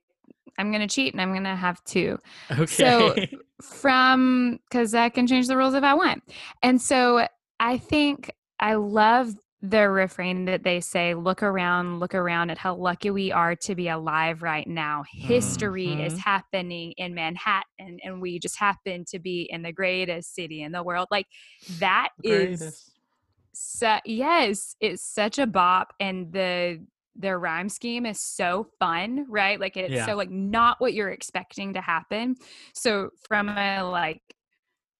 [0.57, 2.19] I'm gonna cheat and I'm gonna have two.
[2.51, 2.65] Okay.
[2.65, 3.17] So
[3.61, 6.23] from because I can change the rules if I want.
[6.63, 7.27] And so
[7.59, 12.75] I think I love the refrain that they say, look around, look around at how
[12.75, 15.03] lucky we are to be alive right now.
[15.11, 16.19] History is Mhm.
[16.19, 20.83] happening in Manhattan, and we just happen to be in the greatest city in the
[20.83, 21.07] world.
[21.11, 21.27] Like
[21.67, 22.91] that is Greatest.
[23.53, 26.85] su- yes, it's such a bop, and the
[27.19, 29.59] the rhyme scheme is so fun, right?
[29.59, 30.05] Like it's Yeah.
[30.05, 32.35] so like not what you're expecting to happen.
[32.73, 34.21] So from a like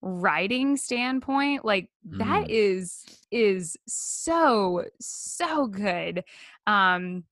[0.01, 2.51] writing standpoint, like that Mm.
[2.51, 6.23] is is so so good.
[6.67, 7.23] Um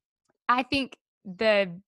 [0.50, 1.80] I think the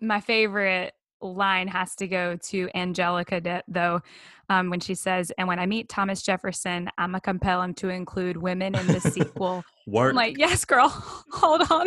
[0.00, 0.92] my favorite
[1.22, 4.00] line has to go to Angelica though
[4.48, 7.88] um, when she says and when I meet Thomas Jefferson I'm gonna compel him to
[7.88, 9.64] include women in the sequel.
[9.86, 10.10] Work.
[10.10, 10.88] I'm like, yes, girl,
[11.32, 11.86] hold on,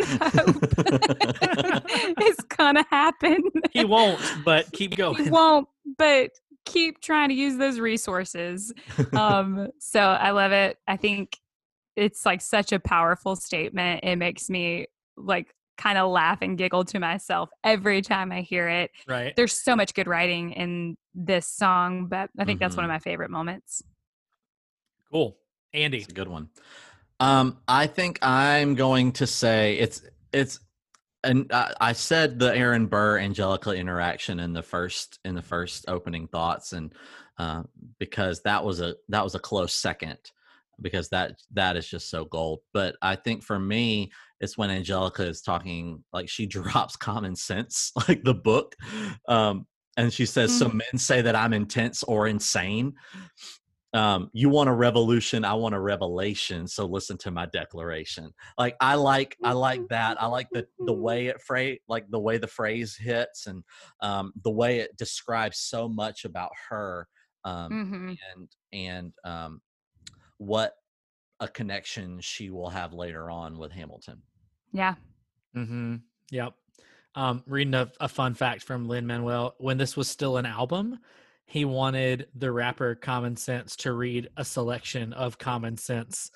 [2.18, 3.38] it's gonna happen.
[3.72, 5.24] he won't, but keep going.
[5.24, 6.32] He won't, but
[6.66, 8.74] keep trying to use those resources.
[9.14, 10.76] Um, so I love it.
[10.86, 11.38] I think
[11.96, 14.00] it's like such a powerful statement.
[14.02, 14.86] It makes me
[15.16, 18.90] like kind of laugh and giggle to myself every time I hear it.
[19.06, 19.34] Right.
[19.36, 22.94] There's so much good writing in this song, but I think that's one of Mhm.
[22.94, 23.82] my favorite moments.
[25.10, 25.36] Cool.
[25.72, 25.98] Andy.
[25.98, 26.48] It's a good one.
[27.20, 30.60] Um, I think I'm going to say it's it's
[31.24, 35.86] and I, I said the Aaron Burr Angelica interaction in the first in the first
[35.88, 36.94] opening thoughts, and
[37.38, 37.62] uh,
[37.98, 40.18] because that was a that was a close second
[40.80, 42.60] because that that is just so gold.
[42.72, 47.92] But I think for me, it's when Angelica is talking like she drops common sense,
[48.08, 48.76] like the book,
[49.28, 49.66] um,
[49.96, 52.94] and she says, "Some men say that I'm intense or insane."
[53.94, 58.30] um, you want a revolution i want a revelation so listen to my declaration.
[58.58, 60.20] Like i like i like that.
[60.20, 63.62] I like the the way it phrase like the way the phrase hits and
[64.00, 67.08] um, the way it describes so much about her
[67.44, 69.60] um, hmm and and um,
[70.38, 70.74] what
[71.40, 74.22] a connection she will have later on with hamilton
[74.72, 74.94] Yeah.
[75.56, 75.96] Mm-hmm.
[76.30, 76.52] Yep.
[77.14, 80.98] Um, reading a, a fun fact from Lin Manuel: when this was still an album,
[81.46, 86.30] he wanted the rapper Common Sense to read a selection of Common Sense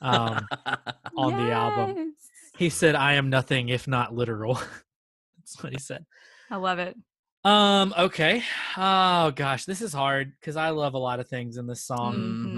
[0.00, 0.44] um,
[1.16, 2.14] on the album.
[2.58, 4.54] He said, "I am nothing if not literal."
[5.38, 6.04] That's what he said.
[6.50, 6.96] I love it.
[7.44, 7.94] Um.
[7.96, 8.42] Okay.
[8.76, 12.16] Oh gosh, this is hard because I love a lot of things in this song.
[12.16, 12.54] Mhm.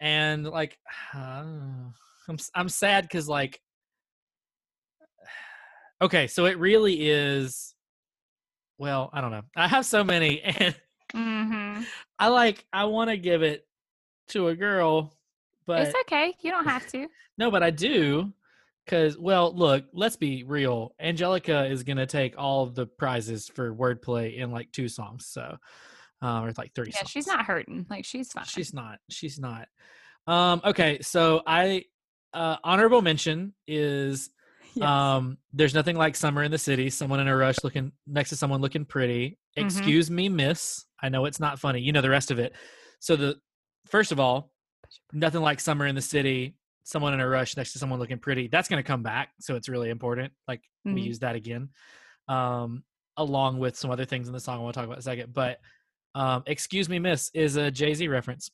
[0.00, 0.78] and like,
[1.14, 1.18] uh,
[2.28, 3.60] I'm I'm sad because like,
[6.02, 7.74] okay, so it really is.
[8.78, 9.42] Well, I don't know.
[9.56, 10.74] I have so many, and
[11.12, 11.82] hmm
[12.18, 12.64] I like.
[12.72, 13.66] I want to give it
[14.28, 15.12] to a girl,
[15.66, 16.34] but It's okay.
[16.40, 17.06] You don't have to.
[17.38, 18.32] no, but I do.
[18.84, 20.94] Because, well, look, let's be real.
[20.98, 25.26] Angelica is going to take all the prizes for wordplay in like two songs.
[25.26, 25.58] So,
[26.22, 27.10] um, or like three Yeah, songs.
[27.10, 27.86] she's not hurting.
[27.88, 28.44] Like she's fine.
[28.44, 28.98] She's not.
[29.08, 29.68] She's not.
[30.26, 31.84] Um, okay, so I
[32.32, 34.30] uh honorable mention is
[34.74, 34.86] Yes.
[34.86, 38.36] um there's nothing like summer in the city, someone in a rush looking next to
[38.36, 39.38] someone looking pretty.
[39.58, 39.62] Mhm.
[39.64, 40.84] Excuse me, miss.
[41.02, 41.80] I know it's not funny.
[41.80, 42.54] You know the rest of it.
[43.00, 43.36] So the
[43.86, 44.52] first of all,
[45.12, 48.46] nothing like summer in the city, someone in a rush next to someone looking pretty.
[48.46, 50.32] That's going to come back, so it's really important.
[50.46, 51.04] Like we Mhm.
[51.04, 51.70] use that again.
[52.28, 52.84] Um
[53.16, 55.02] along with some other things in the song I want to talk about in a
[55.02, 55.58] second, but
[56.14, 58.50] um excuse me, miss is a Jay-Z reference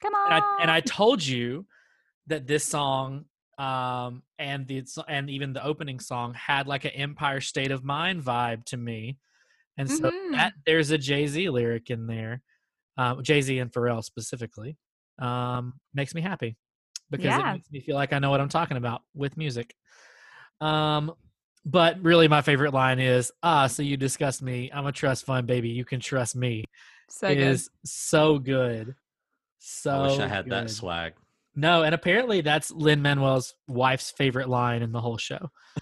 [0.00, 0.32] Come on.
[0.32, 1.66] and I and I told you
[2.26, 3.24] that this song
[3.58, 8.22] um and the and even the opening song had like an Empire State of Mind
[8.22, 9.18] vibe to me,
[9.78, 10.32] and so Mhm.
[10.32, 12.42] that there's a Jay Z lyric in there,
[12.96, 14.76] um, Jay Z and Pharrell specifically,
[15.20, 16.56] um, makes me happy
[17.10, 17.50] because Yeah.
[17.50, 19.74] it makes me feel like I know what I'm talking about with music.
[20.60, 21.12] Um,
[21.64, 24.70] but really, my favorite line is, "Ah, so you disgust me.
[24.72, 25.70] I'm a trust fund baby.
[25.70, 26.64] You can trust me."
[27.08, 27.46] so It good.
[27.48, 28.94] is so good.
[29.58, 31.14] So i wish i had that swag
[31.54, 35.50] No, and apparently that's Lin Manuel's wife's favorite line in the whole show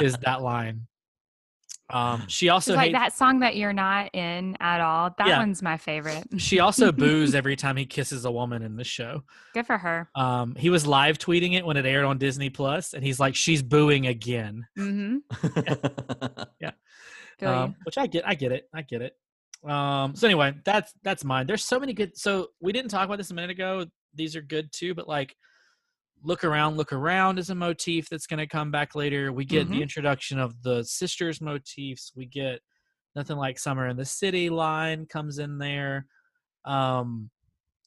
[0.00, 0.86] is that line.
[1.90, 5.14] Um, she also She's like hates, that song that you're not in at all.
[5.18, 5.38] That Yeah.
[5.38, 6.24] one's my favorite.
[6.36, 9.22] she also boos every time he kisses a woman in the show.
[9.54, 10.08] Good for her.
[10.14, 13.34] Um, he was live tweeting it when it aired on Disney Plus, and he's like,
[13.34, 15.18] "She's booing again," Mm-hmm.
[17.38, 18.26] Feel um, which I get.
[18.26, 18.68] I get it.
[18.74, 19.14] I get it.
[19.68, 21.46] Um, so anyway, that's that's mine.
[21.46, 22.16] There's so many good.
[22.18, 23.86] So we didn't talk about this a minute ago.
[24.14, 25.36] These are good too, but like,
[26.22, 29.32] look around, look around is a motif that's going to come back later.
[29.32, 29.70] We get Mhm.
[29.72, 32.12] the introduction of the sisters motifs.
[32.14, 32.60] We get
[33.16, 36.06] Nothing like Summer in the City line comes in there.
[36.64, 37.30] Um,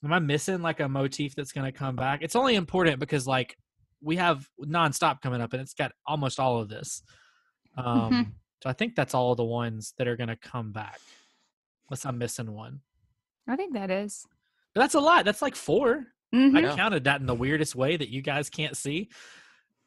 [0.04, 2.22] am I missing like a motif that's going to come back?
[2.22, 3.56] It's only important because like
[4.02, 7.04] we have nonstop coming up and it's got almost all of this.
[7.78, 8.34] Um, Mhm.
[8.64, 11.00] So I think that's all the ones that are going to come back,
[11.90, 12.82] unless I'm missing one.
[13.48, 14.26] I think that is.
[14.74, 15.24] But that's a lot.
[15.26, 16.72] That's like 4 Mhm.
[16.72, 19.10] I counted that in the weirdest way that you guys can't see.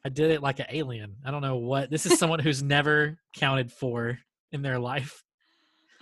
[0.05, 1.15] I did it like an alien.
[1.25, 1.89] I don't know what.
[1.89, 4.19] This is someone who's never counted four
[4.51, 5.23] in their life.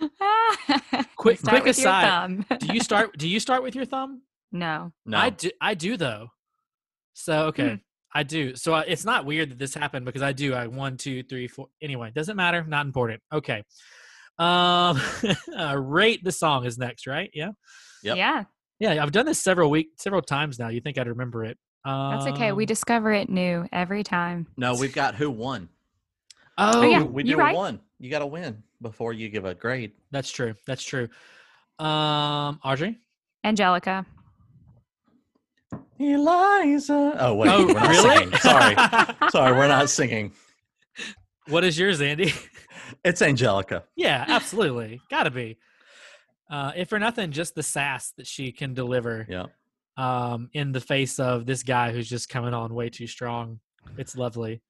[1.16, 2.46] Quick- Start quick with your aside, thumb.
[2.58, 3.16] Do you start?
[3.16, 4.22] do you start with your thumb?
[4.52, 4.92] no.
[5.06, 5.18] No.
[5.18, 5.50] I do.
[5.60, 6.28] I do though.
[7.14, 7.74] So okay, Hmm.
[8.14, 8.54] I do.
[8.56, 10.52] So uh, it's not weird that this happened because I do.
[10.54, 11.68] I one, two, three, four.
[11.80, 12.64] Anyway, doesn't matter.
[12.64, 13.22] Not important.
[13.32, 13.62] Okay.
[14.38, 15.00] Um,
[15.56, 17.30] uh, rate the song is next, right?
[17.32, 17.50] Yeah.
[18.02, 18.16] Yep.
[18.16, 18.44] Yeah,
[18.78, 20.68] Yeah, I've done this several week, several times now.
[20.68, 21.58] You think I'd remember it?
[21.84, 22.52] Um, that's okay.
[22.52, 24.46] We discover it new every time.
[24.56, 25.68] no, we've got who won.
[26.56, 27.02] Oh, yeah.
[27.02, 27.54] we you do right.
[27.54, 27.80] one.
[27.98, 29.92] You got to win before you give a grade.
[30.10, 30.54] that's true.
[30.66, 31.08] That's true.
[31.78, 32.98] Um, Audrey.
[33.44, 34.06] Angelica.
[35.98, 37.16] Eliza.
[37.18, 38.16] Oh wait, oh, we're not really?
[38.18, 38.38] singing.
[38.38, 38.74] Sorry,
[39.30, 40.32] sorry, we're not singing.
[41.48, 42.32] what is yours, Andy?
[43.04, 43.84] It's Angelica.
[43.96, 45.00] yeah, absolutely.
[45.10, 45.58] Gotta be.
[46.50, 49.46] Uh, if for nothing, just the sass that she can deliver Yeah.
[49.96, 53.60] um, in the face of this guy who's just coming on way too strong.
[53.96, 54.60] It's lovely.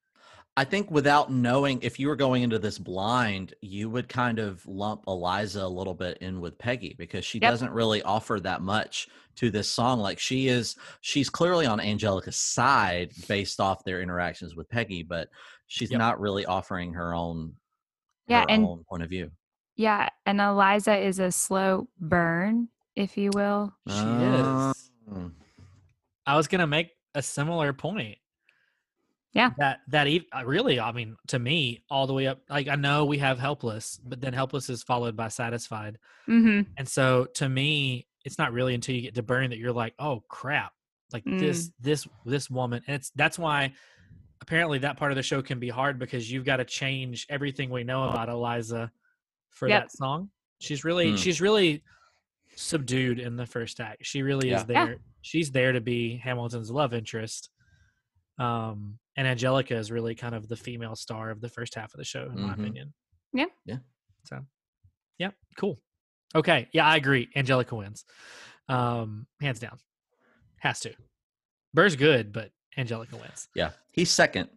[0.56, 4.64] I think without knowing, if you were going into this blind, you would kind of
[4.68, 7.50] lump Eliza a little bit in with Peggy because she Yep.
[7.50, 9.98] doesn't really offer that much to this song.
[9.98, 15.28] Like she is, she's clearly on Angelica's side based off their interactions with Peggy, but
[15.66, 15.98] she's Yep.
[15.98, 17.56] not really offering her own,
[18.28, 19.32] Yeah, her and own point of view.
[19.76, 23.74] Yeah, and Eliza is a slow burn, if you will.
[23.88, 24.90] She is.
[25.10, 25.32] Mm.
[26.26, 28.18] I was gonna make a similar point.
[29.32, 29.50] Yeah.
[29.58, 32.40] That that ev- uh, really, I mean, to me, all the way up.
[32.48, 35.98] Like I know we have helpless, but then helpless is followed by satisfied,
[36.28, 36.70] Mm-hmm.
[36.76, 39.94] and so to me, it's not really until you get to burn that you're like,
[39.98, 40.72] oh crap,
[41.12, 41.40] like Mm.
[41.40, 43.72] this this this woman, and it's that's why
[44.40, 47.70] apparently that part of the show can be hard because you've got to change everything
[47.70, 48.90] we know about Eliza
[49.54, 49.82] for Yep.
[49.84, 50.30] that song.
[50.60, 51.16] She's really Hmm.
[51.16, 51.82] she's really
[52.56, 54.04] subdued in the first act.
[54.06, 54.66] She really is Yeah.
[54.68, 54.86] Yeah.
[54.86, 54.98] there.
[55.22, 57.50] She's there to be Hamilton's love interest.
[58.38, 61.98] Um, and Angelica is really kind of the female star of the first half of
[61.98, 62.60] the show, in my Mhm.
[62.60, 62.94] opinion.
[63.32, 63.46] Yeah.
[63.64, 63.78] Yeah.
[64.24, 64.44] So,
[65.18, 65.80] yeah, cool.
[66.34, 67.28] Okay, yeah, I agree.
[67.36, 68.04] Angelica wins,
[68.68, 69.78] um, hands down.
[70.58, 70.94] Has to.
[71.72, 73.48] Burr's good, but Angelica wins.
[73.54, 73.72] Yeah.
[73.92, 74.50] He's second.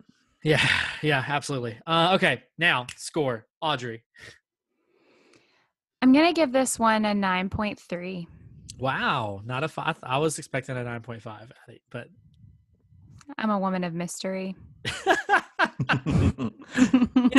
[0.43, 0.57] Yeah,
[1.03, 1.79] yeah, absolutely.
[1.85, 4.03] Uh, okay, now score, Audrey.
[6.01, 8.27] I'm gonna give this one a nine point three.
[8.79, 9.97] Wow, not a five.
[10.03, 11.51] I was expecting a nine point five,
[11.89, 12.07] but
[13.37, 14.55] I'm a woman of mystery.
[14.85, 14.93] is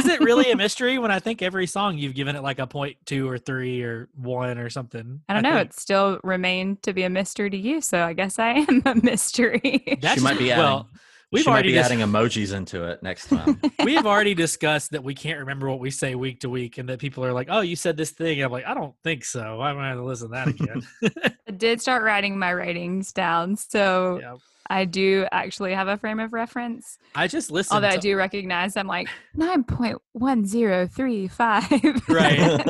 [0.07, 2.97] it really a mystery when I think every song you've given it like a point
[3.07, 5.21] two or three or one or something?
[5.29, 5.55] I don't know.
[5.57, 8.83] think It still remained to be a mystery to you, so I guess I am
[8.85, 9.83] a mystery.
[9.87, 10.89] that's- she might be adding, well.
[11.31, 13.61] We've she might already be dis- adding emojis into it next time.
[13.85, 17.01] we've already discussed that we can't remember what we say week to week, and that
[17.01, 19.61] people are like, "Oh, you said this thing." And I'm like, "I don't think so.
[19.61, 23.13] I'm I gonna have to listen to that again." I did start writing my ratings
[23.13, 24.37] down, so yeah,
[24.71, 26.97] I do actually have a frame of reference.
[27.15, 27.75] I just listened.
[27.75, 31.69] Although I do recognize I'm like nine point one zero three five.
[32.09, 32.65] Right.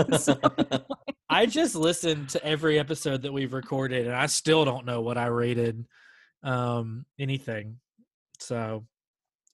[1.30, 5.16] I just listened to every episode that we've recorded, and I still don't know what
[5.18, 5.86] I rated
[6.42, 7.78] um, anything.
[8.38, 8.84] So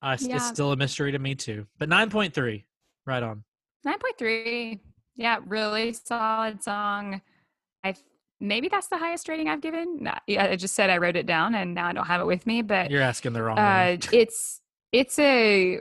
[0.03, 0.37] I, Yeah.
[0.37, 1.67] it's still a mystery to me too.
[1.79, 2.67] But nine point three,
[3.07, 3.45] right on.
[3.85, 4.81] Nine point three.
[5.17, 7.21] Yeah, really solid song.
[7.85, 7.95] I
[8.41, 10.09] maybe that's the highest rating I've given.
[10.27, 12.47] Yeah, I just said I wrote it down and now I don't have it with
[12.47, 14.01] me, but You're asking the wrong uh, one.
[14.13, 14.61] it's
[14.93, 15.81] it's a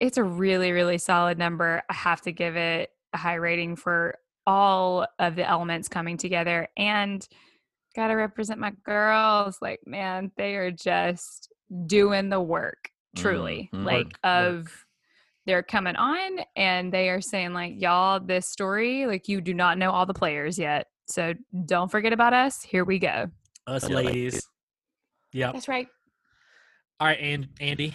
[0.00, 1.82] it's a really really solid number.
[1.88, 6.68] I have to give it a high rating for all of the elements coming together
[6.76, 7.26] and
[7.96, 9.58] got to represent my girls.
[9.62, 11.48] Like man, they are just
[11.86, 12.90] doing the work.
[13.16, 13.84] Truly, Mhm.
[13.84, 14.72] like Work, of work.
[15.46, 19.78] they're coming on and they are saying like y'all this story like you do not
[19.78, 21.32] know all the players yet so
[21.66, 23.30] don't forget about us here we go
[23.68, 24.48] Us ladies.
[25.32, 25.86] yeah that's right
[26.98, 27.94] All right, and Andy.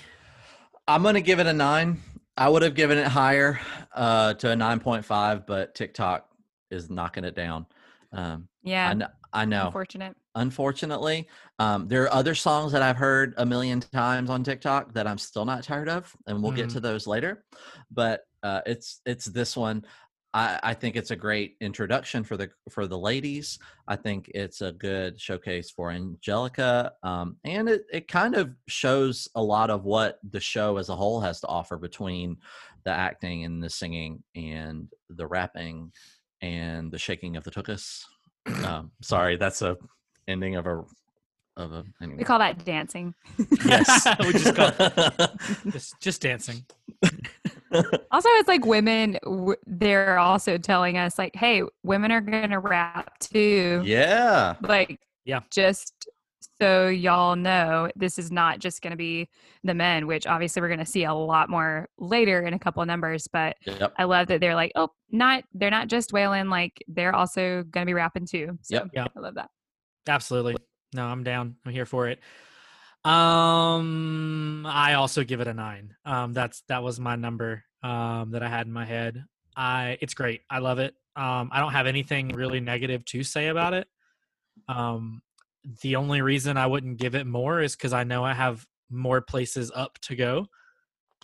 [0.87, 2.01] I'm gonna give it a nine.
[2.37, 3.59] I would have given it higher
[3.93, 6.29] uh, to a nine point five, but TikTok
[6.71, 7.65] is knocking it down.
[8.13, 9.65] Um, yeah I, kn- I know.
[9.65, 11.27] unfortunate Unfortunately,
[11.59, 15.17] um, there are other songs that I've heard a million times on TikTok that I'm
[15.17, 16.73] still not tired of, and we'll get Mhm.
[16.73, 17.43] to those later.
[17.91, 19.85] But uh, it's it's this one.
[20.33, 23.59] I, I think it's a great introduction for the for the ladies.
[23.87, 29.27] I think it's a good showcase for Angelica, um, and it it kind of shows
[29.35, 32.37] a lot of what the show as a whole has to offer between
[32.85, 35.91] the acting and the singing and the rapping
[36.41, 38.05] and the shaking of the tuchus.
[38.65, 39.77] Um, sorry, that's a
[40.27, 40.83] ending of a
[41.59, 41.83] of a.
[42.01, 42.17] Anyway.
[42.19, 43.13] We call that dancing.
[43.65, 44.71] Yes, we just call
[45.71, 46.65] just just dancing.
[48.11, 52.57] Also, it's like women, w- they're also telling us, like, hey, women are going to
[52.57, 53.83] rap too.
[53.85, 54.55] yeah.
[54.61, 55.41] Like, Yeah.
[55.51, 56.07] just
[56.59, 59.29] so y'all know, this is not just going to be
[59.63, 62.81] the men, which obviously we're going to see a lot more later in a couple
[62.81, 63.27] of numbers.
[63.31, 63.93] But Yep.
[63.99, 67.85] I love that they're like, oh, not, they're not just wailing, like, they're also going
[67.85, 68.57] to be rapping too.
[68.63, 68.87] So Yep.
[68.95, 69.07] Yeah.
[69.15, 69.51] I love that.
[70.07, 70.55] Absolutely.
[70.93, 71.55] No, I'm down.
[71.65, 72.19] I'm here for it.
[73.05, 75.95] Um, I also give it a nine.
[76.05, 79.23] Um, that's that was my number um that I had in my head.
[79.55, 80.41] I it's great.
[80.49, 80.95] I love it.
[81.15, 83.87] Um, I don't have anything really negative to say about it.
[84.67, 85.21] Um,
[85.81, 89.21] the only reason I wouldn't give it more is because I know I have more
[89.21, 90.47] places up to go,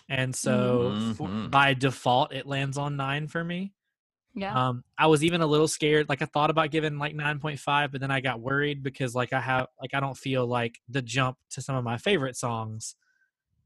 [0.08, 1.50] and so for- Mhm.
[1.50, 3.74] by default it lands on nine for me.
[4.38, 4.68] Yeah.
[4.68, 6.08] Um, I was even a little scared.
[6.10, 9.40] Like I thought about giving like 9.5, but then I got worried because like I
[9.40, 12.96] have like I don't feel like the jump to some of my favorite songs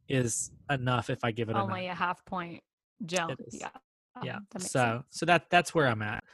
[0.08, 1.90] is enough if I give it Only nine.
[1.90, 2.62] a half point
[3.04, 3.40] jump.
[3.52, 3.68] Yeah.
[4.22, 4.36] Yeah.
[4.36, 5.04] Um, that So sense.
[5.10, 6.24] so that that's where I'm at.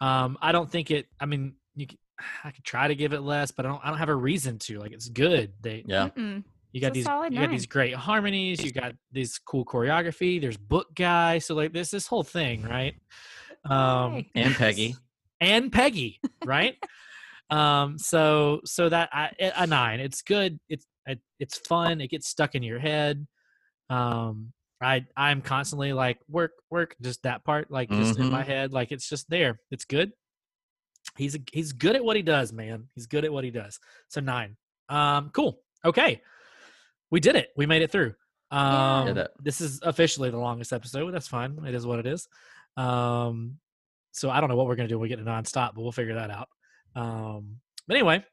[0.00, 1.06] Um, I don't think it.
[1.20, 1.86] I mean, you.
[2.44, 3.80] I could try to give it less, but I don't.
[3.84, 4.78] I don't have a reason to.
[4.78, 5.52] Like it's good.
[5.60, 6.08] They Yeah.
[6.16, 6.44] Mm-mm.
[6.72, 8.62] you got these solid you got these great harmonies.
[8.64, 10.40] You got this cool choreography.
[10.40, 11.38] There's book guy.
[11.38, 12.94] So like this this whole thing, right?
[13.64, 14.30] Um, Yay.
[14.34, 14.96] And Peggy.
[15.40, 16.76] and Peggy, right?
[17.50, 20.00] um, so so that I, a nine.
[20.00, 20.58] It's good.
[20.68, 22.00] It's it, it's fun.
[22.00, 23.26] It gets stuck in your head.
[23.90, 24.52] Um,
[24.82, 28.90] I I'm constantly like work work just that part like just in my head like
[28.90, 29.60] it's just there.
[29.70, 30.12] It's good.
[31.16, 32.88] He's a, he's good at what he does, man.
[32.94, 33.78] He's good at what he does.
[34.08, 34.56] So nine.
[34.88, 35.60] Um, cool.
[35.84, 36.20] Okay,
[37.10, 37.50] we did it.
[37.56, 38.14] We made it through.
[38.50, 39.30] Um, Did it.
[39.40, 41.10] this is officially the longest episode.
[41.12, 41.58] That's fine.
[41.66, 42.28] It is what it is.
[42.76, 43.58] Um,
[44.12, 45.92] so I don't know what we're gonna do when we get to nonstop, but we'll
[45.92, 46.48] figure that out.
[46.94, 48.24] Um, but anyway,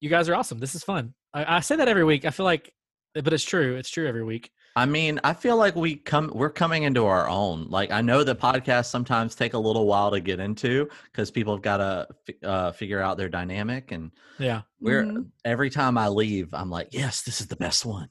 [0.00, 0.58] you guys are awesome.
[0.58, 1.14] This is fun.
[1.32, 2.24] I, I say that every week.
[2.24, 2.72] I feel like,
[3.14, 3.76] but it's true.
[3.76, 4.50] It's true every week.
[4.76, 7.68] I mean, I feel like we come we're coming into our own.
[7.70, 11.54] Like I know that podcasts sometimes take a little while to get into because people
[11.54, 12.08] have got to
[12.48, 14.62] uh, figure out their dynamic and Yeah.
[14.80, 15.26] we're Mhm.
[15.44, 18.08] every time I leave, I'm like, yes, this is the best one.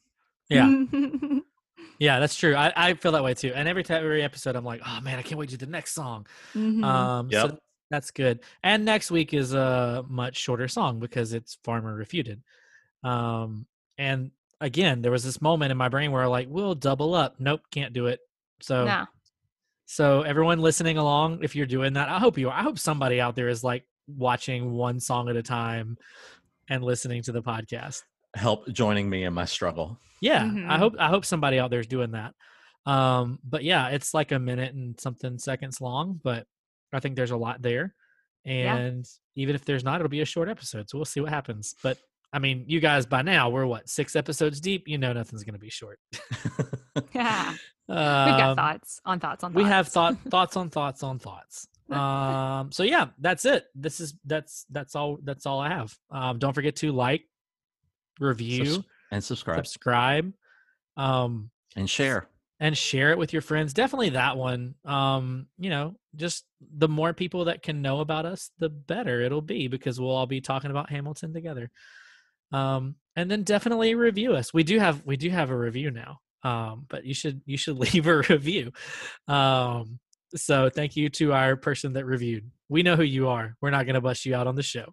[0.50, 0.70] Yeah.
[2.04, 2.06] Mm-hmm.
[2.06, 2.56] Yeah, that's true.
[2.56, 3.52] I, I feel that way too.
[3.56, 5.72] And every time, every episode, I'm like, oh man, I can't wait to do the
[5.72, 6.28] next song.
[6.54, 6.84] Mhm.
[6.84, 7.50] Um, Yep.
[7.52, 7.58] so
[7.90, 8.40] that's good.
[8.64, 12.42] And next week is a much shorter song because it's Farmer Refuted.
[13.04, 13.66] Um,
[13.98, 14.32] and
[14.62, 17.36] again, there was this moment in my brain where I like, we'll double up.
[17.40, 18.20] Nope, can't do it.
[18.62, 19.06] So, no.
[19.86, 22.58] so everyone listening along, if you're doing that, I hope you are.
[22.58, 25.98] I hope somebody out there is like watching one song at a time
[26.70, 28.04] and listening to the podcast.
[28.36, 30.00] Help joining me in my struggle.
[30.22, 30.78] Yeah, I Mhm.
[30.80, 32.34] hope I hope somebody out there is doing that.
[32.86, 36.48] Um, but yeah, it's like a minute and something seconds long, but
[36.92, 37.94] I think there's a lot there.
[38.46, 38.76] Yeah.
[38.76, 39.06] And
[39.36, 40.90] even if there's not, it'll be a short episode.
[40.90, 41.76] So we'll see what happens.
[41.84, 41.98] But
[42.32, 44.88] I mean, you guys by now we're what six episodes deep.
[44.88, 46.00] You know, nothing's gonna be short.
[47.14, 47.52] Yeah.
[47.88, 47.98] We've
[48.38, 52.72] got Um, thoughts on thoughts on we have thought thoughts on thoughts on thoughts um
[52.72, 56.54] so yeah that's it this is that's that's all that's all i have um don't
[56.54, 57.26] forget to like
[58.20, 60.34] review Subs- and subscribe subscribe
[60.98, 62.28] um and share.
[62.60, 66.46] and share it with your friends definitely that one um you know just
[66.78, 70.28] the more people that can know about us the better it'll be because we'll all
[70.28, 71.72] be talking about hamilton together
[72.52, 76.20] um and then definitely review us we do have we do have a review now
[76.44, 78.72] um but you should you should leave a review
[79.28, 80.00] um
[80.36, 83.86] so thank you to our person that reviewed we know who you are we're not
[83.86, 84.86] going to bust you out on the show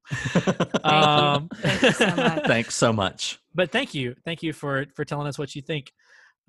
[0.84, 2.46] um Thank you so much.
[2.46, 3.38] Thanks so much.
[3.54, 5.92] but thank you thank you for for telling us what you think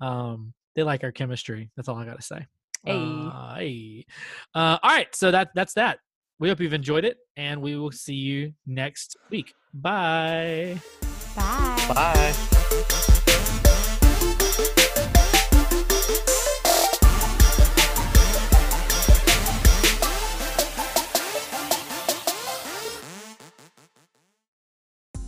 [0.00, 2.46] um they like our chemistry that's all i gotta say
[2.84, 2.92] Hey.
[2.98, 4.06] uh, hey.
[4.54, 5.98] Uh, all right so that that's that
[6.40, 10.80] we hope you've enjoyed it and we will see you next week bye
[11.34, 12.34] Bye.
[12.34, 13.18] Bye.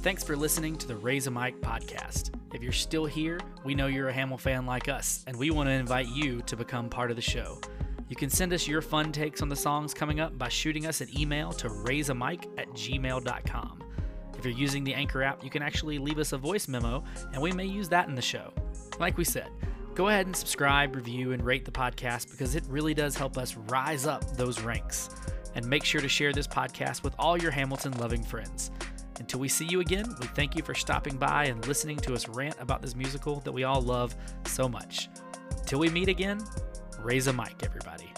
[0.04, 2.34] Thanks for listening to the Raise a Mic podcast.
[2.52, 5.72] If you're still here, we know you're a Hamilfan like us, and we want to
[5.72, 7.58] invite you to become part of the show.
[8.10, 11.00] You can send us your fun takes on the songs coming up by shooting us
[11.00, 13.82] an email to raiseamic at gmail.com.
[14.36, 17.02] If you're using the Anchor app, you can actually leave us a voice memo,
[17.32, 18.52] and we may use that in the show.
[19.00, 19.48] Like we said,
[19.94, 23.56] go ahead and subscribe, review, and rate the podcast because it really does help us
[23.56, 25.08] rise up those ranks.
[25.54, 28.70] And make sure to share this podcast with all your Hamilton loving friends.
[29.18, 32.28] Until we see you again, we thank you for stopping by and listening to us
[32.28, 34.14] rant about this musical that we all love
[34.46, 35.08] so much.
[35.66, 36.40] Till we meet again,
[36.98, 38.12] raise a mic, everybody.